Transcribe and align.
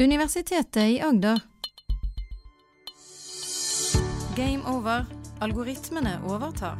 Universitetet 0.00 0.76
i 0.76 1.00
Agder. 1.00 1.38
Game 4.36 4.60
over. 4.68 5.06
Algoritmene 5.40 6.18
overtar. 6.28 6.76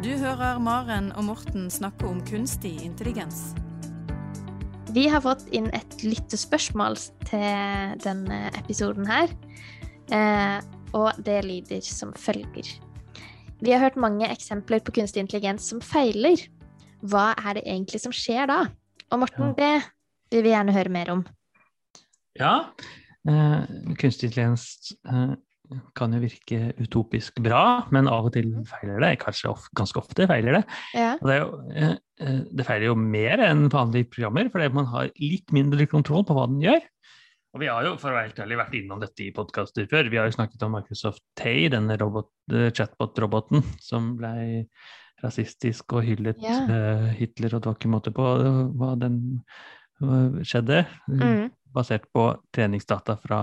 Du 0.00 0.08
hører 0.16 0.56
Maren 0.56 1.10
og 1.12 1.26
Morten 1.28 1.68
snakke 1.68 2.08
om 2.08 2.22
kunstig 2.24 2.72
intelligens. 2.80 3.52
Vi 4.96 5.04
har 5.12 5.20
fått 5.20 5.44
inn 5.52 5.68
et 5.76 5.98
lyttespørsmål 6.00 6.96
til 7.28 7.94
denne 8.06 8.40
episoden 8.56 9.04
her. 9.12 9.36
Eh, 10.08 10.56
og 10.96 11.12
det 11.28 11.42
lyder 11.44 11.84
som 11.84 12.16
følger. 12.16 12.72
Vi 13.60 13.76
har 13.76 13.84
hørt 13.84 14.00
mange 14.00 14.32
eksempler 14.32 14.80
på 14.80 14.96
kunstig 14.96 15.26
intelligens 15.26 15.68
som 15.68 15.84
feiler. 15.84 16.40
Hva 17.04 17.34
er 17.36 17.60
det 17.60 17.68
egentlig 17.68 18.00
som 18.00 18.16
skjer 18.16 18.48
da? 18.48 18.62
Og 19.12 19.26
Morten, 19.26 19.52
det 19.60 19.74
vil 20.32 20.48
vi 20.48 20.56
gjerne 20.56 20.72
høre 20.72 21.00
mer 21.02 21.18
om. 21.20 21.28
Ja, 22.40 22.54
eh, 23.28 23.74
kunstig 24.00 24.30
intelligens 24.30 24.94
eh, 25.08 25.34
kan 25.98 26.14
jo 26.14 26.22
virke 26.22 26.72
utopisk 26.78 27.40
bra, 27.42 27.86
men 27.94 28.08
av 28.10 28.28
og 28.28 28.34
til 28.36 28.52
feiler 28.68 29.00
det. 29.02 29.12
Kanskje 29.22 29.50
of, 29.50 29.68
ganske 29.78 29.98
ofte 30.00 30.28
feiler 30.30 30.60
det. 30.60 30.64
Ja. 30.94 31.14
Og 31.18 31.30
det, 31.30 31.36
er 31.36 31.40
jo, 31.40 31.62
eh, 31.74 31.94
eh, 32.22 32.42
det 32.58 32.66
feiler 32.68 32.90
jo 32.90 32.98
mer 33.00 33.42
enn 33.48 33.66
vanlige 33.72 34.10
programmer, 34.12 34.50
fordi 34.52 34.68
man 34.76 34.90
har 34.92 35.10
litt 35.22 35.54
mindre 35.56 35.88
kontroll 35.90 36.26
på 36.26 36.36
hva 36.36 36.46
den 36.50 36.60
gjør. 36.64 36.84
Og 37.56 37.62
vi 37.62 37.70
har 37.72 37.86
jo 37.86 37.94
for 37.96 38.12
å 38.12 38.18
være 38.18 38.28
helt 38.28 38.42
ærlig 38.44 38.60
vært 38.60 38.76
innom 38.76 39.00
dette 39.00 39.24
i 39.24 39.32
podkaster 39.34 39.88
før. 39.88 40.10
Vi 40.12 40.20
har 40.20 40.28
jo 40.28 40.36
snakket 40.36 40.66
om 40.66 40.74
Microsoft 40.76 41.22
Tay, 41.40 41.70
denne 41.72 41.96
robot, 41.96 42.28
chatbot-roboten 42.52 43.64
som 43.80 44.12
ble 44.18 44.34
rasistisk 45.24 45.94
og 45.96 46.04
hyllet 46.04 46.42
Ja. 46.44 46.58
Hitler, 47.16 47.56
og 47.56 47.62
det 47.64 47.70
var 47.70 47.78
ikke 47.78 47.94
måte 47.94 48.12
på 48.12 48.26
hva 48.76 48.90
den 49.00 49.16
hva 50.02 50.44
skjedde. 50.44 50.82
Mm. 51.08 51.48
Basert 51.76 52.08
på 52.14 52.30
treningsdata 52.56 53.18
fra 53.20 53.40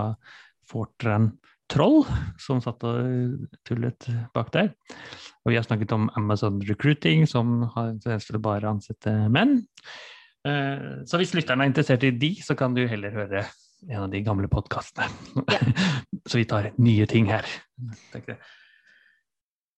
Fortran 0.66 1.30
Troll, 1.70 2.02
som 2.40 2.60
satt 2.60 2.82
og 2.84 3.46
tullet 3.64 4.08
bak 4.34 4.50
der. 4.52 4.72
Og 5.44 5.52
vi 5.52 5.58
har 5.58 5.64
snakket 5.64 5.94
om 5.96 6.10
Amazon 6.18 6.60
Recruiting, 6.68 7.24
som 7.28 7.62
har 7.74 7.92
en 7.92 8.00
tendens 8.02 8.28
til 8.28 8.38
å 8.38 8.42
bare 8.44 8.68
ansette 8.68 9.12
menn. 9.32 9.62
Eh, 10.44 11.04
Så 11.08 11.20
hvis 11.20 11.32
lytterne 11.36 11.64
er 11.64 11.72
interessert 11.72 12.04
i 12.04 12.12
de, 12.12 12.34
så 12.44 12.56
kan 12.58 12.76
du 12.76 12.84
heller 12.88 13.14
høre 13.14 13.46
en 13.88 14.04
av 14.04 14.10
de 14.12 14.20
gamle 14.24 14.48
podkastene. 14.48 15.08
Så 16.28 16.40
vi 16.40 16.46
tar 16.48 16.70
nye 16.80 17.06
ting 17.08 17.28
her. 17.28 17.44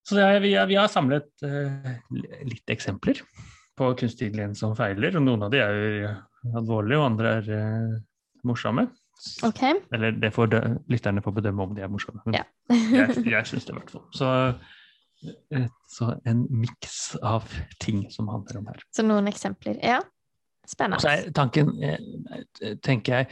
Så 0.07 0.19
er, 0.23 0.39
vi, 0.39 0.53
har, 0.55 0.69
vi 0.71 0.77
har 0.79 0.91
samlet 0.91 1.27
uh, 1.43 1.89
litt 2.47 2.71
eksempler 2.71 3.19
på 3.77 3.89
kunstig 3.99 4.29
intelligens 4.29 4.63
som 4.63 4.77
feiler, 4.79 5.17
og 5.19 5.25
noen 5.27 5.43
av 5.43 5.51
de 5.51 5.59
er 5.59 5.81
jo 5.81 6.13
alvorlige, 6.61 7.01
og 7.01 7.09
andre 7.09 7.33
er 7.41 7.51
eh, 7.57 7.97
morsomme. 8.47 8.89
Okay. 9.47 9.79
Eller 9.93 10.17
det 10.21 10.33
får 10.35 10.53
lytterne 10.93 11.23
få 11.25 11.33
bedømme 11.37 11.65
om 11.65 11.77
de 11.77 11.85
er 11.85 11.93
morsomme. 11.93 12.21
Ja. 12.35 12.45
jeg, 12.71 13.17
jeg 13.35 13.49
syns 13.49 13.67
det 13.67 13.75
i 13.75 13.79
hvert 13.79 13.93
fall. 13.93 14.05
Så, 14.15 14.31
eh, 15.57 15.69
så 15.91 16.11
en 16.29 16.45
miks 16.53 17.17
av 17.23 17.49
ting 17.83 18.05
som 18.13 18.29
handler 18.33 18.61
om 18.61 18.69
her. 18.71 18.83
Så 18.95 19.07
noen 19.07 19.31
eksempler. 19.33 19.81
Ja. 19.83 20.03
Og 20.67 20.71
så 20.71 20.75
Spennende. 20.75 21.13
er 21.13 21.31
tanken, 21.35 21.73
eh, 21.83 22.77
tenker 22.83 23.21
jeg, 23.21 23.31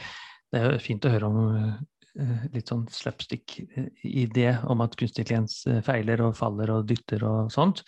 det 0.55 0.61
er 0.61 0.73
jo 0.73 0.83
fint 0.83 1.05
å 1.05 1.11
høre 1.11 1.29
om 1.29 1.39
eh, 1.59 2.45
litt 2.55 2.71
sånn 2.71 2.87
slapstick-idé 2.95 4.53
om 4.71 4.85
at 4.85 4.95
kunstig 4.95 5.25
intelligens 5.27 5.65
feiler 5.85 6.23
og 6.23 6.37
faller 6.39 6.71
og 6.77 6.87
dytter 6.89 7.27
og 7.27 7.51
sånt. 7.53 7.83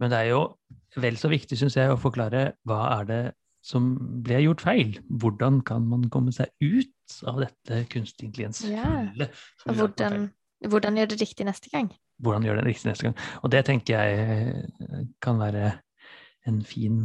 Men 0.00 0.12
det 0.12 0.22
er 0.22 0.30
jo 0.30 0.42
vel 1.02 1.18
så 1.20 1.28
viktig, 1.32 1.58
syns 1.58 1.76
jeg, 1.76 1.90
å 1.90 2.00
forklare 2.00 2.52
hva 2.68 2.80
er 3.00 3.10
det 3.10 3.20
som 3.66 3.92
ble 4.22 4.40
gjort 4.44 4.62
feil? 4.62 4.96
Hvordan 5.10 5.60
kan 5.66 5.86
man 5.90 6.06
komme 6.12 6.34
seg 6.34 6.52
ut 6.62 6.92
av 7.26 7.42
dette 7.42 7.84
kunstig 7.92 8.32
gjør 8.32 8.50
at 8.54 9.66
man 9.66 9.78
hvordan, 9.78 10.28
hvordan 10.66 10.98
gjør 10.98 11.12
det 11.14 11.20
riktig 11.22 11.46
neste 11.46 11.70
gang? 11.74 11.90
hvordan 12.22 12.46
gjør 12.46 12.60
det 12.60 12.66
riktig 12.70 12.90
neste 12.90 13.08
gang. 13.08 13.16
Og 13.44 13.52
det 13.52 13.64
tenker 13.68 13.98
jeg 13.98 14.20
eh, 14.24 15.02
kan 15.22 15.40
være 15.40 15.72
en 16.46 16.62
fin 16.64 17.02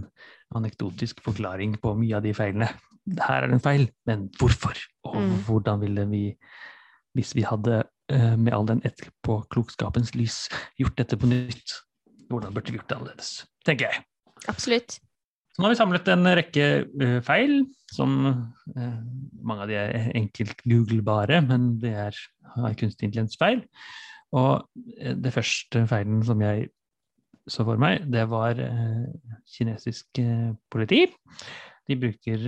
anekdotisk 0.56 1.22
forklaring 1.26 1.78
på 1.82 1.96
mye 2.00 2.16
av 2.20 2.26
de 2.26 2.34
feilene. 2.38 2.70
Her 3.18 3.44
er 3.44 3.50
det 3.50 3.58
en 3.58 3.64
feil, 3.64 3.88
men 4.08 4.30
hvorfor? 4.40 4.78
Og 5.10 5.18
Mm. 5.22 5.38
hvordan 5.48 5.82
ville 5.82 6.06
vi, 6.10 6.38
hvis 7.18 7.36
vi 7.36 7.42
hadde 7.42 7.84
eh, 8.10 8.36
med 8.38 8.54
all 8.54 8.68
den 8.68 8.82
etterpåklokskapens 8.86 10.14
lys 10.16 10.50
gjort 10.80 10.98
dette 10.98 11.18
på 11.18 11.28
nytt, 11.28 11.82
hvordan 12.30 12.54
burde 12.54 12.72
vi 12.72 12.78
gjort 12.78 12.90
det 12.90 12.98
annerledes? 12.98 13.46
Tenker 13.66 13.90
jeg. 13.90 14.04
Absolutt. 14.48 15.00
Nå 15.62 15.68
har 15.68 15.76
vi 15.76 15.78
samlet 15.78 16.08
en 16.10 16.26
rekke 16.40 16.68
eh, 17.06 17.18
feil, 17.22 17.52
som 17.94 18.14
eh, 18.26 18.94
mange 19.46 19.68
av 19.68 19.70
de 19.70 19.76
er 19.78 20.08
enkelt 20.18 20.64
googlebare, 20.66 21.38
men 21.46 21.76
det 21.84 21.92
er, 22.08 22.18
kunstig 22.80 23.06
intelligens-feil. 23.06 23.62
Og 24.34 24.64
eh, 24.98 25.14
det 25.22 25.34
første 25.36 25.84
feilen 25.92 26.24
som 26.26 26.42
jeg 26.42 26.72
så 27.46 27.62
for 27.68 27.78
meg, 27.82 28.08
det 28.10 28.24
var 28.32 28.58
kinesisk 29.50 30.20
politi. 30.74 31.04
De 31.90 31.98
bruker 31.98 32.44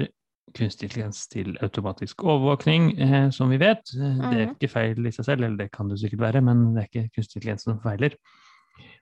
kunstig 0.53 0.87
intelligens 0.89 1.23
til 1.33 1.53
automatisk 1.65 2.21
overvåkning, 2.25 2.91
som 3.33 3.49
vi 3.49 3.57
vet. 3.61 3.81
Det 3.89 4.05
er 4.05 4.45
Mhm. 4.45 4.53
ikke 4.53 4.69
feil 4.69 5.05
i 5.05 5.11
seg 5.11 5.25
selv, 5.25 5.43
eller 5.43 5.57
det 5.57 5.71
kan 5.73 5.89
det 5.89 5.99
sikkert 5.99 6.25
være, 6.27 6.41
men 6.45 6.75
det 6.75 6.83
er 6.83 6.89
ikke 6.91 7.15
kunstig 7.17 7.41
intelligens 7.41 7.65
som 7.65 7.81
feiler. 7.81 8.13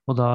Og 0.10 0.18
da 0.18 0.30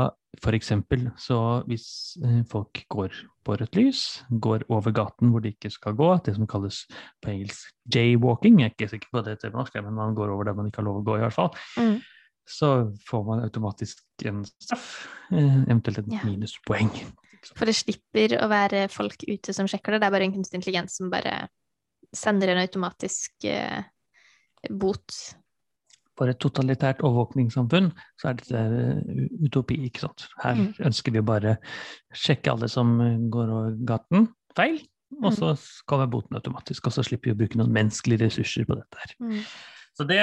eksempel, 0.55 1.09
så 1.19 1.63
hvis 1.67 2.17
eh, 2.23 2.43
folk 2.51 2.85
går 2.93 3.15
på 3.45 3.57
rødt 3.57 3.77
lys, 3.79 4.25
går 4.31 4.67
over 4.69 4.93
gaten 4.95 5.31
hvor 5.33 5.41
de 5.43 5.53
ikke 5.55 5.71
skal 5.73 5.97
gå, 5.97 6.11
det 6.25 6.35
som 6.37 6.47
kalles 6.47 6.83
på 7.23 7.31
engelsk 7.33 7.73
jaywalking, 7.95 8.61
jeg 8.61 8.71
er 8.71 8.75
ikke 8.75 8.91
sikker 8.91 9.09
på 9.13 9.23
det 9.25 9.37
heter 9.37 9.51
på 9.51 9.59
norsk, 9.63 9.75
men 9.83 9.95
man 9.95 10.15
går 10.15 10.31
over 10.35 10.45
der 10.45 10.55
man 10.59 10.67
ikke 10.69 10.83
har 10.83 10.89
lov 10.91 11.01
å 11.01 11.07
gå 11.07 11.17
i 11.17 11.25
hvert 11.25 11.33
fall, 11.37 11.51
Mm. 11.77 12.01
så 12.47 12.93
får 13.09 13.25
man 13.27 13.43
automatisk 13.43 14.05
en 14.25 14.45
straff, 14.45 15.09
eh, 15.33 15.63
eventuelt 15.67 15.99
et 15.99 16.13
Ja. 16.13 16.21
minuspoeng. 16.25 16.91
For 17.57 17.65
det 17.65 17.75
slipper 17.75 18.39
å 18.43 18.49
være 18.49 18.89
folk 18.91 19.23
ute 19.29 19.53
som 19.55 19.67
sjekker 19.67 19.93
det. 19.93 20.01
Det 20.01 20.07
er 20.07 20.11
bare 20.11 20.25
en 20.25 20.33
kunstig 20.33 20.55
intelligens 20.61 20.97
som 20.97 21.11
bare 21.11 21.49
sender 22.15 22.49
en 22.49 22.59
automatisk 22.59 23.45
eh, 23.45 23.83
bot. 24.71 25.35
For 26.17 26.33
et 26.33 26.41
totalitært 26.41 27.03
overvåkningssamfunn 27.05 27.91
så 28.21 28.31
er 28.31 28.39
dette 28.41 28.61
eh, 28.65 29.23
utopi, 29.45 29.77
ikke 29.89 30.07
sant. 30.07 30.27
Her 30.43 30.55
Mm. 30.57 30.69
ønsker 30.89 31.13
vi 31.13 31.21
å 31.21 31.27
bare 31.29 31.57
sjekke 32.15 32.53
alle 32.55 32.69
som 32.73 33.01
eh, 33.05 33.17
går 33.33 33.53
over 33.53 33.77
gaten 33.87 34.29
feil, 34.57 34.81
og 35.23 35.33
så 35.37 35.53
kommer 35.87 36.09
boten 36.11 36.37
automatisk, 36.37 36.87
og 36.89 36.93
så 36.97 37.05
slipper 37.05 37.31
vi 37.31 37.35
å 37.37 37.41
bruke 37.43 37.59
noen 37.61 37.73
menneskelige 37.73 38.25
ressurser 38.27 38.65
på 38.67 38.75
dette 38.79 39.03
her. 39.03 39.13
Mm. 39.21 39.43
Så 39.97 40.05
det, 40.05 40.19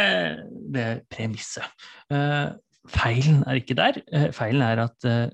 det 0.73 0.81
er 0.81 0.99
premisset. 1.09 1.63
Uh, 2.11 2.51
feilen 2.93 3.43
er 3.47 3.61
ikke 3.61 3.77
der. 3.79 4.01
Uh, 4.13 4.27
feilen 4.35 4.61
er 4.61 4.83
at 4.83 5.07
uh, 5.07 5.29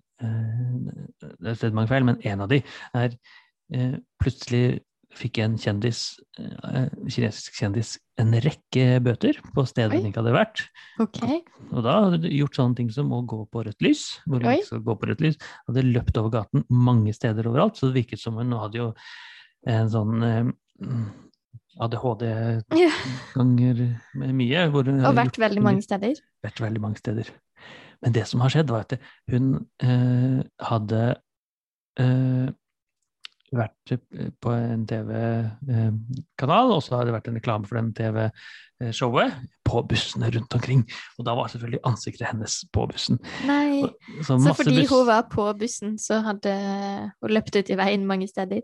Det 1.40 1.56
er 1.64 1.74
mange 1.76 1.90
feil, 1.92 2.06
men 2.08 2.22
en 2.24 2.42
av 2.46 2.52
de 2.52 2.62
er 2.94 3.16
plutselig 4.20 4.82
fikk 5.16 5.40
en 5.42 5.56
kjendis, 5.58 6.20
eh, 6.38 6.90
kinesisk 7.10 7.56
kjendis 7.58 7.96
en 8.22 8.36
rekke 8.44 9.00
bøter 9.04 9.40
på 9.56 9.66
steder 9.68 9.96
Oi. 9.96 10.02
den 10.04 10.12
ikke 10.12 10.22
hadde 10.22 10.36
vært. 10.36 10.62
OK. 11.02 11.22
Og 11.72 11.82
da 11.86 11.96
hadde 12.06 12.22
du 12.26 12.30
gjort 12.30 12.60
sånne 12.60 12.78
ting 12.78 12.92
som 12.94 13.10
å 13.16 13.24
gå 13.26 13.40
på 13.50 13.64
rødt 13.66 13.82
lys. 13.86 14.04
hvor 14.28 14.44
hun 14.44 14.54
ikke 14.54 14.70
skal 14.70 14.86
gå 14.86 14.98
på 15.00 15.10
rødt 15.10 15.24
lys, 15.26 15.40
Hadde 15.68 15.86
løpt 15.88 16.20
over 16.22 16.36
gaten 16.38 16.66
mange 16.70 17.14
steder 17.16 17.50
overalt, 17.50 17.80
så 17.80 17.90
det 17.90 18.04
virket 18.04 18.22
som 18.22 18.38
hun 18.38 18.54
hadde 18.54 18.82
jo 18.82 18.94
en 19.68 19.90
sånn 19.90 20.24
eh, 20.24 20.46
ADHD 21.80 22.26
ganger 23.38 23.84
med 24.14 24.34
mye. 24.36 24.70
Hun 24.70 25.06
Og 25.06 25.16
vært 25.18 25.40
veldig 25.42 25.64
mange 25.64 25.86
steder. 25.86 26.22
vært 26.44 26.62
veldig 26.62 26.82
mange 26.86 27.02
steder. 27.02 27.32
Men 28.04 28.16
det 28.16 28.28
som 28.30 28.42
har 28.44 28.54
skjedd, 28.54 28.72
var 28.72 28.86
at 28.86 28.96
hun 29.32 29.66
eh, 29.84 30.44
hadde 30.70 31.02
eh, 32.00 32.50
vært 33.56 33.94
eh, 33.96 34.30
på 34.42 34.52
en 34.54 34.84
TV-kanal, 34.90 36.74
og 36.76 36.82
så 36.86 36.98
har 37.00 37.08
det 37.08 37.14
vært 37.16 37.30
en 37.32 37.38
reklame 37.40 37.70
for 37.70 37.80
den 37.80 37.92
TV-showet 37.98 39.36
på 39.70 39.82
bussene 39.90 40.30
rundt 40.34 40.56
omkring. 40.58 40.84
Og 41.20 41.26
da 41.28 41.36
var 41.38 41.50
selvfølgelig 41.52 41.82
ansiktet 41.90 42.28
hennes 42.30 42.60
på 42.74 42.86
bussen. 42.92 43.20
Nei. 43.48 43.84
Så, 44.22 44.38
Så 44.42 44.54
fordi 44.58 44.78
buss- 44.82 44.94
hun 44.94 45.08
var 45.10 45.28
på 45.32 45.48
bussen, 45.60 45.98
så 46.02 46.22
hadde 46.26 46.54
hun 47.22 47.34
løpt 47.36 47.56
ut 47.60 47.70
i 47.70 47.78
veien 47.80 48.06
mange 48.08 48.28
steder. 48.28 48.62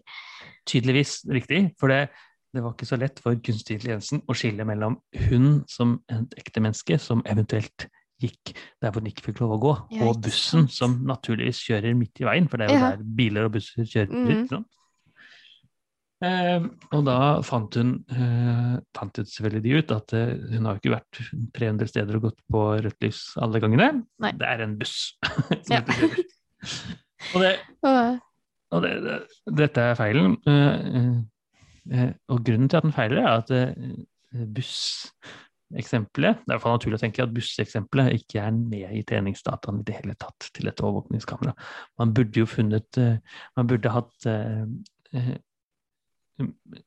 tydeligvis 0.65 1.19
riktig, 1.29 1.75
for 1.79 1.87
det, 1.93 2.09
det 2.55 2.63
var 2.63 2.73
ikke 2.73 2.87
så 2.89 2.97
lett 2.97 3.19
for 3.21 3.35
kunstig 3.35 3.75
intelligensen 3.77 4.21
å 4.27 4.33
skille 4.33 4.65
mellom 4.65 4.95
hun 5.27 5.63
som 5.69 5.99
et 6.09 6.33
ekte 6.39 6.61
menneske, 6.63 6.97
som 6.99 7.21
eventuelt 7.29 7.85
gikk 8.25 8.53
der 8.81 8.91
hvor 8.91 9.01
den 9.03 9.11
ikke 9.11 9.27
fikk 9.29 9.41
lov 9.43 9.55
å 9.55 9.59
gå, 9.63 9.73
Ja, 9.97 10.07
og 10.09 10.21
bussen 10.25 10.67
som 10.71 10.99
naturligvis 11.07 11.61
kjører 11.67 11.95
midt 11.97 12.21
i 12.21 12.27
veien, 12.27 12.49
for 12.51 12.57
det 12.61 12.67
er 12.69 12.73
jo 12.75 12.79
Ja. 12.81 12.89
der 12.95 13.03
biler 13.19 13.47
og 13.47 13.53
busser 13.57 13.85
kjører. 13.85 14.11
Mm. 14.11 14.47
sant? 14.51 14.67
Eh, 16.25 16.63
og 16.95 17.01
da 17.05 17.15
fant 17.43 17.75
hun 17.75 17.89
eh, 18.09 18.75
fant 18.95 19.17
ut 19.19 19.27
selvfølgelig 19.29 19.63
de 19.65 19.73
ut 19.77 19.91
at 19.91 20.13
eh, 20.15 20.29
hun 20.55 20.65
har 20.69 20.77
ikke 20.79 20.93
vært 20.93 21.19
300 21.57 21.89
steder 21.91 22.17
og 22.17 22.29
gått 22.29 22.39
på 22.49 22.61
rødt 22.85 23.03
lys 23.03 23.19
alle 23.43 23.59
gangene. 23.61 23.89
Nei. 24.23 24.31
Det 24.39 24.47
er 24.47 24.63
en 24.65 24.77
buss. 24.79 24.95
Ja. 25.69 25.81
og 27.35 27.41
det, 27.43 27.55
Og 28.75 28.81
det, 28.83 28.91
det, 29.05 29.19
dette 29.59 29.83
er 29.91 29.95
feilen. 29.99 30.33
Eh, 30.49 30.87
eh, 30.99 31.11
eh, 31.93 32.11
og 32.33 32.41
grunnen 32.47 32.67
til 32.71 32.79
at 32.79 32.87
den 32.87 32.95
feiler, 32.95 33.21
er 33.21 33.43
at 33.43 33.51
eh, 33.53 34.45
busseksempelet 35.71 36.41
Det 36.43 36.45
er 36.45 36.53
i 36.53 36.53
hvert 36.55 36.63
fall 36.63 36.75
naturlig 36.77 36.99
å 36.99 37.03
tenke 37.03 37.23
at 37.23 37.33
busseksempelet 37.35 38.13
ikke 38.19 38.43
er 38.43 38.51
med 38.55 38.91
i 38.95 39.03
treningsdataen 39.07 39.81
i 39.81 39.85
det 39.87 39.95
hele 39.99 40.15
tatt 40.21 40.49
til 40.53 40.69
et 40.69 40.81
overvåkningskamera. 40.83 41.55
Man 41.99 42.13
burde 42.13 42.43
jo 42.43 42.45
funnet 42.49 42.97
eh, 43.01 43.17
Man 43.57 43.67
burde 43.71 43.93
hatt 43.93 44.27
eh, 44.29 44.63
eh, 45.15 45.33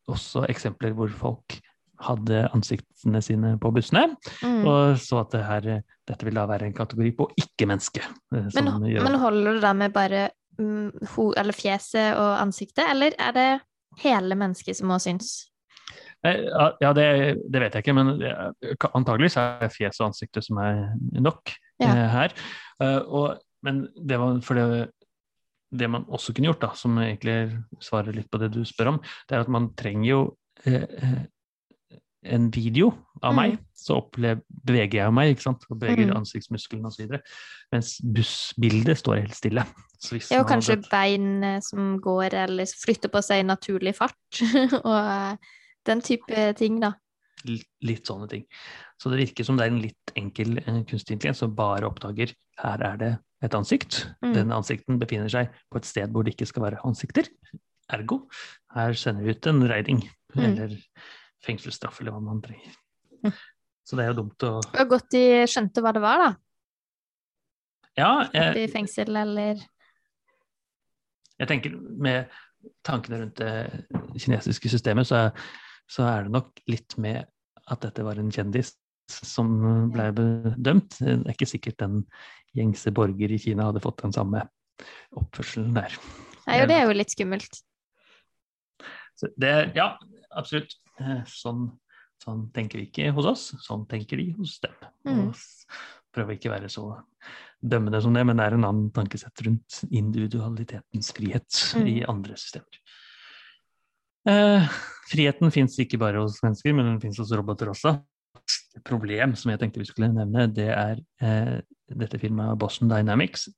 også 0.08 0.44
eksempler 0.48 0.92
hvor 0.96 1.08
folk 1.16 1.58
hadde 2.04 2.44
ansiktene 2.54 3.18
sine 3.24 3.56
på 3.58 3.72
bussene, 3.74 4.16
Mm. 4.42 4.60
og 4.70 4.98
så 5.02 5.20
at 5.24 5.32
det 5.34 5.40
her, 5.44 5.82
dette 6.06 6.24
vil 6.24 6.34
da 6.38 6.44
være 6.46 6.66
en 6.68 6.74
kategori 6.76 7.10
på 7.16 7.26
ikke-menneske. 7.42 8.02
eh, 8.34 8.50
Men, 8.54 8.70
men 9.02 9.18
holder 9.18 9.54
du 9.54 9.60
da 9.60 9.72
med 9.72 9.92
bare 9.92 10.28
mm, 10.58 10.92
ho, 11.16 11.32
eller 11.36 11.52
fjeset 11.52 12.14
og 12.14 12.38
ansiktet, 12.40 12.84
eller 12.88 13.16
er 13.18 13.32
det 13.32 13.60
hele 14.04 14.34
mennesket 14.38 14.76
som 14.76 14.88
må 14.92 14.98
synes? 15.02 15.50
Ja, 16.24 16.92
det, 16.96 17.04
det 17.52 17.60
vet 17.62 17.74
jeg 17.78 17.84
ikke, 17.84 17.94
men 17.94 18.08
antageligvis 18.18 18.90
antagelig 18.98 19.30
det 19.36 19.68
er 19.68 19.74
fjes 19.74 20.00
og 20.00 20.08
ansiktet 20.10 20.44
som 20.44 20.58
er 20.58 20.80
nok 21.22 21.52
Ja. 21.80 21.92
eh, 21.92 22.08
her. 22.10 22.32
Eh, 22.82 22.98
og, 23.06 23.38
men 23.62 23.84
det 23.94 24.18
var 24.18 24.40
for 24.42 24.54
det, 24.58 24.90
det 25.70 25.90
man 25.90 26.04
også 26.08 26.32
kunne 26.34 26.48
gjort, 26.50 26.60
da, 26.64 26.72
som 26.74 26.98
egentlig 26.98 27.36
svarer 27.80 28.12
litt 28.16 28.30
på 28.32 28.38
det 28.42 28.50
du 28.54 28.64
spør 28.66 28.94
om, 28.96 29.00
det 29.28 29.36
er 29.36 29.44
at 29.44 29.48
man 29.52 29.70
trenger 29.78 30.08
jo 30.10 30.20
eh, 30.66 30.82
eh, 30.82 31.18
en 32.26 32.48
video 32.50 32.88
av 33.22 33.32
Mm. 33.32 33.36
meg, 33.38 33.58
så 33.78 33.94
opplever, 34.02 34.40
beveger 34.66 34.98
jeg 35.04 35.12
meg, 35.14 35.30
ikke 35.36 35.42
sant? 35.42 35.62
og 35.70 35.78
beveger 35.78 36.10
Mm. 36.10 36.16
ansiktsmusklene 36.18 36.86
osv. 36.90 37.14
Mens 37.72 38.00
bussbildet 38.02 38.98
står 38.98 39.20
helt 39.22 39.34
stille. 39.38 39.64
Ja, 40.30 40.40
og 40.42 40.48
kanskje 40.50 40.76
hadde- 40.76 40.90
bein 40.90 41.62
som 41.62 42.00
går 42.00 42.34
eller 42.34 42.66
flytter 42.66 43.08
på 43.10 43.22
seg 43.22 43.40
i 43.40 43.46
naturlig 43.46 43.94
fart, 43.96 44.14
og 44.84 45.38
den 45.88 46.02
type 46.04 46.48
ting, 46.58 46.80
da. 46.82 46.94
Litt 47.46 48.08
sånne 48.08 48.26
ting. 48.30 48.44
Så 48.98 49.12
det 49.12 49.20
virker 49.20 49.46
som 49.46 49.58
det 49.58 49.68
er 49.68 49.72
en 49.72 49.82
litt 49.82 50.12
enkel 50.18 50.58
eh, 50.64 50.82
kunstig 50.88 51.16
intelligens 51.16 51.42
som 51.44 51.54
bare 51.56 51.86
oppdager 51.86 52.34
her 52.58 52.82
er 52.82 52.98
det 53.00 53.12
et 53.46 53.54
ansikt. 53.54 54.00
Mm. 54.24 54.32
Den 54.34 54.54
ansikten 54.54 54.98
befinner 54.98 55.30
seg 55.30 55.52
på 55.70 55.78
et 55.78 55.86
sted 55.86 56.10
hvor 56.12 56.26
det 56.26 56.34
ikke 56.34 56.48
skal 56.50 56.66
være 56.66 56.82
ansikter. 56.86 57.30
Ergo, 57.94 58.24
her 58.74 58.96
sender 58.98 59.24
vi 59.24 59.36
ut 59.36 59.48
en 59.48 59.62
raiding. 59.70 60.02
Mm. 60.34 60.42
Eller 60.48 60.74
fengselsstraff, 61.46 62.02
eller 62.02 62.16
hva 62.16 62.24
man 62.24 62.42
trenger. 62.44 62.74
Mm. 63.22 63.32
Så 63.86 63.96
det 63.96 64.04
er 64.04 64.12
jo 64.12 64.18
dumt 64.20 64.44
å 64.44 64.58
Det 64.66 64.82
var 64.82 64.90
godt 64.90 65.10
de 65.14 65.24
skjønte 65.48 65.82
hva 65.84 65.94
det 65.94 66.02
var, 66.04 66.24
da. 66.24 66.30
Ja, 67.98 68.10
jeg, 68.34 68.66
i 68.66 68.70
fengsel 68.70 69.16
eller 69.18 69.58
jeg 71.38 71.50
tenker 71.50 71.74
med 71.78 72.28
tankene 72.86 73.22
rundt 73.22 73.38
det 73.38 74.18
kinesiske 74.18 74.70
systemet, 74.70 75.06
så 75.06 75.28
er, 75.28 75.48
så 75.88 76.04
er 76.08 76.26
det 76.26 76.34
nok 76.34 76.60
litt 76.68 76.96
med 77.00 77.24
at 77.68 77.80
dette 77.84 78.04
var 78.06 78.18
en 78.20 78.30
kjendis 78.32 78.74
som 79.08 79.48
ble 79.92 80.10
bedømt. 80.16 80.98
Det 81.00 81.14
er 81.16 81.32
ikke 81.34 81.48
sikkert 81.48 81.78
den 81.80 82.02
gjengse 82.56 82.92
borger 82.96 83.32
i 83.32 83.38
Kina 83.40 83.68
hadde 83.70 83.80
fått 83.84 84.02
den 84.04 84.12
samme 84.12 84.44
oppførselen 85.16 85.72
der. 85.76 85.96
Nei, 86.48 86.60
og 86.62 86.68
det 86.70 86.76
er 86.78 86.86
jo 86.88 86.96
litt 86.96 87.12
skummelt. 87.12 87.60
Så 89.18 89.28
det, 89.40 89.52
ja, 89.76 89.90
absolutt. 90.38 90.76
Eh, 91.00 91.22
Sånn, 91.30 91.66
sånn 92.22 92.46
tenker 92.54 92.80
vi 92.80 92.88
ikke 92.88 93.10
hos 93.16 93.26
oss, 93.30 93.44
sånn 93.64 93.84
tenker 93.90 94.20
de 94.20 94.28
hos 94.38 94.58
dem. 94.62 94.74
Mm. 95.08 95.28
Prøver 96.14 96.36
ikke 96.38 96.50
å 96.50 96.54
være 96.56 96.70
så 96.72 96.84
dømmende 97.58 98.00
som 98.02 98.14
det, 98.14 98.22
men 98.26 98.38
det 98.38 98.46
er 98.48 98.56
en 98.56 98.66
annen 98.68 98.88
tankesett 98.94 99.42
rundt 99.46 99.80
individualitetens 99.90 101.10
frihet 101.16 101.62
Mm. 101.78 101.86
i 101.90 101.96
andre 102.06 102.36
systemer. 102.38 102.78
Eh, 104.28 104.68
friheten 105.08 105.52
fins 105.54 105.78
ikke 105.80 106.00
bare 106.00 106.22
hos 106.22 106.40
mennesker, 106.44 106.74
men 106.76 106.92
den 106.92 107.00
fins 107.02 107.20
hos 107.22 107.32
roboter 107.36 107.70
også. 107.72 107.96
Et 108.76 108.84
problem 108.86 109.34
som 109.38 109.52
jeg 109.52 109.60
tenkte 109.62 109.80
vi 109.82 109.88
skulle 109.88 110.10
nevne, 110.12 110.48
det 110.54 110.68
er 110.74 111.00
eh, 111.24 111.56
dette 111.88 112.20
firmaet 112.20 112.60
Boston 112.60 112.90
Dynamics. 112.92 113.48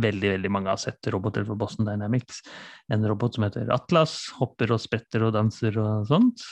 Veldig 0.00 0.34
veldig 0.36 0.50
mange 0.54 0.70
har 0.70 0.78
sett 0.78 1.10
roboter 1.10 1.44
fra 1.46 1.56
Boston 1.58 1.88
Dynamics. 1.88 2.44
En 2.92 3.06
robot 3.10 3.36
som 3.36 3.46
heter 3.46 3.72
Atlas, 3.74 4.16
hopper 4.38 4.76
og 4.76 4.82
spretter 4.82 5.26
og 5.26 5.34
danser 5.34 5.78
og 5.82 6.06
sånt. 6.10 6.44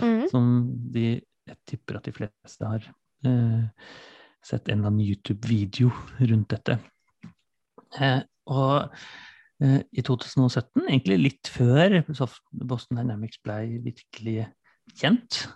Mm. 0.00 0.22
Som 0.32 0.46
de, 0.94 1.08
jeg 1.46 1.60
tipper 1.68 2.00
at 2.00 2.08
de 2.08 2.14
fleste 2.16 2.70
har 2.70 2.86
eh, 3.28 3.90
sett 4.46 4.70
en 4.70 4.80
eller 4.80 4.94
annen 4.94 5.04
YouTube-video 5.04 5.92
rundt 6.24 6.54
dette. 6.54 6.78
Eh, 8.00 8.22
og 8.46 8.96
i 9.62 10.02
2017, 10.04 10.82
egentlig 10.84 11.16
litt 11.16 11.48
før 11.48 11.94
Boston 12.52 12.98
Dynamics 13.00 13.38
ble 13.40 13.80
virkelig 13.86 14.42
kjent, 15.00 15.46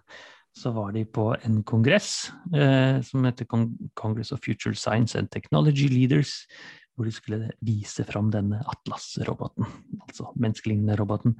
så 0.56 0.72
var 0.74 0.92
de 0.96 1.04
på 1.06 1.30
en 1.46 1.60
kongress 1.66 2.30
eh, 2.54 2.98
som 3.06 3.26
heter 3.26 3.46
Con 3.50 3.68
Congress 3.98 4.32
of 4.32 4.42
Future 4.44 4.74
Science 4.74 5.18
and 5.18 5.30
Technology 5.30 5.88
Leaders, 5.88 6.46
hvor 6.94 7.06
de 7.06 7.14
skulle 7.14 7.52
vise 7.64 8.04
fram 8.04 8.32
denne 8.34 8.60
Atlas-roboten, 8.68 9.68
altså 10.08 10.32
menneskelignende 10.36 10.98
roboten. 11.00 11.36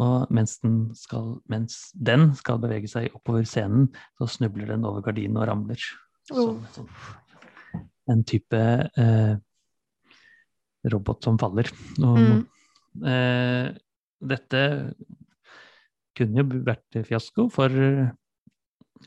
Og 0.00 0.28
mens 0.32 0.58
den, 0.62 0.92
skal, 0.96 1.34
mens 1.52 1.90
den 1.92 2.30
skal 2.38 2.60
bevege 2.62 2.88
seg 2.88 3.10
oppover 3.16 3.44
scenen, 3.48 3.90
så 4.20 4.28
snubler 4.30 4.70
den 4.72 4.86
over 4.88 5.04
gardinen 5.04 5.40
og 5.40 5.48
ramler. 5.50 5.80
Som 6.28 6.38
Oh. 6.38 6.60
sånn, 6.70 6.86
en 8.12 8.22
type 8.28 8.60
eh, 8.98 9.34
robot 10.90 11.22
som 11.24 11.38
faller. 11.38 11.68
Og, 12.00 12.18
Mm. 12.18 12.42
eh, 13.06 13.72
dette 14.22 14.94
kunne 16.16 16.42
jo 16.42 16.62
vært 16.66 17.00
fiasko 17.06 17.48
for 17.52 17.70
eh, 17.70 18.10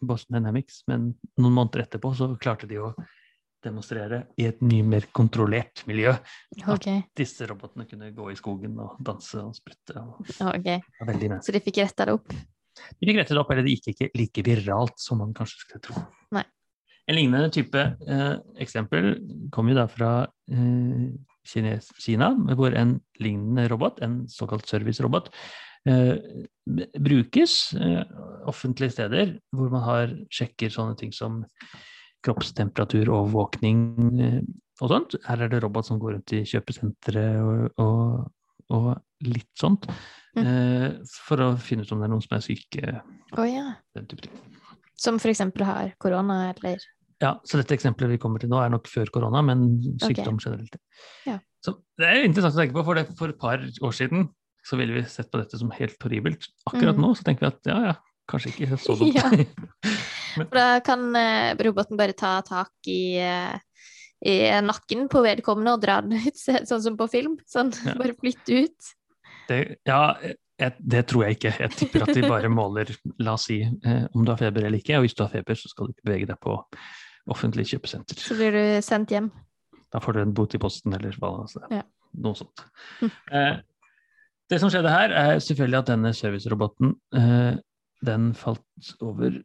Boston 0.02 0.36
Dynamics, 0.40 0.84
men 0.88 1.14
noen 1.38 1.54
måneder 1.56 1.86
etterpå 1.86 2.14
så 2.18 2.32
klarte 2.40 2.68
de 2.68 2.80
å 2.82 2.94
demonstrere 3.66 4.28
i 4.38 4.46
et 4.46 4.60
mye 4.62 4.84
mer 4.86 5.06
kontrollert 5.16 5.86
miljø. 5.88 6.12
At 6.68 6.86
Disse 7.18 7.48
robotene 7.50 7.88
kunne 7.90 8.12
gå 8.14 8.28
i 8.32 8.36
skogen 8.38 8.76
og 8.80 8.98
danse 9.02 9.40
og 9.42 9.56
sprutte. 9.58 9.96
Og 9.98 10.20
ok. 10.52 10.68
var 11.00 11.08
veldig 11.10 11.30
menneskelig. 11.32 11.46
Så 11.48 11.56
de 11.56 11.62
fikk 11.66 11.80
retta 11.82 12.06
det 12.06 12.14
opp? 12.20 12.28
De 13.00 13.08
fikk 13.08 13.18
rettet 13.22 13.38
opp, 13.40 13.50
eller 13.52 13.64
det 13.64 13.78
gikk 13.78 13.94
ikke 13.94 14.10
like 14.20 14.44
viralt 14.46 15.00
som 15.00 15.18
man 15.24 15.32
kanskje 15.34 15.62
skulle 15.64 15.82
tro. 15.88 16.04
Nei. 16.36 16.44
En 17.08 17.16
lignende 17.16 17.50
type 17.54 17.78
eh, 17.80 18.36
eksempel 18.60 19.14
kom 19.54 19.70
jo 19.72 19.76
da 19.78 19.86
fra 19.88 20.12
eh, 20.52 21.08
Kines, 21.46 21.92
Kina, 22.02 22.32
hvor 22.58 22.76
en 22.76 22.98
lignende 23.22 23.68
robot, 23.72 24.02
en 24.06 24.24
såkalt 24.32 24.68
servicerobot, 24.70 25.32
eh, 25.90 26.16
brukes 26.98 27.74
eh, 27.78 28.02
offentlige 28.50 28.96
steder 28.98 29.36
hvor 29.56 29.74
man 29.74 29.86
har 29.86 30.16
sjekker 30.34 30.74
sånne 30.74 30.98
ting 31.00 31.14
som 31.16 31.44
kroppstemperatur, 32.26 33.12
overvåkning 33.14 33.82
eh, 34.22 34.40
og 34.82 34.92
sånt. 34.92 35.18
Her 35.28 35.46
er 35.46 35.54
det 35.54 35.62
robot 35.64 35.88
som 35.88 36.02
går 36.02 36.18
rundt 36.18 36.36
i 36.36 36.44
kjøpesentre 36.50 37.26
og, 37.44 37.82
og, 37.82 38.26
og 38.76 38.90
litt 39.26 39.52
sånt. 39.60 39.88
Mm. 40.36 40.44
Eh, 40.44 40.90
for 41.28 41.44
å 41.44 41.54
finne 41.62 41.86
ut 41.86 41.94
om 41.96 42.02
det 42.02 42.10
er 42.10 42.14
noen 42.16 42.26
som 42.26 42.38
er 42.38 42.46
syke. 42.46 43.00
Oh, 43.38 43.46
ja. 43.48 43.70
Den 43.96 44.10
type 44.10 44.28
ting. 44.28 44.44
Som 45.00 45.20
eksempel 45.20 45.66
har 45.68 45.92
korona, 46.00 46.54
eller 46.54 46.84
Ja, 47.24 47.36
så 47.48 47.58
dette 47.62 47.76
eksempelet 47.78 48.12
vi 48.16 48.20
kommer 48.22 48.42
til 48.44 48.50
nå, 48.52 48.58
er 48.60 48.72
nok 48.74 48.90
før 48.92 49.08
korona, 49.14 49.42
men 49.46 49.62
sykdom 50.04 50.40
generelt. 50.44 50.76
Ja. 51.28 51.38
Så 51.64 51.78
det 51.98 52.10
er 52.10 52.26
interessant 52.28 52.58
å 52.58 52.60
tenke 52.62 52.76
på, 52.76 52.84
for 52.86 53.00
det, 53.00 53.06
for 53.18 53.32
et 53.32 53.40
par 53.42 53.62
år 53.64 53.94
siden 53.96 54.28
så 54.66 54.78
ville 54.80 54.98
vi 54.98 55.04
sett 55.10 55.30
på 55.32 55.40
dette 55.40 55.58
som 55.62 55.72
helt 55.78 55.96
horribelt. 56.04 56.48
Akkurat 56.68 56.98
Mm. 56.98 57.02
nå 57.06 57.14
så 57.16 57.24
tenker 57.24 57.46
vi 57.46 57.52
at 57.54 57.70
ja, 57.70 57.78
ja, 57.92 57.96
kanskje 58.30 58.52
ikke 58.54 58.78
så 58.82 58.98
dumt. 59.00 59.16
Ja. 60.36 60.42
men, 60.42 60.50
da 60.52 60.80
kan 60.84 61.08
uh, 61.16 61.56
roboten 61.64 61.96
bare 61.98 62.12
ta 62.18 62.42
tak 62.44 62.90
i, 62.92 63.16
uh, 63.24 63.56
i 64.26 64.36
nakken 64.66 65.06
på 65.08 65.22
vedkommende 65.24 65.78
og 65.78 65.84
dra 65.86 66.02
den 66.04 66.18
ut, 66.28 66.36
sånn 66.42 66.82
som 66.84 66.98
på 67.00 67.08
film. 67.14 67.38
Sånn, 67.48 67.72
Ja. 67.86 67.96
bare 68.02 68.18
flytte 68.20 68.66
ut. 68.66 68.92
Det, 69.48 69.62
ja, 69.88 70.02
jeg, 70.60 70.74
det 70.80 71.06
tror 71.08 71.24
jeg 71.28 71.38
ikke. 71.38 71.54
Jeg 71.62 71.72
tipper 71.78 72.04
at 72.08 72.14
de 72.18 72.28
bare 72.28 72.50
måler, 72.52 72.90
la 73.22 73.34
oss 73.38 73.46
si, 73.48 73.62
eh, 73.64 74.06
om 74.16 74.26
du 74.26 74.32
har 74.34 74.40
feber 74.42 74.66
eller 74.66 74.82
ikke. 74.82 74.98
Og 74.98 75.06
hvis 75.06 75.16
du 75.16 75.22
har 75.24 75.32
feber, 75.32 75.56
så 75.60 75.70
skal 75.72 75.88
du 75.88 75.94
ikke 75.96 76.08
bevege 76.10 76.30
deg 76.34 76.40
på 76.42 76.58
offentlig 77.32 77.68
kjøpesenter. 77.72 78.20
Så 78.22 78.38
blir 78.38 78.56
du 78.56 78.64
sendt 78.86 79.14
hjem. 79.14 79.32
Da 79.94 80.02
får 80.04 80.18
du 80.18 80.22
en 80.24 80.34
bot 80.36 80.56
i 80.56 80.62
posten 80.62 80.96
eller 80.98 81.16
hva. 81.22 81.32
Altså, 81.46 81.64
Ja. 81.74 81.84
Noe 82.24 82.38
sånt. 82.38 82.62
Hm. 83.02 83.12
Eh, 83.36 83.58
det 84.52 84.60
som 84.62 84.70
skjedde 84.72 84.92
her, 84.94 85.12
er 85.12 85.42
selvfølgelig 85.44 85.82
at 85.82 85.90
denne 85.90 86.14
serviceroboten 86.16 86.94
eh, 87.18 87.58
den 88.06 88.30
falt 88.38 88.94
over 89.04 89.40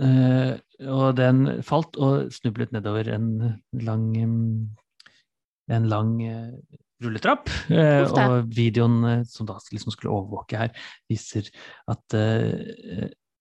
eh, 0.00 0.52
Og 0.88 1.16
den 1.18 1.62
falt 1.66 1.98
og 2.00 2.32
snublet 2.32 2.72
nedover 2.72 3.10
en 3.14 3.30
lang 3.72 4.08
en 5.68 5.88
lang 5.88 6.14
eh, 6.24 6.52
rulletrapp. 7.04 7.50
Eh, 7.70 8.08
og 8.08 8.48
videoen 8.56 8.98
eh, 9.04 9.24
som 9.28 9.46
da 9.46 9.58
liksom 9.72 9.92
skulle 9.94 10.14
overvåke 10.14 10.58
her, 10.58 10.72
viser 11.10 11.50
at 11.92 12.18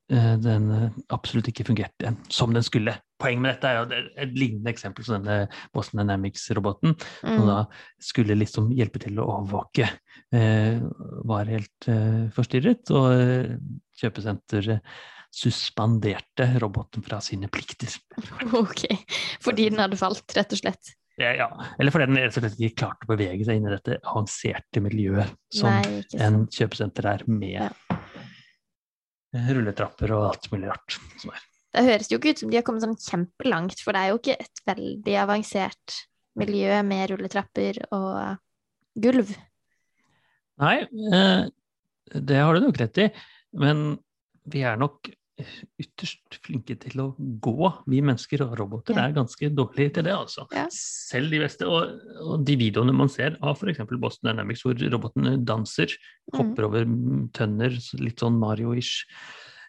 den 0.09 0.69
eh, 0.71 0.89
absolutt 1.11 1.49
ikke 1.51 1.65
fungerte 1.67 2.13
som 2.31 2.53
den 2.55 2.63
skulle. 2.63 2.93
poenget 3.19 3.41
med 3.41 3.53
dette 3.55 3.67
er 3.67 3.77
jo 3.79 4.03
et 4.23 4.35
lignende 4.37 4.69
eksempel 4.71 5.03
som 5.03 5.17
denne 5.25 5.49
Boston 5.73 5.99
Dynamics-roboten, 6.03 6.93
som 7.23 7.41
Mm. 7.41 7.47
da 7.49 7.57
skulle 7.99 8.37
liksom 8.37 8.69
hjelpe 8.77 8.99
til 9.03 9.17
å 9.19 9.25
overvåke. 9.25 9.89
Eh, 10.31 10.79
var 11.25 11.45
helt 11.49 11.87
eh, 11.89 12.27
forstyrret, 12.35 12.91
og 12.93 13.07
eh, 13.17 13.57
kjøpesenteret 13.99 14.81
suspenderte 15.33 16.47
roboten 16.61 17.03
fra 17.03 17.19
sine 17.21 17.49
plikter. 17.51 17.91
OK. 18.61 18.85
Fordi 19.43 19.69
den 19.69 19.81
hadde 19.81 19.99
falt, 19.99 20.23
rett 20.37 20.53
og 20.55 20.61
slett. 20.61 20.93
Ja, 21.17 21.31
ja. 21.33 21.47
Eller 21.81 21.89
fordi 21.91 22.05
den 22.11 22.19
rett 22.21 22.37
og 22.37 22.43
slett 22.45 22.59
ikke 22.61 22.83
klarte 22.83 23.07
å 23.07 23.11
bevege 23.15 23.45
seg 23.47 23.57
inn 23.57 23.65
i 23.67 23.73
dette 23.73 23.97
avanserte 24.05 24.83
miljøet 24.85 25.33
som 25.49 25.73
Nei, 25.73 26.03
en 26.21 26.43
kjøpesenter 26.53 27.09
er, 27.15 27.25
med 27.27 27.55
Ja. 27.57 27.69
Rulletrapper 29.34 30.13
og 30.15 30.29
alt 30.31 30.50
mulig 30.53 30.72
rart. 30.72 30.98
som 31.19 31.34
er. 31.34 31.46
Det 31.77 31.84
høres 31.86 32.10
jo 32.12 32.17
ikke 32.17 32.34
ut 32.34 32.41
som 32.41 32.51
de 32.51 32.57
har 32.57 32.65
kommet 32.65 32.86
sånn 32.86 32.98
kjempelangt, 32.98 33.81
for 33.84 33.93
det 33.93 34.01
er 34.01 34.13
jo 34.13 34.19
ikke 34.22 34.38
et 34.39 34.62
veldig 34.65 35.17
avansert 35.24 35.98
miljø 36.38 36.81
med 36.88 37.12
rulletrapper 37.12 37.81
og 37.96 38.39
gulv. 38.98 39.34
Nei, 40.63 40.77
eh, 40.88 41.43
det 42.13 42.39
har 42.41 42.55
du 42.55 42.65
nok 42.65 42.79
rett 42.81 43.01
i, 43.03 43.07
men 43.62 43.88
vi 44.48 44.63
er 44.65 44.79
nok 44.79 45.12
ytterst 45.77 46.39
flinke 46.44 46.74
til 46.82 47.01
å 47.03 47.08
gå, 47.17 47.67
vi 47.88 48.00
mennesker 48.01 48.41
og 48.46 48.56
roboter 48.60 48.96
Ja. 48.98 49.06
er 49.08 49.13
ganske 49.13 49.50
dårlige 49.53 49.94
til 49.94 50.03
det, 50.08 50.13
altså. 50.15 50.48
Ja. 50.51 50.65
Selv 50.74 51.29
de 51.29 51.39
beste, 51.44 51.67
og, 51.70 52.00
og 52.25 52.44
de 52.46 52.56
videoene 52.58 52.94
man 52.96 53.10
ser 53.13 53.38
av 53.41 53.58
f.eks. 53.60 53.84
Boston 54.01 54.32
Dynamics, 54.32 54.63
hvor 54.65 54.74
robotene 54.89 55.38
danser, 55.46 55.94
Mm. 56.34 56.38
hopper 56.41 56.65
over 56.65 56.84
tønner, 57.32 57.72
litt 58.01 58.20
sånn 58.20 58.36
Mario-ish, 58.41 59.06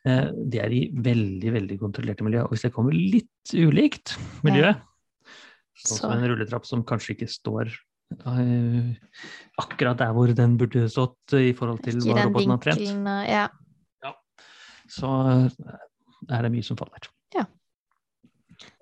eh, 0.05 0.31
det 0.49 0.59
er 0.65 0.73
i 0.75 0.91
veldig, 0.91 1.53
veldig 1.53 1.79
kontrollerte 1.79 2.25
miljø. 2.27 2.43
Og 2.45 2.51
hvis 2.51 2.63
det 2.63 2.73
kommer 2.75 2.93
litt 2.93 3.53
ulikt 3.55 4.17
miljø, 4.43 4.73
sånn 5.79 5.99
som 6.01 6.11
en 6.17 6.25
rulletrapp 6.27 6.67
som 6.67 6.83
kanskje 6.83 7.15
ikke 7.15 7.29
står 7.31 7.71
eh, 8.27 8.97
akkurat 9.61 9.99
der 10.01 10.13
hvor 10.17 10.33
den 10.35 10.57
burde 10.59 10.89
stått 10.91 11.35
i 11.39 11.53
forhold 11.53 11.83
til 11.85 12.01
hva 12.01 12.25
roboten 12.27 12.51
har 12.57 12.59
trent, 12.59 13.29
Ja. 13.29 13.49
Så 14.93 15.13
eh, 15.33 15.75
er 16.35 16.47
det 16.47 16.53
mye 16.55 16.67
som 16.67 16.79
faller. 16.81 17.11
Ja. 17.37 17.45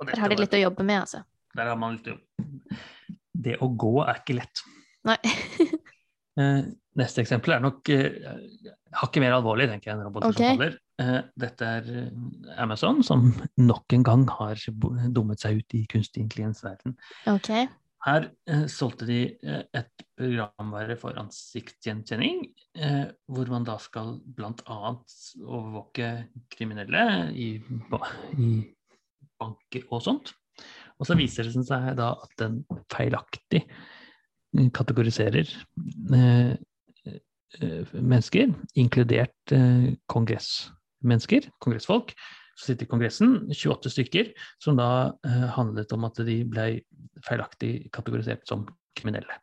Der 0.06 0.22
har 0.22 0.32
de 0.32 0.38
litt 0.40 0.56
å 0.56 0.62
jobbe 0.62 0.86
med, 0.86 1.02
altså. 1.04 1.22
Der 1.56 1.72
har 1.72 1.78
man 1.80 1.98
litt 1.98 2.08
å 2.12 2.16
Det 3.46 3.58
å 3.62 3.68
gå 3.68 3.98
er 4.04 4.22
ikke 4.22 4.40
lett. 4.40 4.64
Nei. 5.06 5.18
Eh, 6.36 6.66
neste 7.00 7.22
eksempel 7.22 7.54
er 7.54 7.62
nok 7.64 7.88
eh, 7.94 8.26
hakket 9.00 9.22
mer 9.24 9.38
alvorlig, 9.38 9.70
tenker 9.70 9.88
jeg, 9.88 9.94
enn 9.94 10.02
roboter 10.04 10.34
okay. 10.34 10.50
som 10.50 10.58
faller. 10.58 10.74
Eh, 11.00 11.14
dette 11.40 11.70
er 11.78 11.86
Amazon, 12.60 13.00
som 13.08 13.30
nok 13.56 13.94
en 13.96 14.04
gang 14.04 14.26
har 14.34 14.60
dummet 15.16 15.40
seg 15.40 15.62
ut 15.62 15.76
i 15.78 15.80
kunstig 15.88 16.26
intelligens-verden. 16.26 16.92
OK. 17.32 17.48
Her 18.06 18.28
eh, 18.46 18.66
solgte 18.70 19.08
de 19.08 19.20
eh, 19.42 19.64
et 19.74 20.06
programvare 20.16 20.94
for 21.00 21.18
ansiktsgjenkjenning, 21.18 22.44
eh, 22.78 23.06
hvor 23.26 23.50
man 23.50 23.66
da 23.66 23.74
skal 23.82 24.16
bl.a. 24.36 24.78
overvåke 25.42 26.10
kriminelle 26.54 27.06
i, 27.34 27.56
ba 27.90 28.04
i 28.38 28.50
banker 29.40 29.88
og 29.90 30.04
sånt. 30.06 30.32
Og 30.96 31.08
så 31.08 31.16
viser 31.18 31.48
det 31.48 31.66
seg 31.66 31.90
da 31.98 32.12
at 32.14 32.38
den 32.40 32.62
feilaktig 32.92 33.64
eh, 33.66 34.70
kategoriserer 34.76 35.50
eh, 36.16 36.54
eh, 37.10 37.92
mennesker, 37.98 38.54
inkludert 38.78 39.56
kongressmennesker, 40.12 41.50
kongressfolk, 41.62 42.14
som 42.56 42.70
sitter 42.70 42.86
i 42.86 42.90
Kongressen, 42.90 43.36
28 43.52 43.92
stykker, 43.92 44.32
som 44.62 44.78
da 44.80 44.88
eh, 45.26 45.46
handlet 45.56 45.92
om 45.92 46.08
at 46.08 46.22
de 46.26 46.40
ble 46.48 46.66
feilaktig 47.26 47.90
kategorisert 47.94 48.46
som 48.48 48.64
kriminelle. 48.96 49.38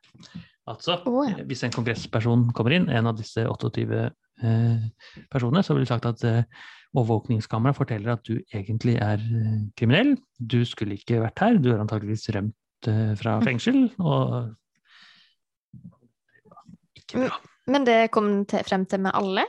Altså, 0.69 0.97
oh, 1.09 1.23
ja. 1.27 1.43
hvis 1.47 1.65
en 1.67 1.73
kongressperson 1.75 2.47
kommer 2.55 2.77
inn, 2.77 2.87
en 2.89 3.09
av 3.11 3.17
disse 3.19 3.43
28 3.45 3.83
eh, 3.83 4.85
personene, 5.33 5.63
så 5.65 5.75
ville 5.75 5.89
sagt 5.89 6.07
at 6.09 6.23
eh, 6.27 6.65
overvåkningskamera 6.93 7.75
forteller 7.77 8.15
at 8.15 8.25
du 8.27 8.37
egentlig 8.53 8.95
er 9.01 9.21
eh, 9.21 9.63
kriminell. 9.77 10.15
Du 10.39 10.61
skulle 10.67 10.97
ikke 10.97 11.21
vært 11.23 11.43
her, 11.43 11.59
du 11.59 11.73
har 11.73 11.83
antakeligvis 11.83 12.29
rømt 12.35 12.89
eh, 12.89 13.13
fra 13.19 13.37
fengsel, 13.45 13.85
og 13.99 14.53
ikke 17.01 17.25
bra. 17.27 17.41
Men 17.73 17.85
det 17.87 17.99
kom 18.11 18.31
til, 18.49 18.63
frem 18.67 18.87
til 18.89 19.03
med 19.05 19.15
alle? 19.15 19.45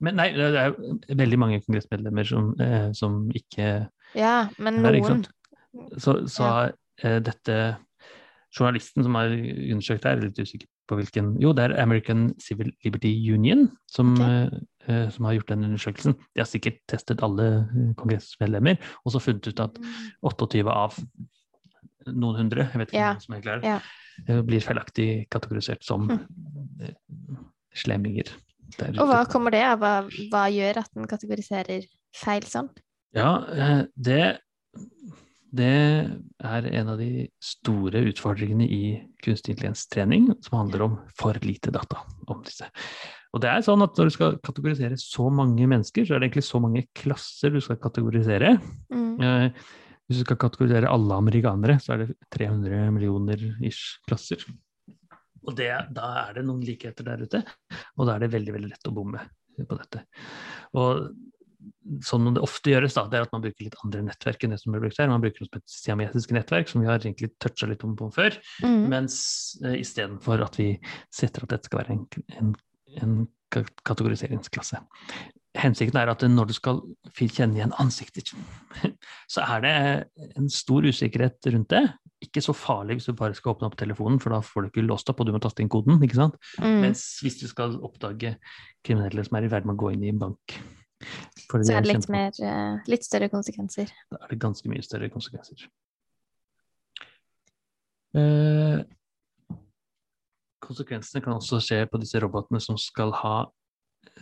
Men 0.00 0.16
nei, 0.20 0.30
det 0.36 0.48
er 0.56 0.74
veldig 1.18 1.38
mange 1.40 1.60
kongressmedlemmer 1.64 2.28
som, 2.28 2.54
eh, 2.60 2.90
som 2.96 3.22
ikke 3.36 3.70
Ja, 4.16 4.48
men 4.58 4.80
er, 4.84 4.98
noen? 4.98 5.24
Så, 6.00 6.22
så 6.30 6.50
eh, 7.04 7.20
dette 7.22 7.60
Journalisten 8.50 9.04
som 9.06 9.14
har 9.14 9.30
undersøkt 9.30 10.02
det, 10.02 10.10
er 10.10 10.22
litt 10.24 10.40
usikker 10.40 10.66
på 10.90 10.98
hvilken 10.98 11.34
Jo, 11.42 11.52
det 11.54 11.68
er 11.68 11.76
American 11.82 12.30
Civil 12.42 12.72
Liberty 12.84 13.12
Union 13.30 13.68
som, 13.90 14.16
okay. 14.16 14.48
eh, 14.88 15.04
eh, 15.04 15.04
som 15.14 15.28
har 15.28 15.36
gjort 15.38 15.52
den 15.52 15.68
undersøkelsen. 15.68 16.16
De 16.34 16.42
har 16.42 16.50
sikkert 16.50 16.80
testet 16.90 17.22
alle 17.22 17.46
eh, 17.62 17.92
kongressmedlemmer, 18.00 18.80
og 19.04 19.14
så 19.14 19.22
funnet 19.22 19.46
ut 19.46 19.62
at 19.62 19.78
28 20.26 20.66
av 20.66 20.98
noen 22.10 22.40
hundre, 22.40 22.66
jeg 22.72 22.80
vet 22.80 22.92
ikke 22.92 22.98
Ja. 22.98 23.12
hvem 23.12 23.24
som 23.24 23.34
egentlig 23.34 23.52
er 23.52 23.66
Ja. 23.68 23.78
det, 24.26 24.34
eh, 24.34 24.42
blir 24.42 24.60
feilaktig 24.60 25.08
kategorisert 25.30 25.84
som 25.84 26.08
mm. 26.10 26.18
eh, 26.82 26.94
slemminger. 27.74 28.34
Der 28.78 29.00
Og 29.00 29.10
hva 29.10 29.24
kommer 29.30 29.54
det 29.54 29.64
av? 29.66 29.82
Hva, 29.82 29.94
hva 30.30 30.44
gjør 30.52 30.82
at 30.84 30.94
den 30.94 31.10
kategoriserer 31.10 31.86
feil 32.16 32.46
sånn? 32.48 32.70
Ja, 33.16 33.30
eh, 33.50 33.82
det, 33.96 34.24
det 35.50 35.70
er 36.38 36.68
en 36.70 36.92
av 36.92 37.00
de 37.00 37.26
store 37.42 38.04
utfordringene 38.10 38.68
i 38.70 38.82
kunstig 39.24 39.56
intelligens-trening, 39.56 40.30
som 40.46 40.60
handler 40.62 40.86
om 40.86 41.00
for 41.18 41.38
lite 41.42 41.72
data 41.74 42.04
om 42.30 42.44
disse. 42.46 42.68
Og 43.34 43.42
det 43.42 43.50
er 43.50 43.66
sånn 43.66 43.82
at 43.84 43.98
når 43.98 44.08
du 44.08 44.14
skal 44.14 44.38
kategorisere 44.42 44.96
så 44.98 45.28
mange 45.34 45.66
mennesker, 45.70 46.06
så 46.06 46.16
er 46.16 46.22
det 46.22 46.30
egentlig 46.30 46.48
så 46.48 46.62
mange 46.62 46.86
klasser 46.98 47.54
du 47.54 47.60
skal 47.62 47.78
kategorisere. 47.82 48.56
Mm. 48.90 49.12
Eh, 49.22 49.68
Hvis 50.10 50.24
du 50.24 50.26
skal 50.26 50.40
kategorisere 50.42 50.90
alle 50.90 51.14
amerikanere, 51.22 51.76
så 51.78 51.94
er 51.94 52.00
det 52.02 52.16
300 52.34 52.90
millioner 52.90 53.44
ish 53.62 54.00
klasser. 54.10 54.42
Og 55.46 55.54
det, 55.56 55.70
da 55.94 56.08
er 56.26 56.34
det 56.36 56.42
noen 56.48 56.64
likheter 56.66 57.06
der 57.06 57.22
ute, 57.22 57.40
og 58.00 58.08
da 58.08 58.16
er 58.16 58.24
det 58.24 58.32
veldig 58.32 58.56
veldig 58.56 58.70
lett 58.72 58.88
å 58.90 58.94
bomme 58.96 59.26
på 59.60 59.76
dette. 59.76 60.04
Og 60.80 61.10
sånn 62.06 62.30
det 62.34 62.42
ofte 62.44 62.72
gjøres, 62.72 62.94
da, 62.96 63.04
det 63.10 63.18
er 63.18 63.26
at 63.26 63.34
man 63.34 63.42
bruker 63.44 63.66
litt 63.66 63.76
andre 63.84 64.04
nettverk 64.06 64.44
enn 64.44 64.54
det 64.54 64.60
som 64.62 64.72
blir 64.74 64.84
brukt 64.84 65.00
her. 65.00 65.10
Man 65.10 65.22
bruker 65.22 65.42
noe 65.42 65.50
som 65.50 65.58
heter 65.58 65.74
siamesiske 65.74 66.36
nettverk, 66.36 66.70
som 66.70 66.84
vi 66.84 66.88
har 66.88 67.02
egentlig 67.02 67.32
toucha 67.42 67.68
litt 67.68 67.84
om 67.86 67.96
på 67.98 68.08
før. 68.14 68.38
Mm. 68.64 68.80
Mens 68.92 69.18
uh, 69.64 69.74
istedenfor 69.76 70.44
at 70.46 70.56
vi 70.60 70.70
setter 71.14 71.44
at 71.44 71.54
dette 71.54 71.70
skal 71.70 71.82
være 71.82 71.98
en, 71.98 72.24
en, 72.40 72.54
en 73.02 73.18
kategoriseringsklasse. 73.50 74.80
Hensikten 75.58 75.98
er 75.98 76.12
at 76.12 76.22
når 76.30 76.52
du 76.52 76.54
skal 76.54 76.80
kjenne 77.18 77.58
igjen 77.58 77.74
ansikter, 77.82 78.30
så 79.32 79.46
er 79.56 79.66
det 79.66 79.74
en 80.38 80.48
stor 80.52 80.86
usikkerhet 80.86 81.50
rundt 81.50 81.74
det. 81.74 81.84
Ikke 82.20 82.42
så 82.44 82.52
farlig 82.56 82.98
hvis 82.98 83.08
du 83.08 83.14
bare 83.16 83.36
skal 83.36 83.54
åpne 83.54 83.70
opp 83.70 83.78
telefonen, 83.80 84.20
for 84.20 84.34
da 84.34 84.42
får 84.44 84.66
du 84.66 84.70
ikke 84.70 84.84
låst 84.84 85.08
opp, 85.08 85.22
og 85.22 85.28
du 85.28 85.32
må 85.32 85.40
taste 85.40 85.64
inn 85.64 85.72
koden. 85.72 86.00
ikke 86.04 86.18
sant? 86.18 86.36
Mm. 86.60 86.80
Mens 86.84 87.04
hvis 87.24 87.38
du 87.40 87.46
skal 87.48 87.78
oppdage 87.86 88.34
kriminelle 88.84 89.24
som 89.24 89.38
er 89.38 89.48
i 89.48 89.52
ferd 89.52 89.68
med 89.68 89.78
å 89.78 89.82
gå 89.84 89.94
inn 89.94 90.04
i 90.04 90.12
en 90.12 90.20
bank 90.20 90.56
Så 91.00 91.72
er 91.72 91.80
det 91.80 91.94
litt, 91.94 92.08
mer, 92.12 92.36
eh, 92.44 92.90
litt 92.92 93.06
større 93.06 93.30
konsekvenser. 93.32 93.88
da 94.12 94.20
er 94.20 94.34
det 94.34 94.40
ganske 94.42 94.68
mye 94.68 94.84
større 94.84 95.08
konsekvenser. 95.08 95.64
Eh, 98.20 98.82
konsekvensene 100.60 101.22
kan 101.24 101.38
også 101.38 101.60
skje 101.62 101.84
på 101.90 102.00
disse 102.02 102.20
robotene 102.20 102.60
som 102.60 102.78
skal 102.78 103.14
ha 103.22 103.34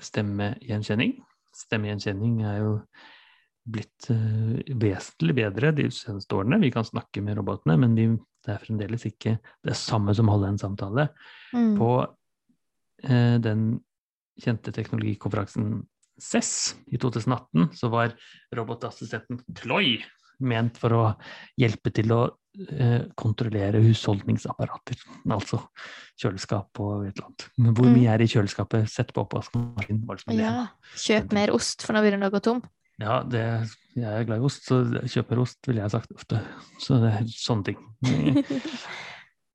stemmegjenkjenning. 0.04 1.16
Stemmegjenkjenning 1.56 2.42
er 2.46 2.58
jo 2.62 2.72
blitt 3.68 4.08
eh, 4.12 4.74
vesentlig 4.80 5.36
bedre 5.38 5.72
de 5.76 5.88
seneste 5.94 6.36
årene. 6.38 6.60
Vi 6.62 6.72
kan 6.74 6.86
snakke 6.86 7.22
med 7.24 7.38
robotene, 7.40 7.76
men 7.80 7.96
vi, 7.98 8.08
det 8.46 8.54
er 8.54 8.62
fremdeles 8.64 9.04
ikke 9.08 9.36
det 9.66 9.76
samme 9.78 10.14
som 10.16 10.30
å 10.30 10.36
holde 10.36 10.54
en 10.54 10.62
samtale. 10.62 11.08
Mm. 11.52 11.74
På 11.80 11.92
eh, 13.04 13.36
den 13.44 13.70
kjente 14.38 14.72
teknologikonferansen 14.74 15.80
CESS 16.18 16.52
i 16.90 16.98
2018 16.98 17.70
så 17.78 17.90
var 17.92 18.14
robotassistenten 18.54 19.44
Cloy 19.58 19.98
ment 20.42 20.78
for 20.78 20.94
å 20.94 21.04
hjelpe 21.58 21.90
til 21.94 22.12
å 22.14 22.20
eh, 22.70 23.04
kontrollere 23.18 23.80
husholdningsapparater. 23.82 25.00
Altså 25.34 25.60
kjøleskap 26.18 26.80
og 26.82 27.06
et 27.08 27.12
eller 27.16 27.28
annet. 27.28 27.46
Men 27.58 27.74
hvor 27.74 27.86
Mm. 27.90 27.94
mye 27.98 28.14
er 28.14 28.22
i 28.22 28.30
kjøleskapet? 28.30 28.90
Sett 28.90 29.12
på 29.14 29.26
oppvaskmaskinen. 29.26 30.38
Ja. 30.38 30.68
Kjøp 30.94 31.34
mer 31.34 31.54
ost, 31.54 31.82
for 31.86 31.94
nå 31.94 32.02
begynner 32.02 32.26
det 32.26 32.32
å 32.32 32.36
gå 32.38 32.42
tom. 32.42 32.62
Ja, 32.98 33.20
det, 33.22 33.42
jeg 33.94 34.08
er 34.10 34.26
glad 34.26 34.40
i 34.40 34.48
ost, 34.48 34.64
så 34.66 34.80
jeg 34.96 35.12
kjøper 35.12 35.42
ost, 35.44 35.60
ville 35.68 35.84
jeg 35.84 35.94
sagt 35.94 36.14
ofte. 36.16 36.40
Så 36.82 36.98
det 37.02 37.12
er 37.20 37.30
sånne 37.30 37.70
ting. 37.70 37.84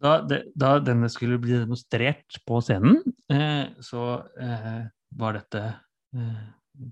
Da, 0.04 0.18
det, 0.28 0.42
da 0.60 0.78
denne 0.84 1.08
skulle 1.08 1.38
bli 1.40 1.54
demonstrert 1.56 2.42
på 2.44 2.58
scenen, 2.60 2.98
eh, 3.32 3.70
så 3.80 4.02
eh, 4.36 4.82
var 5.16 5.38
dette 5.38 5.62
eh, 5.64 6.42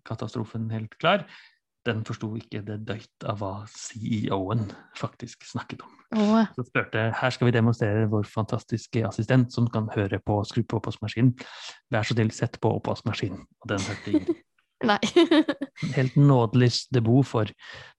katastrofen 0.07 0.69
helt 0.71 0.95
klar. 0.95 1.25
den 1.81 2.03
forsto 2.05 2.27
ikke 2.37 2.59
det 2.61 2.75
døyt 2.85 3.25
av 3.25 3.39
hva 3.41 3.65
CEO-en 3.67 4.67
faktisk 4.95 5.43
snakket 5.49 5.81
om. 5.81 5.95
Oh. 6.13 6.43
Så 6.53 6.67
spurte 6.67 7.07
her 7.17 7.33
skal 7.33 7.49
vi 7.49 7.55
demonstrere 7.55 8.05
vår 8.11 8.29
fantastiske 8.29 9.01
assistent 9.07 9.51
som 9.51 9.65
kan 9.67 9.89
høre 9.95 10.21
på 10.21 10.37
skru 10.45 10.61
på 10.61 10.77
oppvaskmaskinen. 10.77 11.33
Vær 11.91 12.05
så 12.05 12.13
snill, 12.13 12.29
sett 12.37 12.59
på 12.61 12.75
oppvaskmaskinen. 12.77 13.41
Og 13.63 13.73
den 13.73 13.87
hørte 13.89 14.13
ingen. 14.13 14.39
Nei. 14.87 14.99
Helt 15.97 16.15
nådeløs 16.19 16.83
debut 16.93 17.27
for 17.27 17.49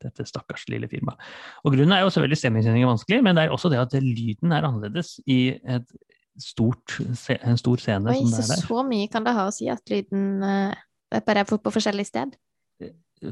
dette 0.02 0.26
stakkars 0.28 0.66
lille 0.72 0.88
firmaet. 0.90 1.20
Og 1.64 1.76
grunnen 1.76 1.94
er 1.96 2.04
jo 2.04 2.12
selvfølgelig 2.12 2.40
stemmegjenkjenning 2.42 2.86
er 2.86 2.92
vanskelig, 2.92 3.20
men 3.26 3.38
det 3.38 3.46
er 3.46 3.54
også 3.54 3.72
det 3.72 3.82
at 3.82 3.98
lyden 4.02 4.54
er 4.54 4.68
annerledes 4.68 5.16
i 5.26 5.40
et 5.56 5.98
stort, 6.40 6.96
en 7.02 7.60
stor 7.60 7.82
scene 7.82 8.08
Oi, 8.08 8.22
som 8.22 8.32
det 8.32 8.40
er 8.40 8.54
der. 8.54 8.64
så 8.64 8.86
mye 8.88 9.10
kan 9.12 9.26
det 9.26 9.36
ha 9.36 9.48
å 9.48 9.52
si 9.54 9.68
at 9.72 9.92
lyden 9.92 10.46
eh, 10.46 10.80
bare 11.20 11.44
er 11.44 11.48
på, 11.48 11.60
på 11.60 11.74
forskjellig 11.74 12.06
sted. 12.08 12.38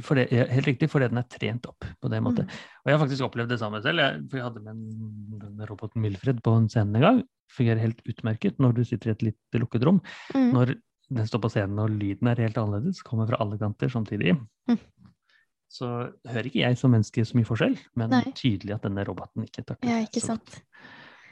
For 0.07 0.15
det, 0.15 0.29
helt 0.31 0.69
riktig, 0.69 0.87
fordi 0.93 1.09
den 1.11 1.19
er 1.19 1.27
trent 1.27 1.67
opp 1.67 1.83
på 1.83 2.11
det 2.13 2.21
måte. 2.23 2.45
Mm. 2.47 2.59
Og 2.85 2.91
jeg 2.91 2.95
har 2.95 3.01
faktisk 3.03 3.27
opplevd 3.27 3.51
det 3.51 3.59
samme 3.59 3.81
selv. 3.83 4.03
Jeg, 4.05 4.21
for 4.31 4.39
jeg 4.39 4.47
hadde 4.47 4.63
med 4.63 4.77
en, 4.77 5.65
roboten 5.67 6.05
Wilfred 6.07 6.43
på 6.47 6.53
en 6.55 6.69
scene 6.71 6.95
en 7.01 7.07
gang. 7.07 7.19
Fungerer 7.51 7.83
helt 7.83 8.05
utmerket 8.07 8.61
når 8.63 8.77
du 8.77 8.85
sitter 8.87 9.11
i 9.11 9.15
et 9.17 9.25
lite 9.31 9.63
lukket 9.63 9.87
rom. 9.89 9.99
Mm. 10.37 10.53
Når 10.55 10.75
den 11.11 11.27
står 11.27 11.43
på 11.43 11.51
scenen 11.51 11.79
og 11.83 11.91
lyden 11.91 12.31
er 12.31 12.39
helt 12.45 12.59
annerledes, 12.61 13.03
kommer 13.07 13.27
fra 13.31 13.41
alle 13.43 13.59
kanter 13.61 13.91
samtidig, 13.93 14.37
Mm. 14.71 14.79
så 15.71 15.87
hører 16.27 16.47
ikke 16.47 16.63
jeg 16.63 16.79
som 16.79 16.91
menneske 16.95 17.25
så 17.27 17.37
mye 17.39 17.47
forskjell, 17.49 17.77
men 17.99 18.11
Nei. 18.11 18.25
tydelig 18.35 18.75
at 18.75 18.83
denne 18.87 19.05
roboten 19.07 19.45
ikke 19.47 19.65
takler 19.67 19.91
Ja, 19.91 20.01
ikke 20.07 20.23
sant. 20.23 20.61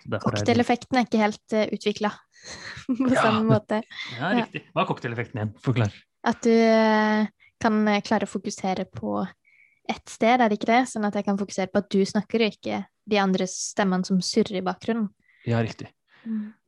Cocktaileffekten 0.09 0.97
er 0.99 1.05
ikke 1.07 1.21
helt 1.21 1.55
uh, 1.55 1.67
utvikla 1.75 2.11
på 2.87 3.11
Ja, 3.13 3.23
samme 3.23 3.43
måte. 3.51 3.83
Ja, 4.17 4.31
riktig. 4.39 4.63
Hva 4.73 4.83
er 4.85 4.89
cocktaileffekten 4.89 5.41
igjen? 5.41 5.51
Forklar. 5.63 5.93
At 6.27 6.41
du 6.47 6.53
uh, 6.55 7.27
kan 7.63 7.77
eh, 7.91 8.01
klare 8.07 8.29
å 8.29 8.31
fokusere 8.31 8.87
på 8.95 9.21
ett 9.89 10.09
sted, 10.13 10.41
er 10.41 10.49
det 10.49 10.59
ikke 10.59 10.71
det? 10.71 10.81
Sånn 10.91 11.07
at 11.09 11.17
jeg 11.19 11.27
kan 11.27 11.39
fokusere 11.41 11.71
på 11.73 11.83
at 11.83 11.91
du 11.91 12.01
snakker, 12.07 12.45
og 12.45 12.55
ikke 12.57 12.83
de 13.09 13.21
andre 13.21 13.47
stemmene 13.51 14.07
som 14.07 14.21
surrer 14.23 14.61
i 14.61 14.65
bakgrunnen. 14.65 15.09
Ja, 15.49 15.61
riktig. 15.65 15.89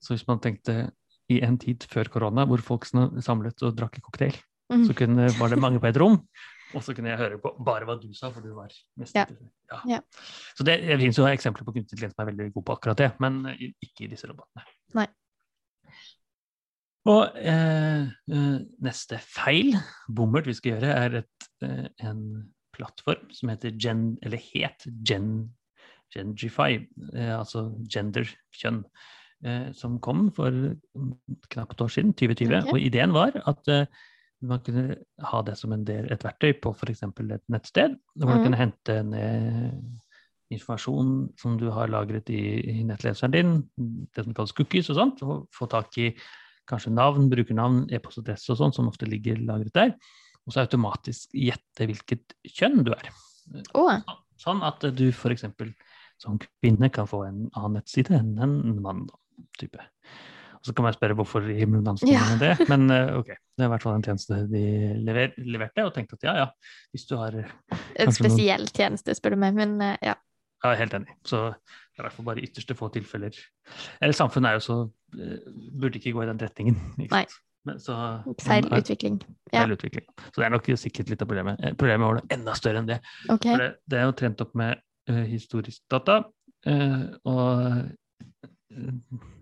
Så 0.01 0.15
hvis 0.15 0.27
man 0.29 0.41
tenkte 0.41 0.91
i 1.31 1.41
en 1.47 1.59
tid 1.61 1.85
før 1.91 2.11
korona, 2.13 2.45
hvor 2.49 2.63
folk 2.65 2.87
samlet 2.91 3.63
og 3.67 3.77
drakk 3.79 4.01
cocktail, 4.05 4.37
Mm. 4.71 4.85
så 4.87 4.95
kunne, 4.95 5.25
var 5.41 5.51
det 5.51 5.57
mange 5.59 5.81
på 5.83 5.89
et 5.91 5.97
rom, 5.99 6.21
og 6.79 6.83
så 6.87 6.93
kunne 6.95 7.11
jeg 7.11 7.19
høre 7.19 7.39
på 7.43 7.51
bare 7.67 7.83
hva 7.89 7.97
du 7.99 8.13
sa, 8.15 8.29
for 8.31 8.39
du 8.45 8.53
var 8.55 8.71
mest 9.01 9.17
Ja. 9.19 9.25
Ja. 9.67 9.79
Ja. 9.97 9.99
Så 10.55 10.63
det, 10.63 10.77
det 10.87 10.99
finnes 11.01 11.19
jo 11.19 11.27
eksempler 11.27 11.67
på 11.67 11.75
kunstig 11.75 11.97
intelligens 11.97 12.15
som 12.15 12.23
er 12.23 12.31
veldig 12.31 12.47
god 12.55 12.67
på 12.69 12.77
akkurat 12.77 13.01
det, 13.03 13.09
men 13.19 13.41
ikke 13.83 14.05
i 14.07 14.11
disse 14.13 14.31
robotene. 14.31 14.63
Nei. 14.95 15.09
Og 17.11 17.37
eh, 17.41 18.07
eh, 18.31 18.57
neste 18.87 19.19
feil, 19.25 19.73
bommert 20.07 20.47
vi 20.47 20.55
skal 20.59 20.77
gjøre, 20.77 20.95
er 21.03 21.19
et, 21.23 21.47
eh, 21.67 21.87
en 22.07 22.23
plattform 22.77 23.31
som 23.35 23.51
heter 23.51 23.75
Gen, 23.81 24.05
eller 24.23 24.43
het 24.53 24.87
Gen, 25.03 25.33
Gengify, 26.15 26.77
eh, 27.15 27.33
altså 27.39 27.71
gender, 27.91 28.29
kjønn, 28.55 28.85
eh, 28.85 29.17
som 29.73 29.99
kom 30.05 30.27
for 30.37 30.53
knapt 31.49 31.81
år 31.81 31.89
siden, 31.89 32.13
2020. 32.13 32.59
Okay. 32.59 32.73
Og 32.75 32.81
ideen 32.81 33.13
var 33.17 33.33
at 33.49 33.69
eh, 33.73 33.87
man 34.43 34.61
kunne 34.65 34.97
ha 35.31 35.41
det 35.45 35.57
som 35.61 35.73
en 35.73 35.85
del, 35.85 36.07
et 36.13 36.23
verktøy 36.25 36.55
på 36.61 36.73
f.eks. 36.75 37.03
et 37.03 37.43
nettsted, 37.53 37.97
hvor 38.17 38.29
man 38.29 38.39
Mhm. 38.39 38.45
kunne 38.45 38.61
hente 38.61 39.03
ned 39.03 39.83
informasjon 40.51 41.33
som 41.39 41.59
du 41.59 41.71
har 41.71 41.87
lagret 41.89 42.29
i, 42.31 42.81
i 42.81 42.83
nettleseren 42.83 43.31
din, 43.33 43.53
det 44.15 44.25
som 44.25 44.35
kalles 44.35 44.53
cookies 44.53 44.91
og 44.91 44.97
sånt, 44.97 45.23
og 45.23 45.49
få 45.55 45.69
tak 45.71 45.97
i 45.99 46.09
kanskje 46.71 46.93
navn, 46.93 47.29
brukernavn, 47.31 47.85
e-postadresse 47.93 48.51
og 48.51 48.59
sånn, 48.59 48.75
som 48.75 48.89
ofte 48.91 49.07
ligger 49.07 49.39
lagret 49.47 49.73
der. 49.75 49.95
Og 50.47 50.55
så 50.55 50.65
automatisk 50.65 51.31
gjette 51.37 51.87
hvilket 51.87 52.35
kjønn 52.49 52.83
du 52.87 52.93
er. 52.93 53.11
Oh. 53.75 54.01
Sånn 54.41 54.63
at 54.67 54.81
du 54.97 55.09
f.eks. 55.13 55.45
som 56.19 56.39
kvinne 56.39 56.91
kan 56.93 57.07
få 57.07 57.25
en 57.29 57.49
annen 57.55 57.79
nettside 57.79 58.11
enn 58.19 58.39
en 58.43 58.81
mann. 58.83 59.07
Type. 59.59 59.81
Og 60.61 60.69
så 60.69 60.75
kan 60.77 60.85
man 60.85 60.93
spørre 60.93 61.17
hvorfor 61.17 61.47
i 61.49 61.57
himmelen 61.57 61.87
danser 61.87 62.11
Ja. 62.11 62.21
med 62.29 62.43
det, 62.45 62.69
men 62.69 62.91
eh, 62.93 63.15
ok. 63.17 63.31
Det 63.33 63.65
er 63.65 63.69
i 63.69 63.73
hvert 63.73 63.85
fall 63.87 63.95
en 63.97 64.05
tjeneste 64.05 64.41
de 64.51 64.65
lever, 65.07 65.33
leverte, 65.41 65.85
og 65.89 65.95
tenkte 65.97 66.19
at 66.19 66.27
ja, 66.29 66.35
ja, 66.43 66.49
hvis 66.93 67.07
du 67.09 67.15
har 67.17 67.37
en 67.41 68.13
spesiell 68.13 68.67
noen- 68.67 68.75
tjeneste, 68.77 69.15
spør 69.17 69.37
du 69.37 69.41
meg, 69.41 69.55
men 69.57 69.79
eh, 69.81 69.97
ja. 70.11 70.15
Ja, 70.61 70.75
helt 70.77 70.93
enig. 70.93 71.15
Så 71.25 71.47
det 71.57 71.97
er 71.97 72.03
i 72.03 72.05
hvert 72.05 72.17
fall 72.19 72.27
bare 72.27 72.43
i 72.43 72.45
ytterste 72.45 72.77
få 72.77 72.91
tilfeller. 72.93 73.33
Eller 74.03 74.13
samfunnet 74.17 74.51
er 74.51 74.59
jo 74.59 74.65
så 74.67 74.77
eh, 75.17 75.39
Burde 75.81 75.97
ikke 75.97 76.13
gå 76.13 76.27
i 76.27 76.29
den 76.29 76.43
retningen. 76.43 76.77
Nei. 77.01 77.25
Men, 77.69 77.79
så, 77.81 77.95
Feil 78.41 78.65
men, 78.67 78.73
eh, 78.77 78.83
utvikling. 78.85 79.17
Ja, 79.53 79.63
Feil 79.63 79.73
utvikling. 79.77 80.05
Så 80.29 80.37
det 80.41 80.47
er 80.47 80.53
nok 80.55 80.69
sikkert 80.81 81.11
litt 81.13 81.25
av 81.25 81.29
problemet. 81.29 81.61
Eh, 81.65 81.73
Problemet 81.81 82.05
var 82.07 82.21
noe 82.21 82.29
enda 82.37 82.55
større 82.57 82.81
enn 82.83 82.89
det. 82.93 83.01
ok. 83.29 83.49
For 83.49 83.65
det, 83.65 83.71
det 83.89 83.99
er 84.01 84.07
jo 84.09 84.15
trent 84.21 84.45
opp 84.45 84.55
med 84.61 84.81
uh, 85.11 85.25
historisk 85.29 85.83
data. 85.93 86.21
Uh, 86.69 87.09
og 87.25 87.43
eh, 87.65 87.83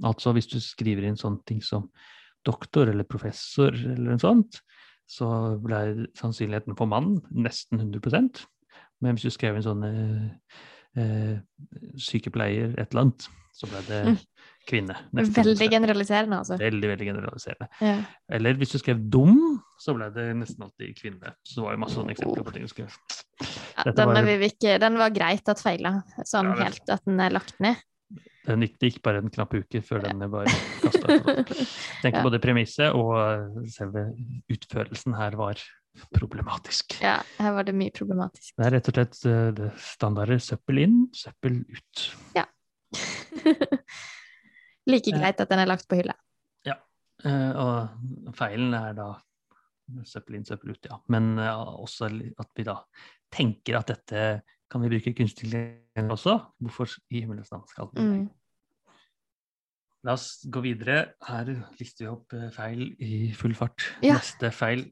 altså 0.05 0.33
hvis 0.37 0.49
du 0.51 0.59
skriver 0.63 1.05
inn 1.09 1.17
sånne 1.21 1.43
ting 1.49 1.61
som 1.65 1.89
doktor 2.47 2.89
eller 2.93 3.05
professor 3.09 3.75
eller 3.75 4.15
noe 4.15 4.23
sånt, 4.23 4.61
så 5.09 5.29
ble 5.65 6.07
sannsynligheten 6.19 6.77
for 6.79 6.87
mann 6.91 7.17
nesten 7.33 7.81
100% 7.81 8.43
Men 9.01 9.15
hvis 9.17 9.29
du 9.29 9.31
skrev 9.31 9.57
inn 9.57 9.65
sånne 9.65 9.91
eh, 10.99 11.39
sykepleier 12.01 12.73
et 12.79 12.91
eller 12.93 13.05
annet, 13.07 13.29
så 13.55 13.69
ble 13.71 13.81
det 13.87 13.99
Mm. 14.09 14.17
kvinne. 14.69 14.97
Veldig 15.15 15.69
generaliserende, 15.71 16.37
altså. 16.43 16.59
Veldig, 16.59 16.89
veldig 16.91 17.07
generaliserende. 17.09 17.69
Ja. 17.81 17.95
Eller 18.31 18.55
hvis 18.59 18.73
du 18.75 18.79
skrev 18.79 18.99
dum, 19.11 19.61
så 19.81 19.95
ble 19.97 20.11
det 20.15 20.27
nesten 20.37 20.63
alltid 20.67 20.95
kvinne. 20.99 21.33
Så 21.47 21.57
det 21.61 21.65
var 21.65 21.73
jo 21.77 21.81
masse 21.85 21.95
sånne 21.99 22.13
eksempler 22.15 22.45
på 22.45 22.53
ting 22.55 22.67
du 22.67 22.73
skrev. 22.73 22.93
Ja, 23.79 23.85
den, 23.93 24.09
var- 24.13 24.25
vi 24.27 24.51
ikke, 24.51 24.79
den 24.83 24.99
var 24.99 25.11
greit 25.15 25.49
at 25.49 25.63
feila, 25.63 26.03
sånn 26.27 26.51
Ja, 26.57 26.65
helt 26.65 26.91
at 26.91 27.05
den 27.07 27.21
er 27.21 27.31
lagt 27.31 27.59
ned. 27.61 27.77
Det 28.49 28.89
gikk 28.89 29.03
bare 29.05 29.21
en 29.21 29.33
knapp 29.33 29.53
uke 29.59 29.83
før 29.85 30.07
den 30.07 30.23
var 30.33 30.49
kasta. 30.83 31.19
Tenk 32.03 32.17
Ja. 32.17 32.23
både 32.25 32.41
premisset 32.41 32.95
og 32.97 33.67
selve 33.69 34.07
utførelsen 34.49 35.17
her 35.19 35.37
var 35.37 35.61
problematisk. 36.15 36.97
Ja, 37.03 37.19
her 37.43 37.53
var 37.57 37.67
det 37.69 37.75
mye 37.77 37.93
problematisk. 37.95 38.55
Det 38.57 38.67
er 38.67 38.77
rett 38.77 38.89
og 38.89 38.97
slett 38.97 39.21
eh, 39.29 39.49
det 39.57 39.71
standardet 39.83 40.41
søppel 40.45 40.83
inn, 40.85 40.99
søppel 41.17 41.61
ut. 41.67 42.05
Ja. 42.39 42.47
like 44.93 45.13
greit 45.13 45.41
at 45.43 45.51
den 45.51 45.63
er 45.63 45.69
lagt 45.69 45.89
på 45.91 45.99
hylla. 46.01 46.15
Ja. 46.67 46.79
Og 47.25 48.37
feilen 48.39 48.77
er 48.79 48.95
da 48.97 49.09
søppel 50.09 50.39
inn, 50.39 50.47
søppel 50.49 50.77
ut, 50.77 50.87
ja. 50.89 51.01
Men 51.13 51.35
eh, 51.41 51.65
også 51.83 52.09
at 52.39 52.51
vi 52.57 52.67
da 52.69 52.79
tenker 53.35 53.81
at 53.81 53.91
dette 53.93 54.23
kan 54.69 54.83
vi 54.85 54.91
bruke 54.93 55.15
kunstig 55.17 55.49
intelligens 55.49 56.15
også. 56.19 56.37
Hvorfor 56.61 56.93
i 57.11 57.23
himmelens 57.23 57.51
navn 57.55 57.67
skal 57.71 57.91
vi? 57.93 58.05
Mm. 58.05 58.29
La 60.07 60.15
oss 60.15 60.29
gå 60.47 60.63
videre. 60.65 61.01
Her 61.27 61.51
lister 61.81 62.05
vi 62.05 62.11
opp 62.13 62.37
eh, 62.37 62.49
feil 62.55 62.85
i 63.03 63.29
full 63.37 63.57
fart. 63.59 63.91
Ja. 64.05 64.19
Neste 64.19 64.53
feil, 64.55 64.87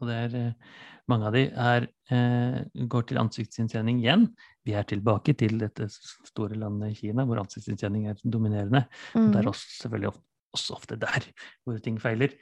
og 0.00 0.10
det 0.10 0.16
er 0.24 0.36
eh, 0.40 0.76
mange 1.10 1.28
av 1.28 1.36
de, 1.36 1.44
er, 1.52 1.88
eh, 2.12 2.60
går 2.90 3.08
til 3.08 3.20
ansiktsinntjening 3.22 4.00
igjen. 4.02 4.26
Vi 4.66 4.74
er 4.74 4.86
tilbake 4.88 5.36
til 5.38 5.60
dette 5.60 5.86
store 5.92 6.58
landet 6.58 6.96
Kina, 6.98 7.24
hvor 7.28 7.40
ansiktsinntjening 7.44 8.08
er 8.10 8.22
dominerende. 8.24 8.86
Mm. 9.14 9.30
Det 9.30 9.42
er 9.42 9.50
også, 9.52 9.68
selvfølgelig 9.82 10.16
også 10.56 10.78
ofte 10.80 10.98
der 11.00 11.28
hvor 11.64 11.78
ting 11.84 12.00
feiler. 12.02 12.34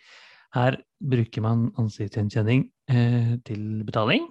Her 0.55 0.79
bruker 1.03 1.43
man 1.43 1.67
ansiktsgjenkjenning 1.83 2.69
eh, 2.91 3.35
til 3.47 3.83
betaling, 3.87 4.29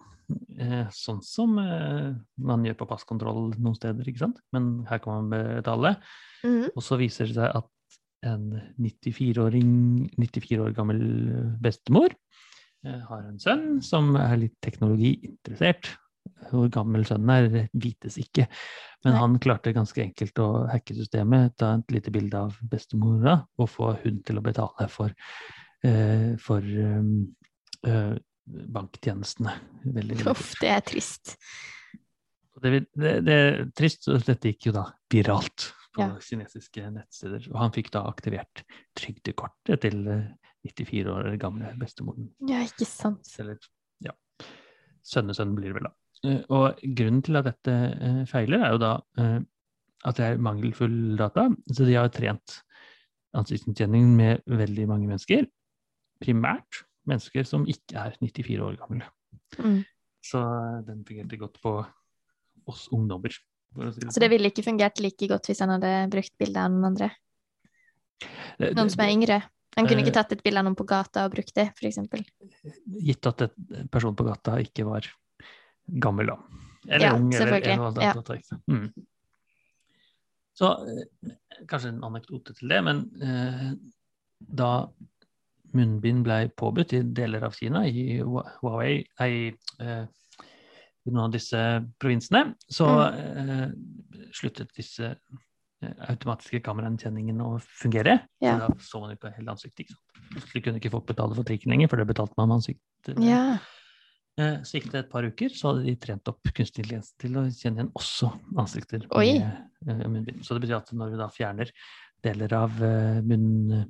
sånn 0.93 1.21
som 1.25 1.57
eh, 1.61 2.13
man 2.41 2.65
gjør 2.65 2.77
på 2.81 2.89
passkontroll 2.89 3.53
noen 3.57 3.77
steder, 3.77 4.07
ikke 4.07 4.25
sant? 4.25 4.41
Men 4.55 4.83
her 4.89 5.01
kan 5.03 5.23
man 5.23 5.31
betale. 5.59 5.95
Mm. 6.43 6.71
Og 6.73 6.81
så 6.85 6.99
viser 7.01 7.29
det 7.29 7.37
seg 7.37 7.51
at 7.61 7.69
en 8.23 8.53
94-åring, 8.79 9.73
94 10.15 10.61
år 10.63 10.75
gammel 10.77 11.01
bestemor 11.63 12.13
eh, 12.13 13.01
har 13.09 13.25
en 13.25 13.39
sønn 13.41 13.67
som 13.83 14.13
er 14.19 14.37
litt 14.45 14.57
teknologiinteressert. 14.63 15.93
Hvor 16.47 16.69
gammel 16.71 17.03
sønnen 17.07 17.31
er, 17.33 17.69
vites 17.75 18.15
ikke. 18.19 18.45
Men 19.03 19.15
Nei. 19.15 19.19
han 19.19 19.39
klarte 19.43 19.73
ganske 19.75 19.99
enkelt 20.05 20.39
å 20.39 20.49
hacke 20.71 20.95
systemet, 20.95 21.57
ta 21.59 21.73
et 21.75 21.91
lite 21.91 22.13
bilde 22.15 22.45
av 22.47 22.55
bestemora 22.71 23.41
og 23.59 23.71
få 23.71 23.93
hun 24.03 24.21
til 24.23 24.39
å 24.39 24.43
betale 24.45 24.87
for, 24.91 25.11
eh, 25.83 26.31
for 26.39 26.63
eh, 26.63 28.13
banktjenestene. 28.45 29.53
Veldig, 29.85 30.17
veldig 30.19 30.31
Uff, 30.33 30.53
det 30.61 30.69
er 30.73 30.83
trist. 30.85 31.35
Det, 32.63 32.71
det, 32.95 33.13
det 33.25 33.33
er 33.37 33.63
trist, 33.75 34.07
og 34.11 34.21
dette 34.27 34.51
gikk 34.51 34.69
jo 34.69 34.75
da 34.75 34.83
viralt 35.11 35.69
på 35.93 36.01
Ja. 36.01 36.09
kinesiske 36.21 36.87
nettsteder. 36.93 37.47
Og 37.53 37.57
han 37.61 37.73
fikk 37.75 37.91
da 37.93 38.01
aktivert 38.09 38.63
trygdekortet 38.97 39.81
til 39.85 40.07
eh, 40.09 40.27
94 40.65 41.09
år 41.11 41.31
gamle 41.41 41.73
bestemoren. 41.79 42.29
Ja, 42.49 42.61
ikke 42.65 42.87
sant. 42.87 43.27
Eller 43.39 43.57
ja, 44.05 44.13
sønnesønnen 45.05 45.55
blir 45.57 45.73
det 45.73 45.79
vel 45.81 45.89
da. 45.89 45.93
Eh, 46.29 46.39
Og 46.49 46.79
grunnen 46.97 47.21
til 47.25 47.35
at 47.41 47.49
dette 47.49 47.73
eh, 47.93 48.21
feiler, 48.29 48.63
er 48.65 48.71
jo 48.77 48.81
da 48.81 48.93
eh, 49.21 49.39
at 50.03 50.17
det 50.19 50.25
er 50.33 50.41
mangelfull 50.43 51.17
data. 51.19 51.49
Så 51.71 51.85
de 51.87 51.93
har 51.99 52.09
trent 52.11 52.57
ansiktsgjenkjenning 53.37 54.09
med 54.17 54.41
veldig 54.49 54.87
mange 54.89 55.07
mennesker. 55.09 55.45
Primært 56.23 56.83
mennesker 57.09 57.45
som 57.47 57.65
ikke 57.69 57.97
er 57.99 58.15
94 58.21 58.59
år 58.63 58.77
gamle. 58.79 59.07
Mm. 59.59 59.81
Så 60.23 60.39
den 60.87 61.03
fungerte 61.07 61.39
godt 61.41 61.59
på 61.63 61.73
oss 62.71 62.87
ungdommer. 62.95 63.31
si 63.33 63.39
Så 63.75 63.99
det 63.99 64.13
sånn. 64.13 64.29
ville 64.29 64.49
ikke 64.51 64.63
fungert 64.63 64.99
like 65.03 65.27
godt 65.27 65.47
hvis 65.49 65.59
han 65.59 65.69
hadde 65.75 66.09
brukt 66.13 66.37
bilde 66.39 66.57
av 66.61 66.71
noen 66.71 66.85
andre? 66.93 67.11
Det- 68.57 68.75
Noen 68.75 68.89
som 68.89 69.01
er 69.03 69.11
yngre? 69.11 69.43
Han 69.75 69.87
kunne 69.87 70.01
Eh, 70.01 70.05
ikke 70.05 70.13
tatt 70.13 70.31
et 70.31 70.43
bilde 70.43 70.59
av 70.59 70.65
noen 70.65 70.75
på 70.77 70.85
gata 70.85 71.25
og 71.25 71.31
brukt 71.33 71.53
det, 71.55 71.73
eksempel. 71.81 72.23
Gitt 73.01 73.25
at 73.25 73.41
en 73.41 73.87
person 73.89 74.15
på 74.15 74.23
gata 74.23 74.57
ikke 74.61 74.85
var 74.85 75.01
gammel, 75.89 76.27
da. 76.27 76.37
Eller 76.87 77.05
Ja, 77.07 77.15
ung, 77.15 77.33
eller, 77.33 77.53
eller 77.57 77.77
noe 77.77 78.03
ja. 78.03 78.57
Mm. 78.69 78.93
Så 80.53 80.69
eh, 80.87 81.31
kanskje 81.65 81.89
en 81.89 82.03
anekdote 82.03 82.53
til 82.55 82.69
det, 82.69 82.83
men 82.83 82.99
eh, 83.21 83.73
da 84.39 84.87
munnbind 85.77 86.23
ble 86.25 86.39
påbudt 86.59 86.93
i 86.97 87.01
deler 87.15 87.45
av 87.47 87.55
Kina, 87.57 87.85
i 87.87 88.19
Huawei, 88.21 89.03
nei, 89.19 89.31
eh, 89.81 90.03
i 91.03 91.11
noen 91.11 91.25
av 91.27 91.33
disse 91.35 91.59
provinsene, 91.99 92.53
så 92.71 92.87
eh, 93.09 93.65
sluttet 94.35 94.71
disse 94.77 95.09
eh, 95.11 95.93
automatiske 96.07 96.61
kameraannkjenningene 96.63 97.43
å 97.43 97.59
fungere. 97.65 98.21
Ja. 98.43 98.55
Da 98.61 98.71
så 98.79 99.01
man 99.03 99.15
ikke 99.17 99.33
hele 99.35 99.55
ansiktet. 99.55 99.85
Ikke 99.85 99.97
sant? 99.97 100.25
Plutselig 100.33 100.63
kunne 100.65 100.79
ikke 100.81 100.93
folk 100.93 101.07
betale 101.09 101.35
for 101.37 101.47
trikken 101.47 101.73
lenger, 101.73 101.91
for 101.91 102.01
det 102.01 102.09
betalte 102.09 102.37
man 102.39 102.53
med 102.53 102.61
ansiktet. 102.61 103.19
Ja. 103.21 103.43
Eh, 104.39 104.61
Så 104.65 104.79
gikk 104.79 104.89
det 104.93 105.03
et 105.03 105.11
par 105.11 105.27
uker, 105.27 105.51
så 105.53 105.73
hadde 105.73 105.85
de 105.85 105.97
trent 106.01 106.31
opp 106.31 106.41
kunstig 106.55 106.81
intelligens 106.81 107.11
til 107.21 107.35
å 107.37 107.43
kjenne 107.51 107.83
igjen 107.83 107.91
også 107.99 108.31
ansikter 108.63 109.03
Oi. 109.13 109.27
med 109.43 109.99
eh, 110.01 110.07
munnbind. 110.07 110.41
Så 110.45 110.55
det 110.55 110.63
betyr 110.65 110.79
at 110.79 110.93
når 110.95 111.11
vi 111.13 111.19
da 111.19 111.27
fjerner 111.33 111.73
deler 112.23 112.55
av 112.57 112.79
eh, 112.81 113.19
munn, 113.27 113.83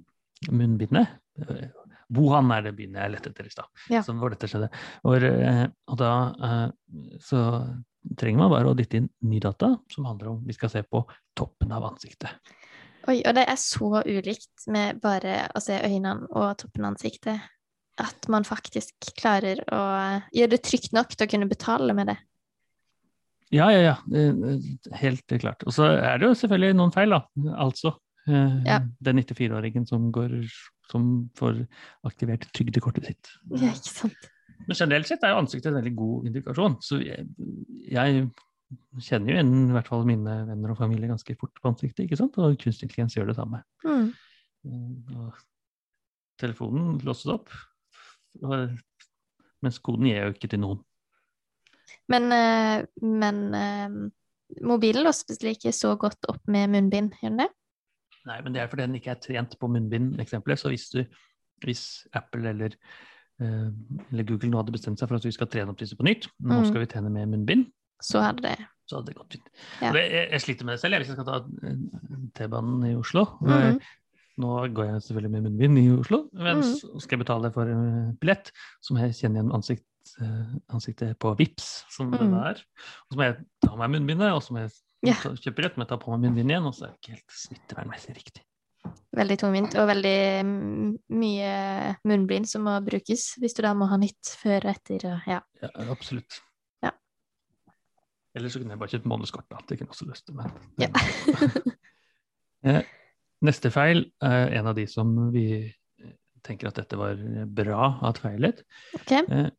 munnbindet 0.49 1.05
eh, 1.05 1.19
Wuhan 2.13 2.51
er 2.53 2.61
det 2.67 2.75
byen 2.77 2.93
jeg 2.99 3.11
lette 3.15 3.31
etter 3.31 3.47
i 3.47 3.49
stad, 3.53 3.65
Ja. 3.89 4.01
som 4.05 4.19
hvor 4.21 4.29
dette 4.33 4.45
skjedde. 4.47 4.67
Og, 5.07 5.23
eh, 5.23 5.67
og 5.89 5.97
da 5.97 6.11
eh, 6.43 6.67
så 7.23 7.39
trenger 8.19 8.37
man 8.43 8.51
bare 8.51 8.69
å 8.69 8.75
dytte 8.77 8.99
inn 8.99 9.09
ny 9.23 9.39
data 9.39 9.71
som 9.89 10.05
handler 10.05 10.33
om 10.33 10.43
vi 10.45 10.53
skal 10.53 10.69
se 10.69 10.83
på 10.83 11.01
toppen 11.35 11.71
av 11.71 11.83
ansiktet. 11.87 12.29
Oi, 13.07 13.21
og 13.27 13.33
det 13.35 13.47
er 13.49 13.57
så 13.59 14.03
ulikt 14.05 14.67
med 14.71 15.01
bare 15.03 15.47
å 15.55 15.61
se 15.63 15.79
øynene 15.83 16.27
og 16.31 16.57
toppen 16.61 16.85
av 16.85 16.93
ansiktet. 16.93 17.41
At 17.99 18.27
man 18.31 18.43
faktisk 18.47 19.11
klarer 19.19 19.59
å 19.69 19.81
gjøre 20.33 20.49
det 20.55 20.61
trygt 20.65 20.93
nok 20.95 21.11
til 21.13 21.27
å 21.27 21.31
kunne 21.33 21.49
betale 21.49 21.93
med 21.93 22.07
det. 22.13 22.15
Ja, 23.53 23.67
ja, 23.69 23.81
ja. 23.91 23.95
Helt 24.97 25.27
klart. 25.39 25.61
Og 25.67 25.73
så 25.75 25.91
er 25.99 26.17
det 26.17 26.25
jo 26.29 26.37
selvfølgelig 26.39 26.75
noen 26.79 26.93
feil, 26.95 27.09
da. 27.13 27.19
Altså. 27.61 27.91
eh, 28.27 28.63
Ja. 28.65 28.79
Den 29.03 29.19
94-åringen 29.19 29.85
som, 29.87 30.11
går- 30.11 30.47
som 30.93 31.09
får 31.39 31.65
aktivert 32.07 32.47
trygdekortet 32.55 33.09
sitt. 33.09 33.33
Ja, 33.51 33.73
ikke 33.73 33.91
sant? 33.91 34.29
Men 34.63 34.77
generelt 34.77 35.09
sett 35.09 35.23
er 35.25 35.33
jo 35.33 35.41
ansiktet 35.41 35.71
en 35.71 35.79
veldig 35.79 35.95
god 35.97 36.27
indikasjon. 36.29 36.75
Så 36.85 36.99
jeg, 37.03 37.25
jeg 37.89 38.27
kjenner 39.03 39.31
jo 39.31 39.37
igjen 39.37 39.53
i 39.67 39.75
hvert 39.75 39.89
fall 39.89 40.05
mine 40.07 40.37
venner 40.47 40.73
og 40.73 40.79
familie 40.79 41.09
ganske 41.09 41.35
fort 41.39 41.59
på 41.59 41.71
ansiktet, 41.71 42.05
ikke 42.05 42.19
sant? 42.19 42.37
Og 42.39 42.55
kunstig 42.61 42.87
intelligens 42.87 43.17
gjør 43.17 43.31
det 43.31 43.37
samme. 43.39 43.63
Mm. 43.85 44.07
Eh, 44.69 45.19
Og 45.19 45.41
telefonen 46.41 46.97
låses 47.05 47.29
opp, 47.33 47.51
og, 48.41 48.73
mens 49.63 49.79
koden 49.83 50.09
gir 50.09 50.25
jo 50.25 50.33
ikke 50.33 50.49
til 50.51 50.63
noen. 50.63 50.81
Men, 52.11 52.31
eh, 52.35 52.85
men 53.03 53.43
eh, 53.57 53.99
mobilen 54.65 55.05
låses 55.07 55.41
vel 55.43 55.53
ikke 55.53 55.75
så 55.75 55.93
godt 55.99 56.31
opp 56.31 56.41
med 56.51 56.71
munnbind, 56.73 57.13
gjør 57.21 57.35
den 57.35 57.43
det? 57.45 57.51
Nei, 58.25 58.41
men 58.41 58.53
det 58.55 58.61
er 58.61 58.67
fordi 58.71 58.85
den 58.87 58.95
ikke 58.95 59.11
er 59.11 59.19
trent 59.23 59.57
på 59.59 59.67
munnbind-eksempelet. 59.67 60.59
Så 60.59 60.69
hvis, 60.71 60.89
du, 60.93 61.03
hvis 61.65 62.07
Apple 62.13 62.49
eller, 62.49 62.75
uh, 63.41 63.69
eller 64.11 64.23
Google 64.29 64.49
nå 64.53 64.57
hadde 64.61 64.71
bestemt 64.75 64.99
seg 64.99 65.09
for 65.09 65.15
at 65.19 65.25
vi 65.25 65.31
skal 65.35 65.47
trene 65.51 65.69
opp 65.73 65.79
disse 65.79 65.95
på 65.99 66.03
nytt, 66.07 66.29
nå 66.39 66.61
Mm. 66.61 66.65
skal 66.69 66.79
vi 66.79 66.85
trene 66.93 67.09
med 67.11 67.27
munnbind, 67.33 67.65
Så 68.01 68.19
hadde 68.21 68.41
det 68.41 68.57
så 68.89 68.97
hadde 68.97 69.07
det 69.07 69.15
gått 69.15 69.31
fint. 69.33 69.45
Ja. 69.81 69.93
Jeg, 69.95 70.29
jeg 70.31 70.41
sliter 70.41 70.65
med 70.65 70.73
det 70.73 70.79
selv. 70.81 70.91
Jeg, 70.93 70.99
hvis 71.01 71.07
jeg 71.07 71.15
skal 71.15 71.25
ta 71.25 71.37
eh, 71.67 71.77
T-banen 72.35 72.83
i 72.91 72.95
Oslo 72.95 73.25
Mm 73.41 73.47
-hmm. 73.51 73.79
Nå 74.37 74.67
går 74.73 74.83
jeg 74.85 75.01
selvfølgelig 75.01 75.31
med 75.31 75.41
munnbind 75.41 75.77
i 75.79 75.89
Oslo, 75.99 76.29
men 76.33 76.57
Mhm. 76.57 76.63
så 76.63 76.99
skal 76.99 77.17
jeg 77.17 77.25
betale 77.25 77.51
for 77.53 77.61
eh, 77.63 78.13
billett, 78.19 78.51
så 78.81 78.93
må 78.93 78.99
jeg 78.99 79.13
kjenne 79.13 79.35
igjen 79.39 79.51
ansikt, 79.53 79.85
ansiktet 80.69 81.19
på 81.19 81.35
Vips 81.37 81.85
som 81.95 82.07
mm. 82.07 82.13
Mhm. 82.19 82.33
er. 82.33 82.57
Og 82.57 83.13
så 83.13 83.15
må 83.15 83.23
jeg 83.23 83.35
ta 83.61 83.71
av 83.71 83.77
meg 83.77 83.89
munnbindet, 83.91 84.33
og 84.33 84.41
så 84.43 84.53
må 84.53 84.59
jeg 84.59 84.71
Ja. 85.03 85.17
ta, 85.19 85.33
kjøper 85.35 85.57
billett, 85.59 85.77
men 85.77 85.87
tar 85.89 85.99
på 85.99 86.11
meg 86.13 86.21
munnbind 86.27 86.51
igjen, 86.53 86.65
og 86.69 86.75
så 86.77 86.85
er 86.87 86.93
det 86.93 86.99
ikke 87.01 87.15
helt 87.17 87.37
smittevernmessig 87.43 88.15
riktig. 88.15 88.43
veldig 89.15 89.37
tungvint, 89.39 89.75
og 89.79 89.87
veldig 89.87 90.15
mm, 90.47 90.93
mye 91.19 91.51
munnbind 92.07 92.47
som 92.49 92.63
må 92.67 92.77
brukes, 92.85 93.25
hvis 93.39 93.55
du 93.57 93.61
da 93.65 93.73
må 93.77 93.87
ha 93.91 93.97
nytt 93.99 94.31
før 94.39 94.65
og 94.67 94.71
etter. 94.73 95.05
Ja. 95.27 95.41
Ja, 95.61 95.69
absolutt. 95.91 96.39
Ja. 96.83 96.91
Eller 98.35 98.49
så 98.49 98.59
kunne 98.63 98.73
jeg 98.73 98.81
bare 98.81 98.93
kjøpt 98.95 99.07
månedskort, 99.11 99.47
da. 99.51 99.59
Det 99.67 99.77
kunne 99.77 99.91
jeg 99.91 99.95
også 99.97 100.09
lyst 100.09 100.25
til, 100.27 100.35
men 100.39 100.51
Ja. 100.81 100.89
Eh, 102.63 102.79
Neste 103.43 103.67
feil 103.75 104.05
er 104.23 104.53
en 104.55 104.67
av 104.71 104.75
de 104.77 104.85
som 104.87 105.09
vi 105.33 105.41
tenker 106.47 106.69
at 106.69 106.77
dette 106.79 106.95
var 106.95 107.19
bra 107.51 107.89
at 108.07 108.21
feilet. 108.23 108.61
Ok. 108.95 109.11
Eh, 109.19 109.49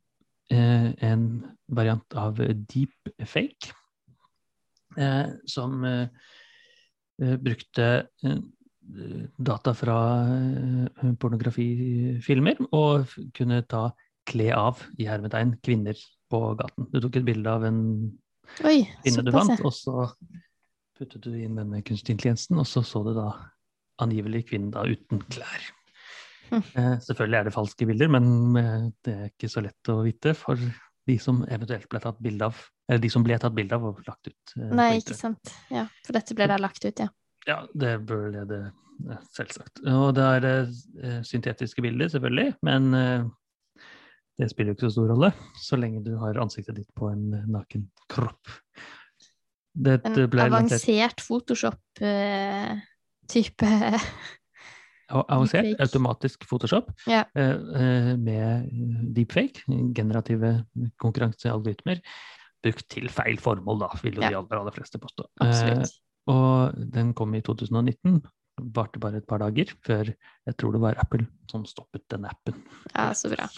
eh, 0.57 0.87
En 1.04 1.26
variant 1.68 2.16
av 2.16 2.40
deepfake, 2.40 3.68
eh, 3.68 3.83
som 5.50 5.85
eh, 5.88 6.09
eh, 7.22 7.37
brukte 7.40 7.87
eh, 8.24 8.42
data 9.37 9.74
fra 9.74 9.98
eh, 10.28 11.12
pornografifilmer 11.20 12.61
og 12.70 13.14
kunne 13.37 13.62
ta 13.68 13.88
kle 14.28 14.50
av 14.57 14.83
i 15.00 15.09
hermetegn 15.09 15.57
kvinner 15.64 15.98
på 16.30 16.40
gaten. 16.59 16.88
Du 16.92 17.00
tok 17.02 17.20
et 17.20 17.26
bilde 17.26 17.50
av 17.50 17.66
en 17.68 17.80
Oi, 18.64 18.83
kvinne 19.02 19.24
du 19.24 19.33
vant, 19.35 19.61
og 19.64 19.72
så 19.72 20.09
puttet 20.98 21.24
du 21.24 21.33
inn 21.33 21.57
denne 21.59 21.80
kunstig 21.85 22.14
intelligensen, 22.14 22.59
og 22.61 22.68
så 22.68 22.85
så 22.87 23.02
du 23.07 23.14
da 23.16 23.30
angivelig 24.02 24.44
kvinnen 24.50 24.72
da 24.74 24.85
uten 24.87 25.22
klær. 25.33 25.68
Mm. 26.50 26.61
Eh, 26.61 26.94
selvfølgelig 27.07 27.38
er 27.38 27.48
det 27.48 27.54
falske 27.54 27.88
bilder, 27.88 28.11
men 28.12 28.26
eh, 28.61 28.88
det 29.07 29.14
er 29.14 29.30
ikke 29.33 29.50
så 29.50 29.64
lett 29.64 29.90
å 29.90 30.02
vite 30.04 30.35
for 30.38 30.61
de 31.04 31.16
som 31.20 31.42
eventuelt 31.52 31.88
ble 31.90 32.00
tatt 32.04 32.20
bilde 32.24 32.48
av, 32.48 32.61
de 32.88 33.08
som 33.10 33.22
ble 33.24 33.38
tatt 33.40 33.54
bilde 33.56 33.74
av 33.78 33.84
og 33.88 34.02
lagt 34.06 34.26
ut. 34.28 34.52
eh, 34.58 34.74
Nei, 34.76 34.96
ikke 35.00 35.14
sant. 35.16 35.52
Ja, 35.72 35.86
for 36.04 36.12
dette 36.16 36.34
ble 36.36 36.46
da 36.50 36.56
lagt 36.60 36.84
ut, 36.84 36.98
ja. 37.00 37.08
Ja, 37.48 37.58
det 37.76 37.98
bør 38.08 38.30
det, 38.32 38.44
det 38.48 38.62
selvsagt. 39.36 39.80
Og 39.90 40.14
det 40.16 40.24
er 40.24 40.44
eh, 40.50 41.20
syntetiske 41.26 41.82
bilder, 41.84 42.08
selvfølgelig, 42.12 42.54
men 42.64 42.94
eh, 42.94 43.24
det 44.40 44.48
spiller 44.50 44.70
jo 44.72 44.76
ikke 44.78 44.86
så 44.88 44.92
stor 44.96 45.08
rolle 45.12 45.30
så 45.62 45.76
lenge 45.78 46.00
du 46.06 46.12
har 46.18 46.34
ansiktet 46.42 46.74
ditt 46.80 46.90
på 46.98 47.04
en 47.12 47.24
eh, 47.36 47.44
naken 47.52 47.82
kropp. 48.12 48.44
Dette 49.74 50.20
En 50.28 50.40
avansert 50.44 51.20
Photoshop-type 51.24 53.68
avansert 55.14 55.80
automatisk 55.82 56.44
Photoshop 56.48 56.86
Ja. 57.10 57.24
eh, 57.34 57.56
eh, 57.80 58.12
med 58.16 58.68
deepfake, 59.16 59.62
generative 59.96 60.64
konkurransealgoritmer, 61.02 62.00
brukt 62.64 62.87
til 62.92 63.09
feil 63.12 63.37
formål, 63.40 63.83
da, 63.85 63.88
vil 64.03 64.16
jo 64.18 64.24
Ja. 64.24 64.31
de 64.33 64.38
aller, 64.40 64.61
aller 64.62 64.74
fleste 64.74 64.98
påstå. 65.03 65.29
Eh, 65.44 65.85
Og 66.27 66.72
den 66.90 67.12
kom 67.14 67.35
i 67.37 67.42
2019. 67.44 68.22
Varte 68.74 69.00
bare 69.03 69.18
et 69.18 69.27
par 69.27 69.38
dager 69.42 69.66
før 69.85 70.09
jeg 70.14 70.57
tror 70.57 70.72
det 70.72 70.81
var 70.81 70.94
Apple 71.03 71.27
som 71.50 71.64
stoppet 71.66 72.05
den 72.09 72.24
appen. 72.24 72.55
Ja, 72.94 73.11
så 73.12 73.29
bra. 73.29 73.48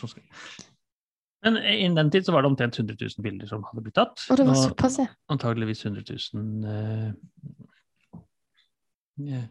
Men 1.44 1.58
innen 1.62 1.94
den 2.00 2.10
tid 2.10 2.24
så 2.26 2.32
var 2.32 2.42
det 2.42 2.48
omtrent 2.50 2.78
100 2.80 2.96
000 2.98 3.22
bilder 3.22 3.46
som 3.46 3.62
hadde 3.68 3.82
blitt 3.84 3.94
tatt. 3.94 4.24
Og 4.32 4.36
det 4.40 4.46
var 4.48 4.54
såpass, 4.58 4.96
ja. 4.98 5.06
antageligvis 5.30 5.84
100 5.84 6.02
000 6.34 6.64
eh, 6.66 7.12
eh, 9.36 9.44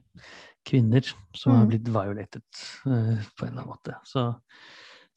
kvinner 0.65 1.05
som 1.33 1.53
har 1.53 1.63
Mm. 1.63 1.69
blitt 1.69 1.87
violated 1.87 2.41
eh, 2.85 3.23
på 3.37 3.45
en 3.45 3.51
eller 3.53 3.61
annen 3.61 3.67
måte. 3.69 3.95
Så 4.03 4.41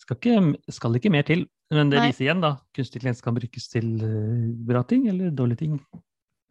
skal 0.08 0.16
ikke, 0.16 0.72
skal 0.72 0.96
ikke 0.96 1.12
mer 1.12 1.26
til. 1.28 1.44
Men 1.70 1.90
det 1.92 1.98
Nei. 2.00 2.06
viser 2.08 2.24
igjen, 2.24 2.40
da. 2.40 2.54
Kunstig 2.72 2.96
intelligens 2.96 3.20
kan 3.20 3.36
brukes 3.36 3.66
til 3.68 3.88
eh, 4.00 4.44
bra 4.70 4.80
ting 4.88 5.04
eller 5.12 5.30
dårlige 5.36 5.60
ting. 5.66 5.74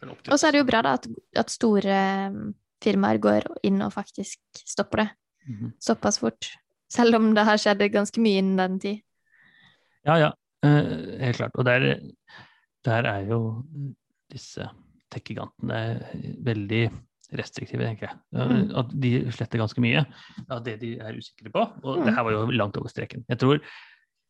Og 0.06 0.38
så 0.38 0.48
er 0.48 0.54
det 0.54 0.60
jo 0.62 0.68
bra 0.70 0.84
da 0.86 0.92
at, 1.00 1.08
at 1.42 1.50
store 1.50 1.96
um, 2.30 2.52
firmaer 2.86 3.18
går 3.18 3.48
inn 3.66 3.82
og 3.82 3.96
faktisk 3.96 4.38
stopper 4.62 5.04
det 5.06 5.10
Mhm. 5.48 5.70
såpass 5.80 6.18
fort. 6.20 6.50
Selv 6.92 7.16
om 7.16 7.30
det 7.34 7.46
har 7.48 7.56
skjedd 7.58 7.80
ganske 7.94 8.20
mye 8.20 8.42
innen 8.42 8.58
den 8.60 8.80
tid. 8.84 8.98
Ja, 10.06 10.18
ja. 10.20 10.32
eh, 10.62 11.20
helt 11.24 11.38
klart. 11.38 11.56
Og 11.56 11.64
der, 11.66 12.02
der 12.84 13.08
er 13.08 13.22
jo 13.30 13.64
disse 14.30 14.68
tech-gigantene 15.10 16.04
veldig 16.44 16.92
restriktive, 17.36 17.84
tenker 17.84 18.08
jeg. 18.08 18.18
Mm. 18.32 18.72
At 18.80 18.92
de 18.94 19.12
sletter 19.36 19.60
ganske 19.60 19.82
mye 19.84 20.06
av 20.50 20.64
det 20.64 20.78
de 20.80 20.94
er 21.00 21.18
usikre 21.20 21.52
på. 21.52 21.66
Og 21.84 21.98
Mm. 22.00 22.06
det 22.06 22.14
her 22.16 22.24
var 22.24 22.32
jo 22.32 22.46
langt 22.52 22.78
over 22.78 22.88
streken. 22.90 23.26
Jeg 23.28 23.38
tror 23.40 23.60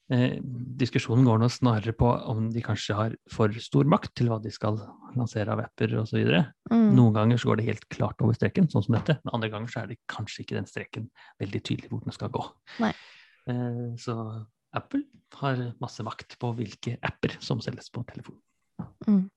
eh, 0.09 0.37
diskusjonen 0.79 1.25
går 1.27 1.37
nå 1.39 1.49
snarere 1.51 1.93
på 1.93 2.07
om 2.31 2.49
de 2.49 2.61
kanskje 2.61 2.95
har 2.95 3.15
for 3.29 3.51
stor 3.59 3.83
makt 3.85 4.15
til 4.15 4.29
hva 4.29 4.41
de 4.41 4.49
skal 4.49 4.79
lansere 5.15 5.51
av 5.51 5.59
apper 5.59 5.93
osv. 5.99 6.25
Mm. 6.71 6.95
Noen 6.95 7.13
ganger 7.13 7.37
så 7.37 7.49
går 7.51 7.57
det 7.57 7.65
helt 7.67 7.89
klart 7.89 8.21
over 8.21 8.33
streken, 8.33 8.69
sånn 8.71 8.85
som 8.85 8.95
dette. 8.95 9.19
Men 9.25 9.33
andre 9.35 9.49
ganger 9.51 9.67
så 9.67 9.83
er 9.83 9.87
det 9.91 9.99
kanskje 10.07 10.45
ikke 10.45 10.55
den 10.57 10.65
streken 10.65 11.09
veldig 11.41 11.61
tydelig 11.61 11.89
hvor 11.91 12.01
den 12.03 12.15
skal 12.15 12.29
gå. 12.29 12.45
Eh, 12.81 13.95
så 13.99 14.45
Apple 14.73 15.03
har 15.35 15.73
masse 15.79 16.03
makt 16.03 16.37
på 16.39 16.53
hvilke 16.55 16.97
apper 17.03 17.37
som 17.43 17.59
selges 17.61 17.89
på 17.91 18.03
telefon. 18.07 18.39
Mm. 19.07 19.29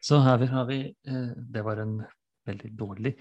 Så 0.00 0.20
her 0.22 0.44
har 0.46 0.66
vi 0.68 0.94
eh, 1.06 1.30
Det 1.50 1.62
var 1.64 1.80
en 1.82 2.04
veldig 2.48 2.70
dårlig 2.78 3.14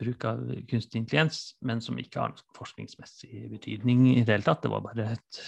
bruk 0.00 0.24
av 0.28 0.42
kunstig 0.70 1.02
intelligens, 1.02 1.42
men 1.66 1.82
som 1.84 1.98
ikke 2.00 2.22
har 2.22 2.32
noen 2.34 2.56
forskningsmessig 2.56 3.46
betydning 3.52 4.06
i 4.14 4.22
det 4.24 4.34
hele 4.38 4.46
tatt. 4.46 4.62
Det 4.64 4.72
var 4.72 4.84
bare 4.84 5.10
et, 5.14 5.40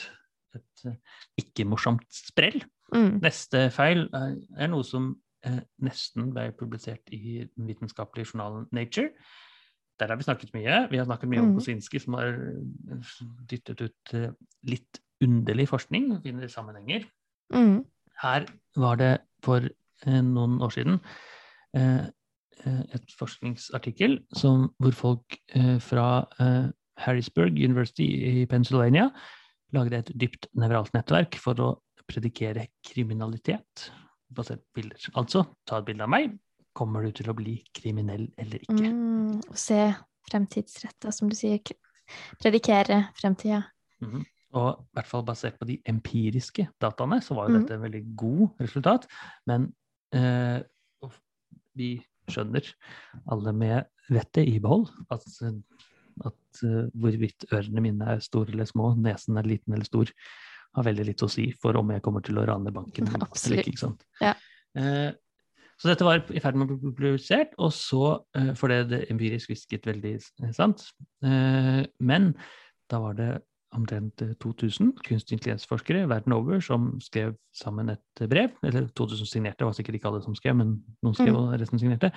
et 0.59 0.87
eh, 0.91 0.99
ikke-morsomt 1.43 2.07
sprell. 2.13 2.61
Mm. 2.93 3.21
Neste 3.25 3.67
feil 3.73 4.07
er, 4.13 4.35
er 4.61 4.73
noe 4.73 4.85
som 4.85 5.15
eh, 5.49 5.63
nesten 5.85 6.33
ble 6.35 6.51
publisert 6.59 7.09
i 7.15 7.41
den 7.47 7.71
vitenskapelige 7.71 8.33
journalen 8.35 8.69
Nature. 8.77 9.15
Der 10.01 10.09
har 10.13 10.19
vi 10.19 10.27
snakket 10.27 10.53
mye. 10.57 10.83
Vi 10.91 10.99
har 10.99 11.07
snakket 11.07 11.31
mye 11.31 11.41
om 11.41 11.53
Mhm. 11.53 11.59
Kosinski, 11.61 12.01
som 12.03 12.15
har 12.19 12.33
eh, 12.35 13.11
dyttet 13.49 13.81
ut 13.81 14.15
eh, 14.19 14.31
litt 14.69 15.01
underlig 15.23 15.69
forskning, 15.71 16.11
finner 16.25 16.49
sammenhenger. 16.51 17.05
Mm. 17.55 17.85
Her 18.23 18.47
var 18.77 18.97
det 18.99 19.13
for 19.45 19.63
eh, 20.07 20.23
noen 20.23 20.61
år 20.63 20.73
siden 20.75 20.99
eh, 21.77 22.09
et 22.95 23.15
forskningsartikkel 23.19 24.19
som, 24.39 24.69
hvor 24.79 24.95
folk 24.95 25.39
eh, 25.57 25.79
fra 25.83 26.27
eh, 26.41 26.69
Harrisburg 27.03 27.57
University 27.59 28.07
i 28.43 28.47
Pennsylvania 28.47 29.09
lagde 29.73 29.99
et 30.03 30.13
dypt 30.21 30.47
nevralt 30.55 30.93
nettverk 30.95 31.39
for 31.41 31.59
å 31.65 31.71
predikere 32.07 32.67
kriminalitet 32.85 33.89
basert 34.33 34.61
på 34.73 34.83
bilder. 34.83 35.07
Altså, 35.17 35.45
ta 35.67 35.81
et 35.81 35.87
bilde 35.89 36.05
av 36.05 36.13
meg. 36.13 36.37
Kommer 36.77 37.05
du 37.05 37.13
til 37.13 37.29
å 37.33 37.37
bli 37.37 37.59
kriminell 37.77 38.29
eller 38.41 38.63
ikke? 38.65 38.91
Mm. 38.93 39.41
Og 39.49 39.57
se 39.61 39.81
fremtidsretta, 40.31 41.13
som 41.13 41.29
du 41.29 41.37
sier. 41.37 41.61
Predikere 42.41 43.07
fremtida. 43.19 43.63
Mhm. 44.05 44.25
Og 44.53 44.83
i 44.83 44.97
hvert 44.99 45.09
fall 45.09 45.23
basert 45.25 45.57
på 45.59 45.65
de 45.65 45.79
empiriske 45.89 46.67
dataene, 46.81 47.23
så 47.25 47.35
var 47.35 47.49
jo 47.49 47.57
Mhm. 47.57 47.61
dette 47.63 47.75
en 47.75 47.85
veldig 47.87 48.17
god 48.17 48.49
resultat. 48.61 49.07
Men 49.47 49.73
eh, 50.13 50.61
vi 51.75 52.03
skjønner, 52.31 52.69
alle 53.33 53.55
med 53.57 53.89
vettet 54.13 54.49
i 54.49 54.59
behold, 54.63 54.89
at, 55.13 55.27
at 56.27 56.63
eh, 56.67 56.89
hvorvidt 56.95 57.49
ørene 57.51 57.85
mine 57.85 58.15
er 58.15 58.25
store 58.25 58.55
eller 58.55 58.69
små, 58.69 58.93
nesen 59.01 59.41
er 59.41 59.49
liten 59.49 59.75
eller 59.75 59.89
stor, 59.89 60.13
har 60.77 60.87
veldig 60.87 61.09
litt 61.11 61.25
å 61.25 61.31
si 61.31 61.51
for 61.61 61.77
om 61.77 61.91
jeg 61.93 62.05
kommer 62.05 62.25
til 62.25 62.41
å 62.41 62.47
rane 62.49 62.73
banken. 62.75 63.11
Absolutt. 63.27 63.67
ikke, 63.67 63.83
sant? 63.83 64.07
Ja. 64.23 64.35
Eh, 64.79 65.11
så 65.81 65.91
dette 65.91 66.07
var 66.07 66.23
i 66.31 66.41
ferd 66.43 66.59
med 66.59 66.71
å 66.71 66.77
bli 66.77 66.93
publisert, 66.93 67.57
og 67.59 67.73
så, 67.75 68.23
eh, 68.39 68.53
for 68.59 68.71
det 68.71 69.07
empirisk 69.11 69.51
visket 69.51 69.89
veldig 69.89 70.15
sant, 70.55 70.85
eh, 71.27 71.83
men 71.99 72.33
da 72.93 73.01
var 73.03 73.17
det 73.19 73.33
omtrent 73.73 74.23
eh, 74.23 74.35
2000 74.43 74.93
kunstig 75.07 75.39
intelligensforskere 75.39 76.07
verden 76.11 76.33
over 76.37 76.61
som 76.65 76.91
skrev 77.01 77.37
sammen 77.57 77.91
et 77.95 78.25
brev, 78.29 78.51
eller 78.63 78.89
2000 78.93 79.27
signerte, 79.31 79.63
det 79.63 79.69
var 79.71 79.77
sikkert 79.79 79.99
ikke 79.99 80.11
alle 80.13 80.23
som 80.25 80.35
skrev, 80.39 80.57
men 80.59 80.75
noen 81.03 81.15
skrev, 81.17 81.33
Mm. 81.33 81.41
og 81.41 81.61
resten 81.61 81.79
signerte. 81.81 82.13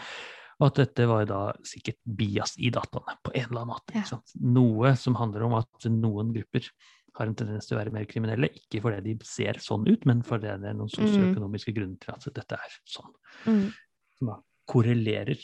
Og 0.60 0.68
at 0.70 0.76
dette 0.76 1.06
var 1.08 1.26
da 1.28 1.39
sikkert 1.68 1.98
bias 2.08 2.54
i 2.63 2.70
dataene 2.72 3.18
på 3.24 3.34
en 3.36 3.44
eller 3.50 3.62
annen 3.62 3.74
måte. 3.76 3.96
Ja. 3.96 4.20
Noe 4.39 4.96
som 4.96 5.15
handler 5.20 5.44
om 5.44 5.54
at 5.58 5.88
noen 5.91 6.32
grupper 6.34 6.70
har 7.18 7.28
en 7.28 7.36
tendens 7.36 7.68
til 7.68 7.76
å 7.78 7.80
være 7.82 7.91
mer 7.91 8.06
kriminelle, 8.06 8.48
ikke 8.56 8.82
fordi 8.84 9.02
de 9.15 9.26
ser 9.28 9.60
sånn 9.63 9.88
ut, 9.88 10.06
men 10.06 10.22
fordi 10.24 10.52
det 10.60 10.70
er 10.70 10.76
noen 10.76 10.91
sosioøkonomiske 10.91 11.74
grunner 11.76 11.98
til 12.00 12.12
at 12.15 12.28
dette 12.36 12.56
er 12.60 12.78
sånn. 12.88 13.12
Mm. 13.48 13.74
Som 14.20 14.28
da 14.32 14.38
korrelerer. 14.68 15.39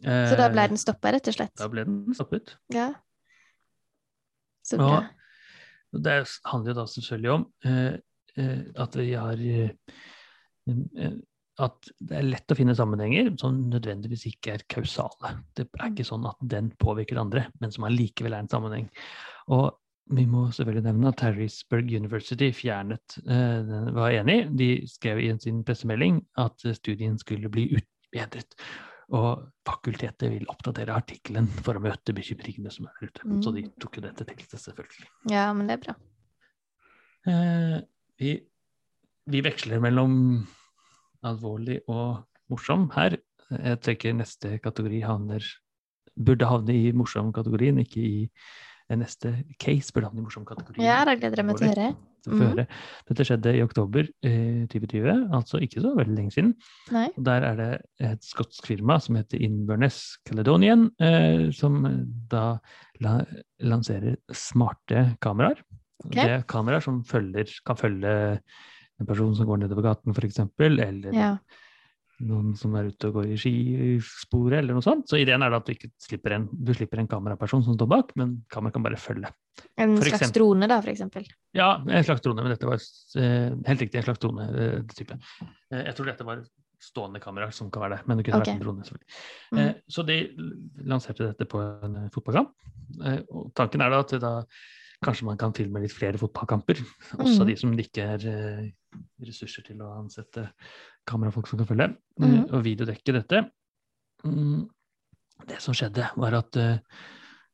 Så 0.00 0.36
da 0.36 0.48
ble 0.48 0.62
Eh, 0.64 0.68
den 0.72 0.80
stoppa, 0.80 1.12
rett 1.12 1.28
og 1.28 1.34
slett? 1.34 1.56
Da 1.60 1.68
ble 1.68 1.84
den 1.84 2.14
stoppet. 2.16 2.54
Ja. 2.72 2.94
Så 4.64 4.78
Og 4.78 4.84
bra. 4.84 5.00
Det 5.92 6.20
handler 6.46 6.72
jo 6.72 6.78
da 6.78 6.86
selvfølgelig 6.86 7.32
om 7.34 7.44
eh, 7.66 7.98
eh, 8.38 8.62
at 8.78 8.96
vi 8.98 9.10
har 9.18 9.42
eh, 9.42 9.74
At 11.60 11.90
det 11.98 12.16
er 12.16 12.28
lett 12.28 12.52
å 12.52 12.56
finne 12.56 12.76
sammenhenger 12.78 13.32
som 13.40 13.58
nødvendigvis 13.68 14.22
ikke 14.30 14.54
er 14.54 14.62
kausale. 14.70 15.34
Det 15.56 15.66
er 15.76 15.90
ikke 15.90 16.06
sånn 16.08 16.24
at 16.30 16.38
den 16.40 16.70
påvirker 16.80 17.20
andre, 17.20 17.48
men 17.60 17.74
som 17.74 17.84
allikevel 17.84 18.32
er 18.32 18.44
en 18.44 18.52
sammenheng. 18.52 18.86
Og 19.52 19.66
vi 20.14 20.24
må 20.30 20.46
selvfølgelig 20.54 20.86
nevne 20.86 21.10
at 21.12 21.20
Harrisburg 21.26 21.90
University 21.92 22.48
fjernet 22.56 23.18
eh, 23.26 23.74
var 23.96 24.14
enig. 24.22 24.38
De 24.56 24.70
skrev 24.88 25.20
i 25.20 25.28
sin 25.42 25.60
pressemelding 25.66 26.22
at 26.40 26.64
studien 26.78 27.18
skulle 27.20 27.52
bli 27.52 27.68
utbedret. 27.76 28.56
Og 29.10 29.40
fakultetet 29.66 30.30
vil 30.30 30.46
oppdatere 30.52 30.94
artikkelen 30.94 31.48
for 31.64 31.74
å 31.74 31.82
møte 31.82 32.14
bekymringene 32.14 32.70
som 32.70 32.86
er 32.86 33.08
ute. 33.08 33.24
Så 33.42 33.50
de 33.56 33.64
Mm. 33.66 33.72
tok 33.82 33.96
jo 33.98 34.02
dette 34.04 34.24
til 34.24 34.36
seg, 34.46 34.60
selvfølgelig. 34.68 35.08
Ja, 35.32 35.52
men 35.52 35.66
det 35.66 35.78
er 35.80 35.84
bra. 35.86 35.94
Eh, 37.26 37.80
vi, 38.20 38.30
vi 39.26 39.40
veksler 39.42 39.82
mellom 39.82 40.46
alvorlig 41.26 41.80
og 41.88 42.22
morsom 42.52 42.88
her. 42.94 43.18
Jeg 43.50 43.80
tenker 43.82 44.14
neste 44.14 44.60
kategori 44.62 45.02
havner, 45.02 45.42
burde 46.16 46.46
havne 46.46 46.70
i 46.76 46.92
morsom-kategorien, 46.92 47.80
ikke 47.82 48.00
i 48.06 48.30
neste 48.98 49.32
case 49.60 49.92
burde 49.94 50.08
havne 50.10 50.22
i 50.22 50.24
morsom-kategorien. 50.24 50.84
Ja, 50.84 51.02
da 51.06 51.14
gleder 51.18 51.42
jeg 51.42 51.46
meg 51.48 51.60
til 51.60 51.68
å 51.68 51.74
høre. 51.74 51.90
Høre. 52.28 52.66
Dette 53.08 53.24
skjedde 53.24 53.54
i 53.56 53.62
oktober 53.64 54.08
eh, 54.26 54.66
2020, 54.68 55.30
altså 55.36 55.60
ikke 55.64 55.80
så 55.80 55.94
veldig 55.96 56.16
lenge 56.18 56.34
siden. 56.34 56.50
Nei? 56.92 57.06
Og 57.14 57.22
Der 57.30 57.46
er 57.48 57.60
det 57.60 57.68
et 58.10 58.26
skotsk 58.26 58.66
firma 58.68 58.98
som 59.00 59.16
heter 59.16 59.40
Inverness 59.40 60.18
Caledonian, 60.28 60.90
eh, 61.00 61.46
som 61.56 61.80
da 62.30 62.44
la, 63.00 63.14
lanserer 63.64 64.18
smarte 64.36 65.14
kameraer. 65.24 65.62
Okay. 66.04 66.18
Det 66.18 66.28
er 66.34 66.46
kameraer 66.48 66.84
som 66.84 67.00
følger, 67.08 67.48
kan 67.64 67.78
følge 67.80 68.12
en 69.00 69.08
person 69.08 69.32
som 69.36 69.48
går 69.48 69.64
nedover 69.64 69.88
gaten, 69.88 70.12
f.eks., 70.12 70.42
eller 70.60 71.12
Ja. 71.16 71.34
Noen 72.26 72.52
som 72.58 72.74
er 72.78 72.90
ute 72.90 73.08
og 73.08 73.18
går 73.18 73.30
i 73.32 73.38
skisporet, 73.40 74.58
eller 74.60 74.76
noe 74.76 74.84
sånt. 74.84 75.06
Så 75.10 75.20
ideen 75.20 75.42
er 75.44 75.52
da 75.52 75.60
at 75.62 75.68
du 75.68 75.88
slipper 76.04 76.36
en, 76.36 76.46
du 76.52 76.72
slipper 76.76 77.02
en 77.02 77.08
kameraperson 77.10 77.64
som 77.66 77.76
står 77.76 77.90
bak, 77.90 78.14
men 78.20 78.38
kameraet 78.52 78.76
kan 78.76 78.86
bare 78.86 79.00
følge. 79.00 79.30
En 79.80 79.96
For 79.96 80.08
slags 80.08 80.20
eksempel- 80.20 80.38
drone, 80.38 80.68
da, 80.70 80.80
for 80.80 80.92
eksempel. 80.92 81.28
Ja, 81.56 81.70
en 81.86 82.06
slags 82.06 82.24
drone, 82.24 82.44
men 82.44 82.54
dette 82.54 82.68
var 82.68 82.80
eh, 82.80 83.52
helt 83.68 83.84
riktig 83.86 84.00
en 84.00 84.08
slags 84.08 84.22
drone-type. 84.24 85.20
Eh, 85.70 85.84
jeg 85.84 85.96
tror 85.96 86.10
dette 86.12 86.26
var 86.28 86.42
stående 86.80 87.20
kamera 87.20 87.50
som 87.52 87.70
kan 87.70 87.84
være 87.84 87.98
der, 87.98 88.08
men 88.08 88.18
det 88.18 88.26
kunne 88.26 88.40
okay. 88.40 88.52
vært 88.52 88.60
en 88.60 88.64
drone. 88.64 88.84
selvfølgelig. 88.88 89.16
Mm. 89.52 89.62
Eh, 89.62 89.72
så 89.88 90.04
de 90.08 90.18
lanserte 90.92 91.30
dette 91.30 91.48
på 91.48 91.60
en 91.60 91.96
eh, 92.04 92.12
fotballkamp. 92.14 92.52
Eh, 93.04 93.18
og 93.28 93.50
tanken 93.56 93.84
er 93.84 93.92
da 93.92 94.04
at 94.04 94.14
da 94.20 94.34
kanskje 95.04 95.26
man 95.28 95.38
kan 95.40 95.54
filme 95.56 95.80
litt 95.80 95.94
flere 95.96 96.20
fotballkamper. 96.20 96.80
Også 97.18 97.42
mm. 97.42 97.48
de 97.48 97.56
som 97.60 97.76
det 97.76 97.88
ikke 97.88 98.06
er 98.16 98.26
eh, 98.28 98.64
ressurser 99.24 99.64
til 99.66 99.80
å 99.84 99.92
ansette 99.98 100.48
kamerafolk 101.08 101.48
som 101.48 101.60
kan 101.60 101.68
følge. 101.68 101.88
Mhm. 102.20 102.44
og 102.52 102.64
videodekke 102.64 103.14
dette. 103.16 103.44
Mm, 104.24 104.68
det 105.48 105.60
som 105.64 105.76
skjedde, 105.76 106.10
var 106.20 106.36
at 106.36 106.56
eh, 106.60 106.80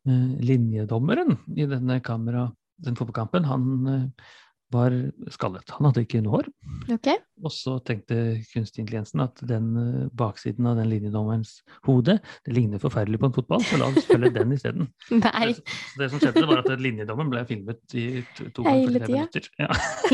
eh, 0.08 0.32
linjedommeren 0.42 1.36
i 1.54 1.68
denne 1.70 2.00
kamera, 2.04 2.48
den 2.82 2.98
fotballkampen, 2.98 3.46
han 3.46 3.68
eh, 3.92 4.26
var 4.74 4.94
skallet. 5.30 5.70
Han 5.76 5.88
hadde 5.88 6.02
ikke 6.02 6.20
noe 6.24 6.40
hår. 6.40 6.48
Okay. 6.96 7.20
Og 7.44 7.52
så 7.54 7.76
tenkte 7.86 8.16
kunstig 8.50 8.82
intelligensen 8.82 9.22
at 9.22 9.40
den 9.46 9.68
eh, 9.80 10.06
baksiden 10.16 10.66
av 10.66 10.80
den 10.80 10.88
linjedommerens 10.90 11.60
hode 11.86 12.16
det 12.46 12.54
ligner 12.56 12.82
forferdelig 12.82 13.20
på 13.22 13.28
en 13.30 13.36
fotball, 13.36 13.62
så 13.66 13.78
la 13.80 13.90
oss 13.92 14.08
følge 14.08 14.32
den 14.34 14.54
isteden. 14.56 14.88
Det, 15.26 15.52
det 15.98 16.08
som 16.10 16.20
skjedde, 16.20 16.46
var 16.48 16.62
at 16.62 16.80
linjedommeren 16.80 17.30
ble 17.30 17.42
filmet 17.48 17.94
i 17.98 18.06
to, 18.36 18.48
to 18.54 18.64
ganger 18.66 18.96
45 18.98 19.12
minutter. 19.12 19.46
Ja. 19.60 19.68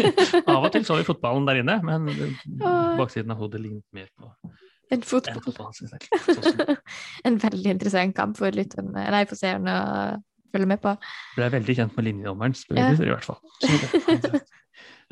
Av 0.52 0.66
og 0.66 0.72
til 0.74 0.84
så 0.88 0.98
vi 0.98 1.06
fotballen 1.06 1.48
der 1.48 1.62
inne, 1.62 1.78
men 1.86 2.10
baksiden 2.98 3.32
av 3.32 3.40
hodet 3.42 3.62
lignet 3.62 3.86
mer 3.96 4.10
på 4.18 4.28
En 4.92 4.98
en 4.98 5.04
fotball. 5.08 5.40
fotball. 5.46 5.72
synes 5.76 5.94
jeg. 5.96 6.20
Sånn 6.26 6.76
en 7.28 7.38
veldig 7.40 7.74
interessant 7.78 8.16
kamp 8.16 8.36
for 8.40 8.52
lytterne, 8.52 9.06
nei, 9.14 9.22
for 9.30 9.40
seerne 9.40 9.76
å 9.78 9.94
følge 10.52 10.68
med 10.70 10.80
på. 10.84 10.94
ble 11.36 11.50
veldig 11.56 11.76
kjent 11.80 11.96
med 11.98 12.08
linjedommerens 12.10 12.64
bevegelser, 12.70 13.08
i 13.10 13.14
hvert 13.16 13.28
fall. 13.30 13.40
Det, 13.62 14.42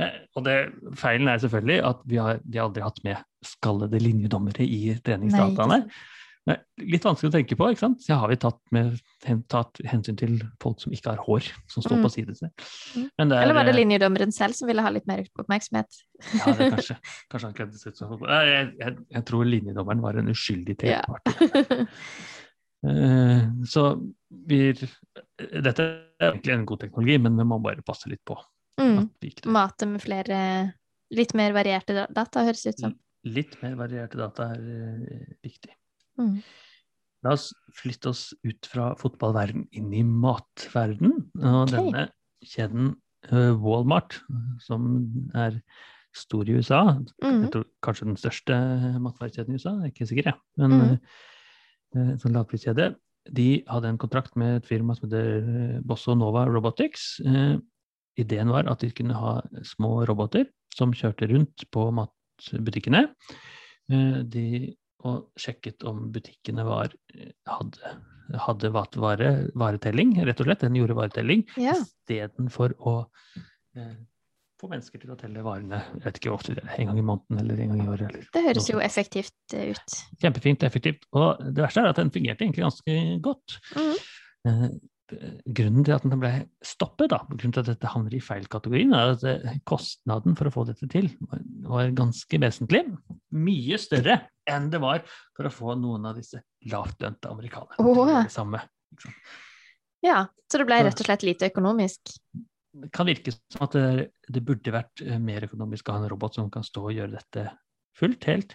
Eh, 0.01 0.15
og 0.39 0.45
det, 0.47 0.55
feilen 0.97 1.29
er 1.29 1.37
selvfølgelig 1.43 1.83
at 1.85 1.99
vi 2.09 2.17
har, 2.17 2.39
de 2.41 2.57
har 2.57 2.71
aldri 2.71 2.81
hatt 2.81 3.03
med 3.05 3.19
skallede 3.45 3.99
linjedommere 4.01 4.65
i 4.65 4.95
treningsdataene. 5.05 5.83
Nei, 6.49 6.57
Litt 6.89 7.05
vanskelig 7.05 7.29
å 7.29 7.35
tenke 7.35 7.55
på, 7.59 7.67
ikke 7.69 7.83
sant? 7.83 8.01
Så 8.07 8.17
har 8.17 8.31
vi 8.33 8.39
tatt, 8.41 8.57
med, 8.73 8.97
tatt 9.53 9.77
hensyn 9.91 10.17
til 10.19 10.39
folk 10.63 10.81
som 10.81 10.95
ikke 10.97 11.13
har 11.13 11.21
hår, 11.27 11.51
som 11.71 11.85
står 11.85 11.99
Mm. 12.01 12.07
på 12.07 12.11
sidene. 12.15 12.49
Mm. 12.97 13.05
Men 13.21 13.29
det 13.29 13.37
er, 13.37 13.43
Eller 13.45 13.55
var 13.61 13.69
det 13.69 13.75
eh, 13.75 13.79
linjedommeren 13.83 14.33
selv 14.33 14.57
som 14.57 14.67
ville 14.73 14.83
ha 14.83 14.91
litt 14.97 15.07
mer 15.07 15.21
oppmerksomhet? 15.39 16.01
Ja, 16.33 16.55
det 16.57 16.65
er 16.65 16.71
kanskje, 16.79 16.97
kanskje 17.31 17.47
han 17.51 17.55
kledde 17.61 17.79
seg 17.85 17.93
ut 17.93 18.01
som 18.01 18.17
jeg, 18.25 18.73
jeg, 18.81 18.97
jeg 19.19 19.25
tror 19.29 19.45
linjedommeren 19.53 20.01
var 20.01 20.17
en 20.17 20.33
uskyldig 20.33 20.79
Ja. 20.89 21.03
tredjepart. 21.05 21.69
Eh, 21.77 21.87
så 22.81 23.83
vi 24.49 24.61
Dette 24.73 25.85
er 25.85 26.31
egentlig 26.31 26.55
en 26.55 26.65
god 26.69 26.81
teknologi, 26.81 27.19
men 27.21 27.37
vi 27.37 27.45
må 27.45 27.59
bare 27.61 27.85
passe 27.85 28.09
litt 28.09 28.23
på 28.25 28.39
mm. 28.81 29.11
Mate 29.53 29.89
med 29.91 30.01
flere 30.01 30.39
litt 31.15 31.35
mer 31.39 31.55
varierte 31.57 32.07
data, 32.09 32.45
høres 32.47 32.65
det 32.65 32.75
ut 32.75 32.83
som. 32.87 32.97
Litt 33.29 33.57
mer 33.61 33.77
varierte 33.77 34.21
data 34.21 34.53
er 34.55 34.61
eh, 34.65 35.31
viktig. 35.45 35.73
Mm. 36.21 36.37
La 37.27 37.35
oss 37.37 37.51
flytte 37.77 38.15
oss 38.15 38.23
ut 38.47 38.69
fra 38.71 38.93
fotballverden 39.01 39.67
inn 39.77 39.91
i 39.93 40.05
matverden. 40.07 41.19
Og 41.43 41.63
okay. 41.67 41.75
denne 41.75 42.07
kjeden 42.47 42.93
eh, 43.29 43.53
Walmart, 43.61 44.23
som 44.65 44.87
er 45.37 45.61
stor 46.17 46.49
i 46.49 46.57
USA, 46.57 46.85
Mm. 47.23 47.43
jeg 47.45 47.51
tror 47.55 47.67
kanskje 47.85 48.09
den 48.09 48.17
største 48.19 48.57
matvarekjeden 49.03 49.55
i 49.55 49.61
USA, 49.61 49.75
jeg 49.77 49.91
er 49.91 49.93
ikke 49.93 50.09
sikker, 50.11 50.31
jeg. 50.33 50.41
Men 50.59 50.81
eh, 50.81 51.19
sånn 51.95 52.37
lavpriskjede. 52.37 52.93
De 53.31 53.49
hadde 53.69 53.91
en 53.93 53.99
kontrakt 54.01 54.37
med 54.41 54.61
et 54.61 54.67
firma 54.69 54.95
som 54.97 55.09
heter 55.09 55.41
eh, 55.41 55.81
Bosso 55.87 56.15
Nova 56.17 56.47
Robotics. 56.49 57.21
Eh, 57.27 57.57
ideen 58.21 58.51
var 58.53 58.69
at 58.71 58.81
de 58.85 58.91
kunne 58.97 59.15
ha 59.17 59.39
små 59.67 60.01
roboter 60.09 60.49
som 60.75 60.93
kjørte 60.97 61.29
rundt 61.31 61.67
på 61.75 61.89
matbutikkene. 61.97 63.07
Eh, 63.91 64.21
de, 64.25 64.47
og 65.05 65.29
sjekket 65.41 65.85
om 65.89 66.09
butikkene 66.15 66.65
var, 66.67 66.95
eh, 67.15 67.33
hadde, 67.51 67.95
hadde 68.47 68.71
vatvare, 68.75 69.31
varetelling, 69.59 70.15
rett 70.27 70.41
og 70.41 70.49
slett. 70.49 70.65
Den 70.67 70.79
gjorde 70.81 70.97
varetelling 70.99 71.45
Ja. 71.61 71.75
istedenfor 71.77 72.75
å 72.81 72.97
eh, 73.77 73.95
få 74.61 74.69
mennesker 74.71 75.01
til 75.03 75.13
å 75.15 75.19
telle 75.19 75.43
varene 75.45 75.81
jeg 75.81 76.05
vet 76.05 76.21
ikke 76.21 76.33
ofte 76.35 76.55
en 76.61 76.91
gang 76.91 77.01
i 77.01 77.07
måneden 77.07 77.43
eller 77.43 77.65
en 77.65 77.75
gang 77.75 77.83
i 77.83 77.91
året. 77.95 78.07
Eller. 78.11 78.29
Det 78.35 78.45
høres 78.45 78.71
jo 78.71 78.85
effektivt 78.85 79.57
eh, 79.57 79.73
ut. 79.75 79.99
Kjempefint, 80.23 80.65
effektivt. 80.69 81.09
Og 81.17 81.43
det 81.49 81.65
verste 81.65 81.85
er 81.85 81.93
at 81.93 82.01
den 82.01 82.13
fungerte 82.15 82.47
egentlig 82.47 82.67
ganske 82.67 82.97
godt. 83.25 83.59
Mm. 83.77 83.93
Eh, 84.51 84.65
grunnen 85.59 85.87
til 85.87 85.95
at 85.97 86.05
den 86.07 86.21
ble 86.23 86.33
stoppet, 86.65 87.11
da, 87.13 87.21
grunnen 87.31 87.55
til 87.57 87.65
at 87.65 87.71
dette 87.73 87.91
havner 87.91 88.15
i 88.17 88.23
feil 88.23 88.47
kategorien, 88.51 88.95
er 88.97 89.15
at 89.15 89.27
eh, 89.27 89.59
kostnaden 89.69 90.37
for 90.39 90.51
å 90.51 90.55
få 90.55 90.67
dette 90.69 90.89
til 90.91 91.11
var, 91.67 91.93
ganske 91.97 92.43
vesentlig. 92.43 92.85
Mye 93.37 93.81
større 93.81 94.21
enn 94.51 94.71
det 94.73 94.83
var 94.83 95.05
for 95.37 95.49
å 95.49 95.55
få 95.55 95.77
noen 95.79 96.09
av 96.11 96.19
disse 96.19 96.43
lavtlønte 96.71 97.31
amerikanerne 97.31 97.79
til 97.81 97.91
å 97.91 98.07
gjøre 98.07 98.27
det 98.29 98.37
samme. 98.37 98.63
Ja, 100.05 100.25
så 100.51 100.61
det 100.61 100.67
ble 100.69 100.81
rett 100.87 101.03
og 101.03 101.07
slett 101.07 101.27
lite 101.27 101.51
økonomisk. 101.51 102.15
Det 102.73 102.91
kan 102.95 103.09
virke 103.09 103.33
som 103.35 103.65
at 103.67 103.75
det, 103.75 104.11
det 104.31 104.43
burde 104.47 104.75
vært 104.75 105.03
eh, 105.03 105.19
mer 105.23 105.47
økonomisk 105.49 105.89
å 105.89 105.97
ha 105.97 106.03
en 106.03 106.11
robot 106.13 106.39
som 106.39 106.51
kan 106.53 106.67
stå 106.67 106.85
og 106.87 106.95
gjøre 106.95 107.17
dette 107.17 107.49
fullt, 107.99 108.29
helt. 108.31 108.55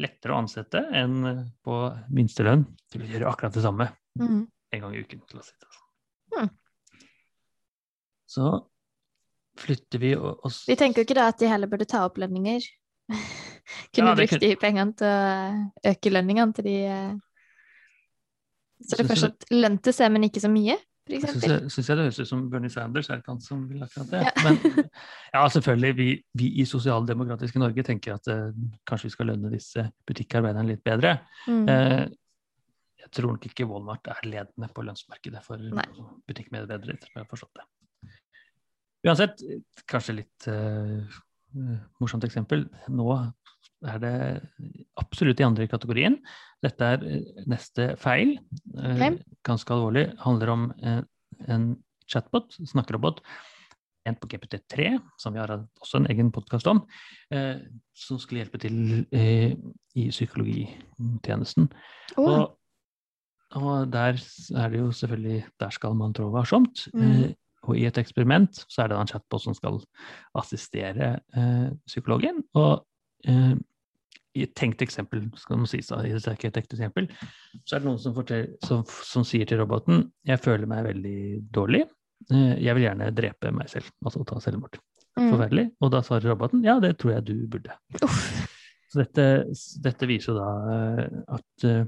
Lettere 0.00 0.34
å 0.34 0.42
ansette 0.42 0.82
enn 0.96 1.16
eh, 1.30 1.40
på 1.64 1.78
minstelønn 2.14 2.66
til 2.92 3.04
å 3.04 3.08
gjøre 3.08 3.30
akkurat 3.30 3.56
det 3.56 3.64
samme 3.64 3.88
mm. 4.20 4.44
en 4.76 4.84
gang 4.84 4.94
i 4.96 5.02
uken. 5.04 5.24
til 5.30 5.40
å 5.40 5.46
sitte. 5.46 5.64
det 5.64 5.78
sånn. 5.78 5.90
Hmm. 6.34 6.52
Så 8.34 8.52
flytter 9.60 10.02
vi 10.02 10.14
oss 10.18 10.64
Vi 10.66 10.76
tenker 10.76 11.00
jo 11.00 11.06
ikke 11.06 11.16
da 11.20 11.28
at 11.30 11.38
de 11.38 11.48
heller 11.48 11.70
burde 11.70 11.86
ta 11.88 12.02
opp 12.08 12.18
lønninger. 12.20 12.64
Kunne 13.94 14.10
Ja, 14.10 14.16
brukt 14.18 14.34
kunne... 14.34 14.42
de 14.44 14.56
pengene 14.60 14.98
til 14.98 15.08
å 15.08 15.92
øke 15.94 16.12
lønningene 16.12 16.56
til 16.58 16.66
de 16.68 16.80
eh, 16.90 17.14
Så 18.82 18.98
det 18.98 19.06
er 19.06 19.12
først 19.14 19.30
at 19.30 19.46
lønte 19.54 19.94
seg, 19.94 20.12
men 20.12 20.26
ikke 20.28 20.42
så 20.42 20.50
mye, 20.52 20.76
for 21.04 21.68
Syns 21.68 21.88
jeg, 21.88 21.96
det 21.98 22.06
høres 22.06 22.18
ut 22.22 22.30
som 22.30 22.44
Bernie 22.52 22.72
Sanders 22.72 23.10
er 23.12 23.20
det 23.20 23.28
han 23.28 23.40
som 23.44 23.66
vil 23.68 23.84
akkurat 23.84 24.12
det. 24.14 24.22
Ja. 24.24 24.32
Men 24.46 24.88
ja, 25.34 25.44
selvfølgelig, 25.56 25.92
vi, 25.98 26.08
vi 26.40 26.50
i 26.62 26.66
sosialdemokratiske 26.68 27.60
Norge 27.60 27.84
tenker 27.86 28.16
at 28.16 28.30
eh, 28.32 28.56
kanskje 28.88 29.10
vi 29.10 29.14
skal 29.16 29.30
lønne 29.32 29.52
disse 29.52 29.84
butikkarbeiderne 30.08 30.72
litt 30.72 30.84
bedre. 30.86 31.18
Mm. 31.44 31.66
Eh, 31.68 32.02
jeg 33.04 33.12
tror 33.12 33.34
nok 33.34 33.44
ikke 33.50 33.68
Walmart 33.68 34.08
er 34.08 34.24
ledende 34.24 34.70
på 34.72 34.84
lønnsmarkedet 34.86 35.44
for 35.44 35.60
butikkmedarbeidere. 36.28 36.96
som 37.02 37.18
jeg 37.18 37.26
har 37.26 37.30
forstått 37.30 37.60
det. 37.60 37.68
Uansett, 39.04 39.42
kanskje 39.90 40.16
litt 40.22 40.46
eh, 40.48 41.16
eh, 41.52 41.80
morsomt 42.00 42.24
eksempel. 42.24 42.64
Nå 42.88 43.10
er 43.88 44.00
det 44.02 44.14
absolutt 45.00 45.40
i 45.40 45.46
andre 45.46 45.66
kategorien. 45.70 46.18
Dette 46.64 46.92
er 46.96 47.04
eh, 47.08 47.42
neste 47.50 47.92
feil. 48.00 48.36
Okay. 48.74 49.18
Ganske 49.46 49.74
alvorlig. 49.74 50.06
Handler 50.24 50.54
om 50.54 50.68
eh, 50.82 51.02
en 51.52 51.72
chatbot, 52.10 52.56
snakkerobot, 52.68 53.22
en 54.04 54.18
på 54.20 54.28
GPT3, 54.28 54.98
som 55.20 55.32
vi 55.32 55.40
har 55.40 55.52
også 55.54 56.02
en 56.02 56.10
egen 56.12 56.30
podkast 56.34 56.68
om, 56.68 56.82
eh, 57.32 57.62
som 57.96 58.20
skulle 58.20 58.42
hjelpe 58.42 58.60
til 58.60 59.06
eh, 59.14 59.54
i 59.96 60.10
psykologitjenesten. 60.10 61.70
Oh. 62.18 62.26
Og, 62.26 62.44
og 63.60 63.88
der 63.92 64.18
er 64.58 64.68
det 64.72 64.80
jo 64.80 64.90
selvfølgelig 64.92 65.44
Der 65.60 65.70
skal 65.70 65.94
man 65.96 66.12
trå 66.12 66.28
varsomt. 66.34 66.88
Mm. 66.92 67.02
Eh, 67.06 67.32
og 67.64 67.78
i 67.80 67.86
et 67.88 67.98
eksperiment 67.98 68.64
så 68.68 68.84
er 68.84 68.90
det 68.90 68.98
en 68.98 69.08
chatbot 69.08 69.42
som 69.42 69.54
skal 69.56 69.78
assistere 70.36 71.14
eh, 71.36 71.70
psykologen. 71.88 72.42
Og 72.60 72.84
eh, 73.24 73.54
i 74.34 74.44
et 74.46 74.54
tenkt 74.58 74.82
eksempel, 74.82 75.26
skal 75.38 75.60
man 75.60 75.70
sies 75.70 75.90
i 75.94 76.10
det 76.10 76.22
er 76.26 76.38
ikke 76.38 76.50
et 76.50 76.62
ekte 76.62 76.76
eksempel, 76.78 77.06
så 77.62 77.76
er 77.76 77.84
det 77.84 77.88
noen 77.88 78.00
som, 78.02 78.16
som, 78.66 78.82
som 78.84 79.26
sier 79.26 79.46
til 79.48 79.60
roboten 79.62 80.08
jeg 80.26 80.42
føler 80.42 80.70
meg 80.70 80.88
veldig 80.88 81.20
dårlig. 81.54 81.84
Eh, 82.32 82.56
jeg 82.64 82.76
vil 82.76 82.86
gjerne 82.88 83.12
drepe 83.14 83.52
meg 83.54 83.70
selv, 83.72 83.92
altså 84.04 84.24
ta 84.26 84.40
selvmord. 84.42 84.80
mm. 85.18 85.28
Forferdelig. 85.28 85.68
Og 85.84 85.92
da 85.94 86.02
svarer 86.06 86.32
roboten 86.32 86.64
ja, 86.66 86.80
det 86.82 86.96
tror 86.98 87.16
jeg 87.16 87.28
du 87.30 87.36
burde. 87.50 87.76
Uff. 88.02 88.20
Så 88.90 89.02
dette, 89.02 89.26
dette 89.82 90.08
viser 90.10 90.36
da 90.38 90.48
eh, 90.74 91.20
at 91.38 91.66
eh, 91.68 91.82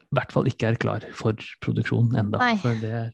i 0.00 0.16
hvert 0.16 0.32
fall 0.34 0.48
ikke 0.50 0.72
er 0.72 0.80
klar 0.80 1.04
for 1.14 1.38
produksjon 1.62 2.16
enda. 2.18 2.40
Nei. 2.42 2.56
For 2.62 2.76
det 2.82 2.90
er 3.04 3.12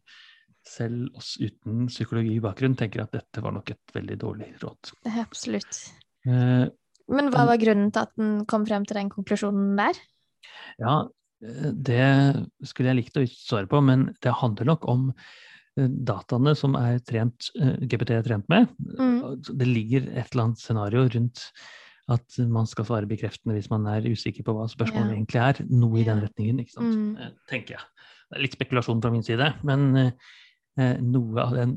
selv 0.66 1.18
oss 1.18 1.36
uten 1.38 1.86
psykologibakgrunn 1.90 2.74
tenker 2.78 3.04
at 3.04 3.12
dette 3.14 3.42
var 3.44 3.54
nok 3.54 3.70
et 3.74 3.94
veldig 3.94 4.18
dårlig 4.22 4.48
råd. 4.62 4.92
Det 5.04 5.12
er 5.12 5.22
absolutt. 5.22 5.82
Men 7.12 7.30
hva 7.30 7.44
var 7.46 7.60
grunnen 7.62 7.92
til 7.94 8.02
at 8.02 8.12
den 8.18 8.44
kom 8.50 8.66
frem 8.66 8.86
til 8.88 8.98
den 8.98 9.12
konklusjonen 9.12 9.74
der? 9.78 9.98
ja, 10.80 11.08
eh, 11.44 11.72
det 11.72 12.04
skulle 12.66 12.92
jeg 12.92 13.00
likt 13.00 13.18
å 13.20 13.24
svare 13.30 13.70
på, 13.70 13.80
men 13.84 14.10
det 14.24 14.34
handler 14.40 14.70
nok 14.72 14.86
om 14.90 15.08
eh, 15.12 15.88
dataene 15.88 16.54
som 16.58 16.76
er 16.78 17.00
trent, 17.06 17.50
eh, 17.60 17.76
GPT 17.88 18.16
er 18.18 18.26
trent 18.26 18.48
med. 18.52 18.70
Mm. 18.98 19.42
Det 19.42 19.68
ligger 19.68 20.08
et 20.12 20.30
eller 20.30 20.48
annet 20.48 20.62
scenario 20.62 21.06
rundt 21.16 21.48
at 22.12 22.36
man 22.38 22.68
skal 22.70 22.86
svare 22.86 23.08
bekreftende 23.10 23.56
hvis 23.56 23.70
man 23.72 23.86
er 23.90 24.04
usikker 24.06 24.44
på 24.46 24.54
hva 24.54 24.68
spørsmålet 24.70 25.10
Ja. 25.10 25.16
egentlig 25.16 25.40
er. 25.42 25.62
Noe 25.74 25.98
i 25.98 26.06
den 26.06 26.20
retningen, 26.22 26.60
ikke 26.62 26.76
sant? 26.76 26.94
Mm. 26.94 27.32
Tenker 27.50 27.80
jeg. 27.80 27.88
Det 28.30 28.36
er 28.36 28.44
litt 28.44 28.54
spekulasjon 28.54 29.02
fra 29.02 29.10
min 29.10 29.24
side, 29.26 29.48
men 29.66 30.12
noe 30.76 31.42
av 31.42 31.54
den 31.56 31.72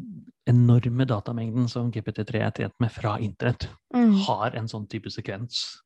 enorme 0.49 1.05
datamengden 1.07 1.67
som 1.71 1.91
GPT3 1.93 2.41
er 2.47 2.51
trent 2.57 2.75
med 2.81 2.91
fra 2.91 3.17
internett, 3.21 3.67
Mm. 3.93 4.15
har 4.25 4.55
en 4.57 4.67
sånn 4.67 4.87
type 4.89 5.09
sekvens. 5.13 5.81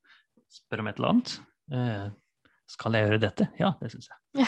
Spør 0.49 0.79
om 0.83 0.87
et 0.87 0.97
eller 0.99 1.09
annet. 1.13 1.39
Eh, 1.71 2.09
skal 2.67 2.93
jeg 2.93 3.07
gjøre 3.09 3.19
dette? 3.21 3.47
Ja, 3.59 3.73
det 3.81 3.91
syns 3.91 4.07
jeg. 4.09 4.43
Ja. 4.43 4.47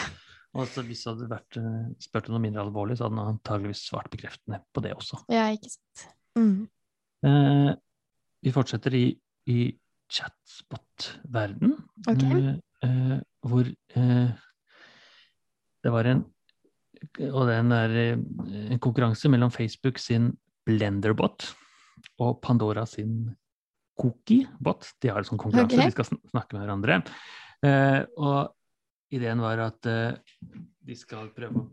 Og 0.56 0.66
så 0.72 0.82
hvis 0.86 1.02
det 1.04 1.12
hadde 1.12 1.28
vært 1.28 1.56
eh, 1.60 1.94
spurt 2.00 2.28
om 2.30 2.36
noe 2.36 2.40
mindre 2.46 2.62
alvorlig, 2.64 2.96
så 2.96 3.04
hadde 3.08 3.18
han 3.20 3.34
antageligvis 3.34 3.82
svart 3.90 4.08
bekreftende 4.10 4.62
på 4.72 4.82
det 4.82 4.94
også. 4.96 5.18
Ja, 5.28 5.50
ikke 5.52 5.68
sant. 5.74 6.06
Mm. 6.38 6.68
Eh, 7.26 7.74
vi 8.42 8.52
fortsetter 8.52 8.94
i, 8.94 9.04
i 9.52 9.58
chatspot-verden, 10.12 11.72
Ok. 12.08 12.22
eh, 12.22 12.54
eh, 12.88 13.20
hvor 13.42 13.66
eh, 13.66 14.30
det 15.84 15.92
var 15.92 16.04
en 16.06 16.24
Og 17.30 17.46
den 17.48 17.72
er 17.76 17.96
eh, 18.02 18.20
en 18.72 18.82
konkurranse 18.82 19.30
mellom 19.32 19.52
Facebook 19.54 20.00
sin 20.02 20.32
Blenderbot 20.66 21.50
og 22.22 22.40
Pandora 22.42 22.86
sin 22.88 23.30
Cookiebot. 23.96 24.90
De 25.00 25.12
har 25.12 25.22
en 25.22 25.28
sånn 25.30 25.40
konkurranse, 25.40 25.76
okay. 25.78 25.88
de 25.88 25.96
skal 25.96 26.10
snakke 26.32 26.56
med 26.56 26.66
hverandre. 26.66 27.00
Eh, 27.64 28.02
og 28.20 29.16
ideen 29.16 29.40
var 29.44 29.62
at 29.68 29.88
eh, 29.88 30.18
de 30.86 30.98
skal 30.98 31.30
prøve 31.36 31.62
å 31.62 31.66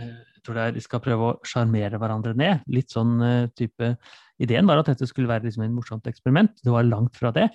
eh, 0.00 0.20
jeg 0.34 0.42
tror 0.44 0.58
det 0.58 0.64
er, 0.64 0.74
de 0.74 0.82
skal 0.82 1.00
prøve 1.00 1.26
å 1.30 1.36
sjarmere 1.46 1.98
hverandre 2.00 2.34
ned. 2.36 2.64
Litt 2.72 2.92
sånn 2.92 3.16
eh, 3.24 3.50
type 3.56 3.94
Ideen 4.42 4.66
var 4.66 4.80
at 4.80 4.88
dette 4.90 5.06
skulle 5.06 5.30
være 5.30 5.46
liksom 5.46 5.62
en 5.62 5.76
morsomt 5.76 6.08
eksperiment. 6.10 6.56
Det 6.58 6.72
var 6.74 6.82
langt 6.88 7.14
fra 7.14 7.30
det. 7.34 7.46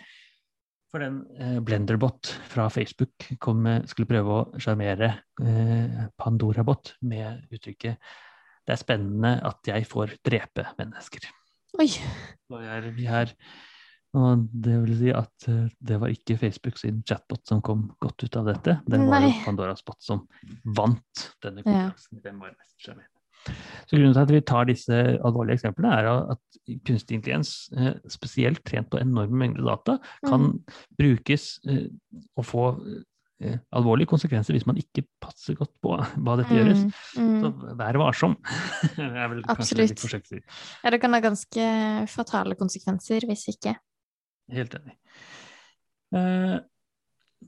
For 0.90 1.04
den 1.04 1.20
eh, 1.38 1.60
Blenderbot 1.62 2.32
fra 2.50 2.66
Facebook 2.74 3.28
kom, 3.42 3.68
skulle 3.90 4.10
prøve 4.10 4.38
å 4.40 4.62
sjarmere 4.62 5.12
eh, 5.44 6.06
Pandorabot 6.18 6.96
med 7.06 7.46
uttrykket 7.54 8.00
'Det 8.66 8.74
er 8.74 8.82
spennende 8.82 9.36
at 9.46 9.70
jeg 9.70 9.86
får 9.90 10.18
drepe 10.26 10.66
mennesker'. 10.78 11.30
Oi. 11.80 11.88
Så 11.90 12.62
er, 12.62 12.90
vi 12.94 13.06
her. 13.06 13.34
og 14.18 14.48
det 14.50 14.80
vil 14.82 14.98
si 14.98 15.14
at 15.14 15.48
eh, 15.48 15.70
det 15.78 16.00
var 16.02 16.10
ikke 16.14 16.38
Facebook 16.42 16.82
sin 16.82 17.04
chatbot 17.06 17.46
som 17.46 17.62
kom 17.62 17.92
godt 18.02 18.26
ut 18.26 18.42
av 18.42 18.50
dette. 18.50 18.80
Det 18.86 19.00
var 19.06 19.22
jo 19.26 19.32
Pandoras 19.46 19.86
bot 19.86 20.02
som 20.02 20.26
vant 20.66 21.30
denne 21.44 21.62
Ja. 21.66 21.92
Den 22.26 22.42
var 22.42 22.56
mest 22.58 22.78
sjarmerende. 22.82 23.19
Så 23.90 23.98
grunnen 23.98 24.14
til 24.14 24.22
at 24.22 24.32
vi 24.34 24.42
tar 24.46 24.66
disse 24.70 24.98
alvorlige 25.26 25.56
eksemplene, 25.60 25.94
er 25.98 26.32
at 26.36 26.40
kunstig 26.86 27.16
intelligens, 27.18 27.70
eh, 27.78 27.94
spesielt 28.12 28.64
trent 28.68 28.90
på 28.92 29.00
enorme 29.02 29.38
mengder 29.42 29.64
data, 29.66 29.98
kan 30.28 30.40
Mm. 30.42 30.60
brukes 31.00 31.60
eh, 31.68 31.88
og 32.38 32.46
få 32.46 32.66
eh, 33.42 33.58
alvorlige 33.72 34.08
konsekvenser 34.12 34.52
hvis 34.54 34.66
man 34.68 34.76
ikke 34.78 35.06
passer 35.22 35.56
godt 35.56 35.72
på 35.82 35.96
hva 35.96 36.36
dette 36.38 36.52
gjøres. 36.54 36.84
Mm. 37.16 37.40
Så 37.42 37.52
Mm. 37.54 37.78
vær 37.80 37.98
varsom. 37.98 38.36
Absolutt. 39.48 40.44
Ja, 40.84 40.90
det 40.92 41.00
kan 41.02 41.14
ha 41.14 41.20
ganske 41.24 42.08
fatale 42.12 42.56
konsekvenser 42.60 43.26
hvis 43.26 43.48
ikke. 43.56 43.76
Helt 44.52 44.76
enig. 44.76 44.96
Eh, 46.14 46.60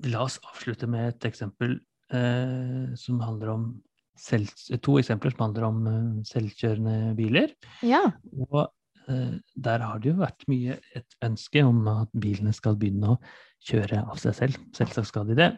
la 0.08 0.24
oss 0.24 0.40
avslutte 0.48 0.88
med 0.88 1.10
et 1.16 1.26
eksempel 1.32 1.80
eh, 2.14 2.96
som 2.96 3.20
handler 3.20 3.50
om 3.54 3.82
selv, 4.18 4.52
to 4.84 4.98
eksempler 5.00 5.34
som 5.34 5.46
handler 5.48 5.68
om 5.68 5.82
eh, 5.90 6.24
selvkjørende 6.30 7.16
biler. 7.18 7.54
Ja. 7.86 8.04
Og 8.48 8.64
eh, 9.08 9.38
der 9.56 9.86
har 9.86 10.02
det 10.02 10.12
jo 10.12 10.20
vært 10.22 10.48
mye 10.52 10.80
et 10.98 11.18
ønske 11.26 11.64
om 11.68 11.84
at 11.92 12.12
bilene 12.14 12.54
skal 12.56 12.78
begynne 12.80 13.16
å 13.16 13.22
kjøre 13.68 14.04
av 14.04 14.20
seg 14.22 14.38
selv. 14.38 14.60
Selvsagt 14.78 15.12
skal 15.12 15.30
de 15.30 15.38
det. 15.40 15.52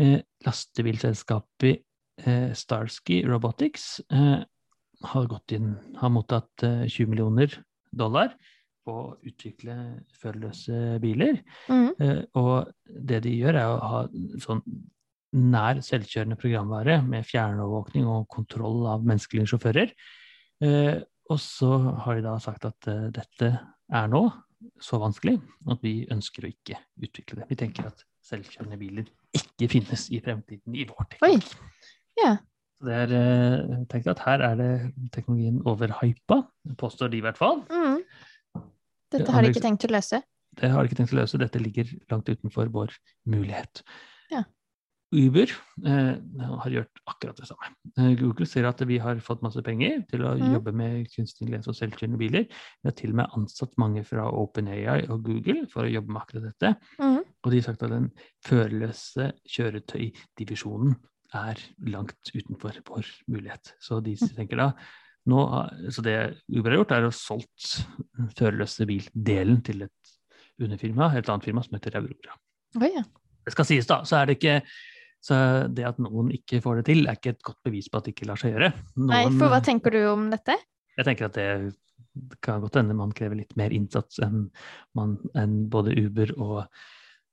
Eh, 0.00 0.18
lastebilselskapet 0.46 1.82
eh, 2.24 2.50
Starsky 2.56 3.22
Robotics 3.28 4.00
eh, 4.12 4.40
har 5.02 5.28
gått 5.30 5.54
inn, 5.56 5.74
har 5.98 6.12
mottatt 6.14 6.66
eh, 6.66 6.86
20 6.86 7.12
millioner 7.12 7.58
dollar 7.92 8.34
på 8.82 8.94
å 8.98 9.10
utvikle 9.26 9.76
førerløse 10.18 10.98
biler. 11.02 11.38
Mm. 11.70 11.90
Eh, 12.02 12.22
og 12.38 12.72
det 12.86 13.22
de 13.26 13.34
gjør, 13.36 13.58
er 13.60 13.70
å 13.70 13.92
ha 13.92 14.02
sånn 14.42 14.62
nær 15.32 15.80
selvkjørende 15.84 16.36
programvare 16.40 16.98
med 17.06 17.26
fjernovervåkning 17.28 18.08
og 18.10 18.28
kontroll 18.32 18.86
av 18.90 19.04
menneskelige 19.06 19.52
sjåfører. 19.52 19.92
Eh, 20.62 21.00
og 21.32 21.40
så 21.40 21.72
har 22.04 22.18
de 22.18 22.24
da 22.26 22.36
sagt 22.42 22.66
at 22.68 22.88
eh, 22.90 23.08
dette 23.14 23.52
er 23.92 24.10
nå 24.12 24.26
så 24.82 25.00
vanskelig 25.02 25.38
at 25.72 25.82
vi 25.82 26.02
ønsker 26.12 26.44
å 26.44 26.52
ikke 26.52 26.78
utvikle 27.02 27.40
det. 27.40 27.48
Vi 27.50 27.58
tenker 27.64 27.88
at 27.88 28.04
selvkjørende 28.26 28.78
biler 28.78 29.08
ikke 29.34 29.70
finnes 29.72 30.06
i 30.14 30.20
fremtiden 30.22 30.76
i 30.78 30.86
vår 30.88 31.08
tid. 31.16 31.54
Ja. 32.20 32.36
Så 32.78 32.86
Det 32.86 32.98
er, 32.98 33.14
eh, 33.16 33.56
jeg 33.78 33.88
tenker 33.88 34.12
at 34.12 34.24
her 34.26 34.44
er 34.50 34.54
det 34.60 34.72
teknologien 35.14 35.62
overhypa, 35.64 36.42
påstår 36.78 37.10
de 37.10 37.22
i 37.22 37.24
hvert 37.24 37.40
fall. 37.40 37.64
Mm. 37.70 38.02
Dette 39.12 39.32
har 39.32 39.42
de 39.42 39.52
ikke 39.52 39.64
tenkt 39.64 39.88
å 39.88 39.92
løse. 39.92 40.22
Det 40.60 40.68
har 40.68 40.82
de 40.82 40.90
ikke 40.90 41.00
tenkt 41.00 41.14
å 41.14 41.20
løse. 41.20 41.40
Dette 41.40 41.60
ligger 41.60 41.88
langt 42.10 42.28
utenfor 42.28 42.68
vår 42.72 42.92
mulighet. 43.28 43.82
Ja. 44.32 44.44
Uber 45.12 45.50
eh, 45.86 46.14
har 46.62 46.72
gjort 46.72 47.00
akkurat 47.10 47.36
det 47.36 47.46
samme. 47.48 47.68
Eh, 47.98 48.12
Google 48.16 48.46
ser 48.48 48.64
at 48.68 48.80
vi 48.88 48.96
har 49.02 49.20
fått 49.24 49.42
masse 49.44 49.60
penger 49.64 50.00
til 50.08 50.24
å 50.24 50.32
mm. 50.38 50.46
jobbe 50.56 50.72
med 50.76 51.10
kunstig 51.12 51.44
intelligens 51.44 51.68
og 51.68 51.76
selvkjørende 51.76 52.20
biler. 52.20 52.46
Vi 52.48 52.88
har 52.88 52.96
til 52.96 53.12
og 53.12 53.18
med 53.20 53.36
ansatt 53.36 53.76
mange 53.80 54.04
fra 54.08 54.24
OpenAI 54.30 55.02
og 55.12 55.26
Google 55.26 55.66
for 55.72 55.84
å 55.84 55.92
jobbe 55.92 56.14
med 56.14 56.22
akkurat 56.22 56.48
dette. 56.48 56.72
Mm. 57.02 57.20
Og 57.20 57.52
de 57.52 57.60
har 57.60 57.66
sagt 57.68 57.84
at 57.84 57.92
den 57.92 58.08
førerløse 58.48 59.28
kjøretøydivisjonen 59.52 60.96
er 61.42 61.60
langt 61.92 62.32
utenfor 62.32 62.80
vår 62.88 63.08
mulighet. 63.32 63.74
Så 63.84 64.00
de 64.04 64.16
tenker 64.16 64.60
da 64.60 64.72
nå, 65.28 65.42
Så 65.94 66.02
det 66.02 66.16
Uber 66.50 66.72
har 66.72 66.80
gjort, 66.80 66.94
er 66.96 67.04
å 67.06 67.12
solgt 67.14 67.84
førerløse 68.38 68.88
bil-delen 68.88 69.60
til 69.62 69.84
et 69.86 70.14
underfirma, 70.62 71.12
et 71.14 71.28
annet 71.28 71.46
firma 71.46 71.62
som 71.64 71.76
heter 71.76 72.00
Aurora. 72.00 72.34
Oh, 72.80 72.88
ja. 72.88 73.04
Det 73.42 73.54
skal 73.54 73.66
sies, 73.68 73.86
da, 73.88 74.02
så 74.06 74.20
er 74.20 74.28
det 74.28 74.38
ikke 74.38 74.60
så 75.22 75.36
det 75.70 75.84
at 75.86 76.00
noen 76.02 76.32
ikke 76.34 76.58
får 76.64 76.80
det 76.80 76.88
til, 76.90 77.04
er 77.06 77.18
ikke 77.18 77.36
et 77.36 77.44
godt 77.46 77.60
bevis 77.68 77.86
på 77.88 78.00
at 78.00 78.08
det 78.08 78.16
ikke 78.16 78.26
lar 78.26 78.40
seg 78.40 78.56
gjøre. 78.56 78.72
Nei, 79.06 79.22
for 79.38 79.52
hva 79.52 79.60
tenker 79.64 79.94
du 79.94 80.02
om 80.10 80.28
dette? 80.32 80.58
jeg 80.92 81.08
tenker 81.08 81.28
at 81.28 81.38
det 81.38 81.46
kan 82.44 82.60
godt 82.60 82.76
hende 82.76 82.96
man 82.96 83.12
krever 83.16 83.38
litt 83.38 83.54
mer 83.56 83.72
innsats 83.72 84.20
enn, 84.24 84.48
man, 84.98 85.16
enn 85.38 85.62
både 85.72 85.94
Uber 85.96 86.34
og 86.36 86.58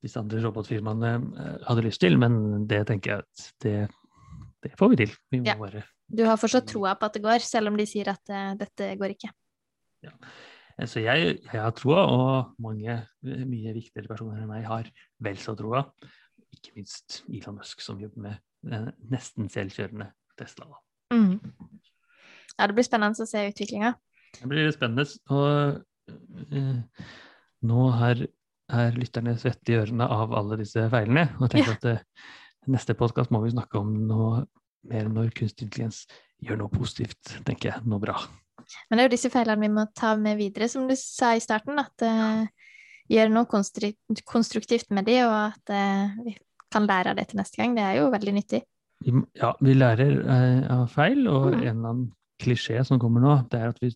disse 0.04 0.20
andre 0.22 0.40
robotfirmaene 0.46 1.10
eh, 1.20 1.56
hadde 1.68 1.84
lyst 1.84 2.00
til, 2.04 2.16
men 2.22 2.68
det 2.70 2.86
tenker 2.88 3.18
jeg 3.18 3.26
at 3.26 3.50
det, 3.66 3.74
det 4.64 4.72
får 4.80 4.94
vi 4.94 5.02
til. 5.02 5.18
Vi 5.34 5.42
Ja. 5.44 5.58
bare 5.60 5.84
Du 6.10 6.24
har 6.26 6.40
fortsatt 6.40 6.66
troa 6.72 6.96
på 6.96 7.06
at 7.06 7.14
det 7.14 7.22
går, 7.22 7.44
selv 7.44 7.68
om 7.70 7.76
de 7.78 7.86
sier 7.86 8.08
at 8.10 8.32
uh, 8.32 8.56
dette 8.58 8.96
går 8.98 9.12
ikke. 9.14 9.30
Ja. 10.02 10.16
Så 10.88 11.04
jeg, 11.04 11.42
jeg 11.44 11.60
har 11.60 11.76
troa, 11.76 12.06
og 12.08 12.56
mange 12.64 12.90
eh, 12.96 13.44
mye 13.46 13.76
viktigere 13.76 14.08
personer 14.08 14.40
enn 14.40 14.48
meg 14.50 14.64
har 14.66 14.88
vel 15.20 15.38
så 15.38 15.54
troa. 15.60 15.84
Ikke 16.56 16.74
minst 16.78 17.22
Elon 17.28 17.60
Musk, 17.60 17.84
som 17.84 18.00
jobber 18.02 18.26
med 18.26 18.74
eh, 18.74 18.90
nesten 19.12 19.50
selvkjørende 19.52 20.12
Tesla. 20.40 20.70
Mhm. 21.14 21.40
Ja, 22.58 22.68
det 22.68 22.76
blir 22.76 22.84
spennende 22.84 23.24
å 23.24 23.30
se 23.30 23.46
utviklinga. 23.52 23.94
Det 24.36 24.50
blir 24.52 24.68
spennende. 24.76 25.06
Og 25.32 26.52
eh, 26.58 27.06
nå 27.70 27.86
er, 28.10 28.26
er 28.68 29.00
lytterne 29.00 29.38
svette 29.40 29.74
i 29.74 29.80
ørene 29.80 30.08
av 30.12 30.36
alle 30.36 30.60
disse 30.60 30.84
feilene. 30.92 31.30
Og 31.40 31.52
tenker 31.54 31.78
at 31.78 31.88
eh, 31.88 32.04
neste 32.68 32.98
podkast 33.00 33.32
må 33.32 33.42
vi 33.46 33.54
snakke 33.56 33.80
om 33.80 33.94
noe 34.10 34.44
mer 34.90 35.10
når 35.12 35.32
kunstig 35.38 35.68
intelligens 35.68 36.04
gjør 36.44 36.62
noe 36.62 36.72
positivt, 36.72 37.34
tenker 37.48 37.74
jeg. 37.74 37.86
Noe 37.90 38.02
bra. 38.04 38.16
Men 38.90 38.98
det 38.98 39.04
er 39.04 39.10
jo 39.10 39.16
disse 39.16 39.32
feilene 39.34 39.66
vi 39.66 39.72
må 39.74 39.86
ta 39.98 40.14
med 40.20 40.40
videre, 40.40 40.70
som 40.72 40.88
du 40.88 40.96
sa 41.00 41.34
i 41.36 41.44
starten. 41.44 41.80
At 41.82 42.06
uh, 42.06 42.46
gjøre 43.10 43.32
noe 43.34 43.46
konstruktivt 44.30 44.90
med 44.96 45.06
de, 45.10 45.18
og 45.26 45.36
at 45.50 45.74
eh, 45.74 46.18
vi 46.26 46.36
kan 46.72 46.86
lære 46.86 47.12
av 47.14 47.18
det 47.18 47.28
til 47.32 47.40
neste 47.42 47.58
gang. 47.62 47.76
Det 47.78 47.84
er 47.86 47.96
jo 48.02 48.10
veldig 48.14 48.34
nyttig. 48.36 48.62
Ja, 49.40 49.54
vi 49.64 49.74
lærer 49.78 50.18
eh, 50.20 50.66
av 50.76 50.88
feil, 50.92 51.26
og 51.32 51.54
Mm. 51.54 51.62
en 51.62 51.68
eller 51.70 51.90
annen 51.94 52.12
klisjé 52.42 52.84
som 52.86 53.00
kommer 53.00 53.22
nå, 53.24 53.38
det 53.52 53.60
er 53.62 53.70
at 53.74 53.80
vi 53.84 53.90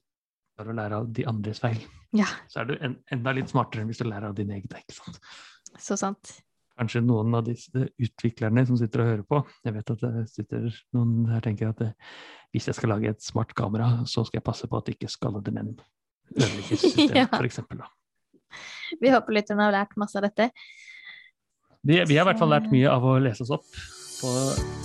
klarer 0.58 0.72
å 0.74 0.78
lære 0.78 0.98
av 1.02 1.12
de 1.14 1.26
andres 1.30 1.60
feil. 1.64 1.80
Ja, 2.14 2.26
Så 2.48 2.62
er 2.62 2.66
du 2.70 2.74
en, 2.80 2.98
enda 3.12 3.32
litt 3.34 3.50
smartere 3.50 3.82
enn 3.82 3.88
hvis 3.92 3.98
du 4.02 4.06
lærer 4.06 4.30
av 4.30 4.36
dine 4.38 4.54
egne. 4.60 4.82
ikke 4.84 4.94
sant? 5.00 5.20
så 5.82 5.96
sant. 5.98 6.34
kanskje 6.78 7.02
noen 7.06 7.34
av 7.38 7.44
disse 7.46 7.88
utviklerne 8.02 8.64
som 8.66 8.78
sitter 8.78 9.02
og 9.04 9.08
hører 9.12 9.24
på. 9.30 9.40
Jeg 9.66 9.74
vet 9.76 9.92
at 9.94 10.00
det 10.02 10.24
sitter 10.30 10.64
noen 10.94 11.28
her 11.30 11.42
tenker 11.46 11.70
at 11.70 11.78
det, 11.82 11.92
hvis 12.54 12.66
jeg 12.70 12.76
skal 12.78 12.90
lage 12.90 13.10
et 13.14 13.22
smart 13.22 13.54
kamera, 13.58 14.04
så 14.10 14.24
skal 14.26 14.40
jeg 14.40 14.46
passe 14.48 14.68
på 14.70 14.78
at 14.80 14.90
ikke 14.90 15.10
skallede 15.10 15.54
menn 15.54 15.76
ødelegger 16.34 16.78
systemet, 16.82 17.16
Ja. 17.22 17.26
for 17.34 17.46
eksempel. 17.46 17.78
Da. 17.84 17.90
Vi 19.02 19.10
håper 19.14 19.32
lytterne 19.40 19.64
har 19.68 19.72
lært 19.76 19.94
masse 19.98 20.18
av 20.20 20.24
dette. 20.28 20.46
Vi, 21.84 22.00
vi 22.08 22.16
har 22.16 22.24
i 22.24 22.28
hvert 22.32 22.40
fall 22.40 22.50
lært 22.54 22.72
mye 22.72 22.88
av 22.90 23.04
å 23.04 23.18
lese 23.20 23.44
oss 23.44 23.52
opp 23.58 23.68
på 24.24 24.30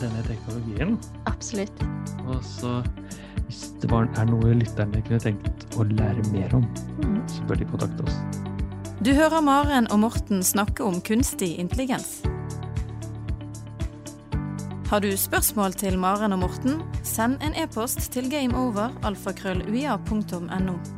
denne 0.01 0.23
teknologien. 0.27 0.97
Absolutt. 1.31 1.83
Og 2.27 2.41
så 2.43 2.73
hvis 3.49 3.63
det 3.81 3.89
var, 3.91 4.09
er 4.19 4.25
noe 4.29 4.55
lytterne 4.59 5.01
kunne 5.07 5.21
tenkt 5.23 5.77
å 5.79 5.83
lære 5.89 6.23
mer 6.35 6.55
om, 6.59 6.65
Mm. 6.99 7.23
så 7.29 7.43
bør 7.49 7.57
de 7.57 7.65
kontakte 7.71 8.03
oss. 8.05 8.17
Du 9.01 9.15
hører 9.15 9.41
Maren 9.41 9.87
og 9.93 9.99
Morten 10.03 10.43
snakke 10.43 10.85
om 10.85 11.01
kunstig 11.01 11.59
intelligens. 11.59 12.23
Har 14.91 15.01
du 15.01 15.17
spørsmål 15.17 15.73
til 15.77 15.99
Maren 15.99 16.33
og 16.33 16.39
Morten, 16.39 16.83
send 17.05 17.37
en 17.45 17.55
e-post 17.55 18.13
til 18.13 18.31
gameover.alfakrølluia.no. 18.31 20.98